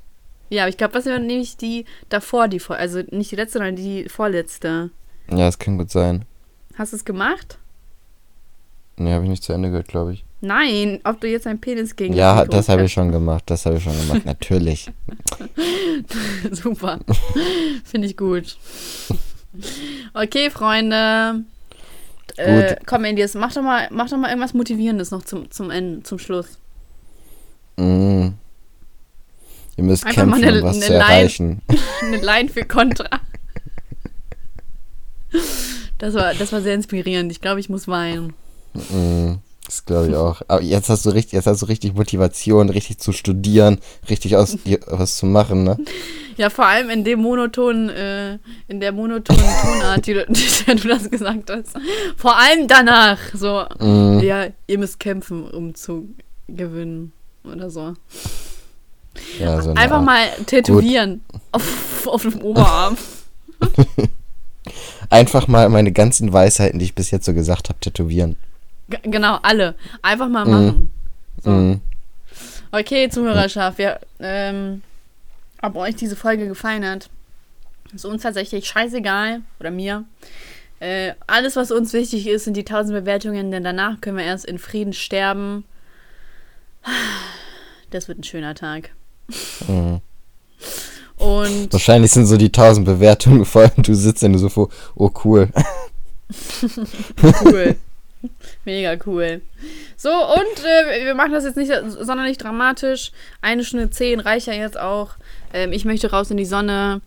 Ja, 0.51 0.63
aber 0.63 0.69
ich 0.69 0.77
glaube, 0.77 0.93
das 0.93 1.07
war 1.07 1.19
nämlich 1.19 1.57
die 1.57 1.87
davor, 2.09 2.49
die 2.49 2.61
Folge. 2.61 2.81
Also 2.81 3.03
nicht 3.11 3.31
die 3.33 3.37
letzte, 3.37 3.59
sondern 3.59 3.77
die 3.77 4.09
vorletzte. 4.09 4.91
Ja, 5.31 5.37
das 5.39 5.59
kann 5.59 5.79
gut 5.79 5.91
sein. 5.91 6.25
Hast 6.77 6.93
du 6.93 6.97
es 6.97 7.05
gemacht? 7.05 7.59
Nee, 8.99 9.13
habe 9.13 9.25
ich 9.25 9.31
nicht 9.31 9.43
zu 9.43 9.53
Ende 9.53 9.71
gehört, 9.71 9.89
glaube 9.89 10.13
ich. 10.13 10.25
Nein, 10.43 11.01
ob 11.05 11.21
du 11.21 11.29
jetzt 11.29 11.47
dein 11.47 11.61
Penis 11.61 11.97
gegen 11.97 12.15
Ja, 12.15 12.45
das 12.45 12.69
habe 12.69 12.85
ich 12.85 12.93
schon 12.93 13.11
gemacht. 13.11 13.45
Das 13.47 13.67
habe 13.67 13.79
ich 13.79 13.83
schon 13.83 13.99
gemacht. 13.99 14.25
Natürlich. 14.25 14.91
Super. 16.53 17.01
Finde 17.85 18.07
ich 18.07 18.17
gut. 18.17 18.57
Okay, 20.15 20.51
Freunde. 20.51 21.45
Äh, 22.37 22.77
komm, 22.87 23.05
Elias, 23.05 23.35
mach 23.35 23.53
doch 23.55 23.63
mal, 23.63 23.89
mach 23.91 24.11
doch 24.11 24.19
mal 24.19 24.29
irgendwas 24.29 24.53
Motivierendes 24.55 25.11
noch 25.11 25.23
zum, 25.25 25.51
zum 25.51 25.71
Ende, 25.71 26.03
zum 26.03 26.19
Schluss. 26.19 26.59
Mm. 27.77 28.29
Ihr 29.79 29.85
müsst 29.85 30.05
Einfach 30.07 30.27
mal 30.27 30.41
kämpfen, 30.41 30.49
eine- 30.49 30.63
um 30.63 30.69
was 30.69 30.77
eine 30.77 30.85
zu 30.87 30.93
Line. 30.93 31.03
erreichen. 31.05 31.63
Eine 32.03 32.17
Line 32.19 32.49
für 32.49 32.65
Contra. 32.65 33.09
Das 35.99 36.13
war, 36.15 36.35
das 36.35 36.53
war 36.53 36.61
sehr 36.61 36.75
inspirierend. 36.75 37.33
Ich 37.33 37.41
glaube, 37.41 37.59
ich 37.59 37.71
muss 37.71 37.89
weinen. 37.89 38.35
Mm. 38.75 39.37
Das 39.67 39.85
glaube 39.85 40.09
ich 40.11 40.15
auch. 40.17 40.43
Aber 40.49 40.63
jetzt 40.63 40.89
hast 40.89 41.05
du 41.07 41.11
richtig, 41.11 41.33
jetzt 41.33 41.47
hast 41.47 41.63
du 41.63 41.67
richtig 41.67 41.95
Motivation, 41.95 42.71
richtig 42.71 42.99
zu 42.99 43.13
studieren, 43.13 43.79
richtig 44.09 44.37
aus 44.37 44.57
was 44.87 45.17
zu 45.17 45.27
machen, 45.27 45.65
ne? 45.65 45.77
Ja, 46.37 46.51
vor 46.51 46.67
allem 46.67 46.89
in 46.91 47.03
dem 47.03 47.21
monotonen, 47.21 47.89
äh, 47.89 48.39
in 48.69 48.79
der 48.81 48.93
monotonen 48.93 49.43
Tonart, 49.63 50.07
die 50.07 50.15
du, 50.15 50.25
die 50.29 50.75
du 50.77 50.89
das 50.89 51.11
gesagt 51.11 51.51
hast. 51.51 51.71
Vor 52.17 52.37
allem 52.39 52.69
danach. 52.69 53.19
So, 53.35 53.65
Mm. 53.79 54.21
ja, 54.21 54.47
ihr 54.67 54.79
müsst 54.79 55.01
kämpfen, 55.01 55.51
um 55.51 55.75
zu 55.75 56.09
gewinnen. 56.49 57.13
Oder 57.45 57.69
so. 57.71 57.95
Ja, 59.41 59.61
so 59.63 59.71
Einfach 59.71 59.97
Art. 59.97 60.05
mal 60.05 60.27
tätowieren. 60.47 61.23
Auf, 61.53 62.07
auf 62.07 62.23
dem 62.23 62.41
Oberarm. 62.43 62.97
Einfach 65.11 65.47
mal 65.49 65.69
meine 65.69 65.93
ganzen 65.93 66.33
Weisheiten, 66.33 66.79
die 66.81 66.85
ich 66.87 66.95
bis 66.95 67.11
jetzt 67.11 67.25
so 67.25 67.33
gesagt 67.35 67.69
habe, 67.69 67.79
tätowieren. 67.81 68.37
G 68.89 68.99
genau, 69.03 69.39
alle. 69.43 69.75
Einfach 70.03 70.29
mal 70.29 70.45
Mhm. 70.45 70.51
machen. 70.53 70.91
So. 71.43 71.51
Mm. 71.51 71.81
Okay, 72.73 73.09
Zuhörerschaft, 73.09 73.79
wir, 73.79 74.01
ähm, 74.21 74.83
ob 75.63 75.77
euch 75.77 75.97
diese 75.97 76.17
Folge 76.17 76.47
gefallen 76.49 76.85
hat, 76.85 77.09
ist 77.95 78.05
uns 78.05 78.23
tatsächlich 78.23 78.67
scheißegal, 78.67 79.43
oder 79.61 79.71
mir. 79.71 80.05
Äh, 80.81 81.15
alles, 81.27 81.57
was 81.57 81.71
uns 81.71 81.93
wichtig 81.93 82.27
ist, 82.27 82.45
sind 82.45 82.57
die 82.57 82.65
1000 82.65 82.99
Bewertungen, 83.01 83.51
denn 83.51 83.65
danach 83.65 84.01
können 84.01 84.19
wir 84.19 84.25
erst 84.25 84.45
in 84.45 84.59
Frieden 84.59 84.93
sterben. 84.93 85.65
Das 87.91 88.09
wird 88.09 88.19
ein 88.19 88.25
schöner 88.25 88.55
Tag. 88.55 88.91
Mhm. 89.67 90.01
Und 91.17 91.73
Wahrscheinlich 91.73 92.11
sind 92.11 92.27
so 92.27 92.37
die 92.37 92.53
1000 92.53 92.85
Bewertungen 92.85 93.45
vor 93.47 93.63
allem 93.63 93.83
du 93.83 93.95
sitzt 93.95 94.23
dann 94.23 94.37
so 94.37 94.49
vor, 94.51 94.69
oh 94.95 95.11
cool. 95.25 95.49
cool. 97.45 97.77
Mega 98.65 98.97
cool. 99.07 99.43
So, 99.97 100.11
und 100.11 100.65
äh, 100.65 101.05
wir 101.05 101.15
machen 101.15 101.33
das 101.33 101.45
jetzt 101.45 101.57
nicht 101.57 101.73
sonderlich 102.01 102.39
dramatisch. 102.39 103.13
Eine 103.41 103.65
Stunde 103.65 103.91
zehn 103.91 104.21
reicht 104.21 104.47
ja 104.47 104.53
jetzt 104.53 104.79
auch. 104.79 105.11
Ähm, 105.53 105.73
ich 105.73 105.85
möchte 105.85 106.11
raus 106.11 106.31
in 106.31 106.37
die 106.37 106.45
Sonne. 106.45 107.01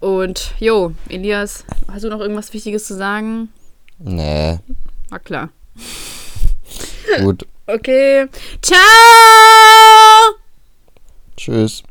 Und 0.00 0.52
jo, 0.58 0.92
Elias, 1.08 1.64
hast 1.90 2.04
du 2.04 2.08
noch 2.08 2.20
irgendwas 2.20 2.52
Wichtiges 2.52 2.86
zu 2.86 2.94
sagen? 2.94 3.48
Nee, 3.98 4.58
Na 5.10 5.18
klar. 5.18 5.50
gut. 7.22 7.46
Okay. 7.68 8.28
Ciao! 8.62 8.78
Tschüss. 11.36 11.82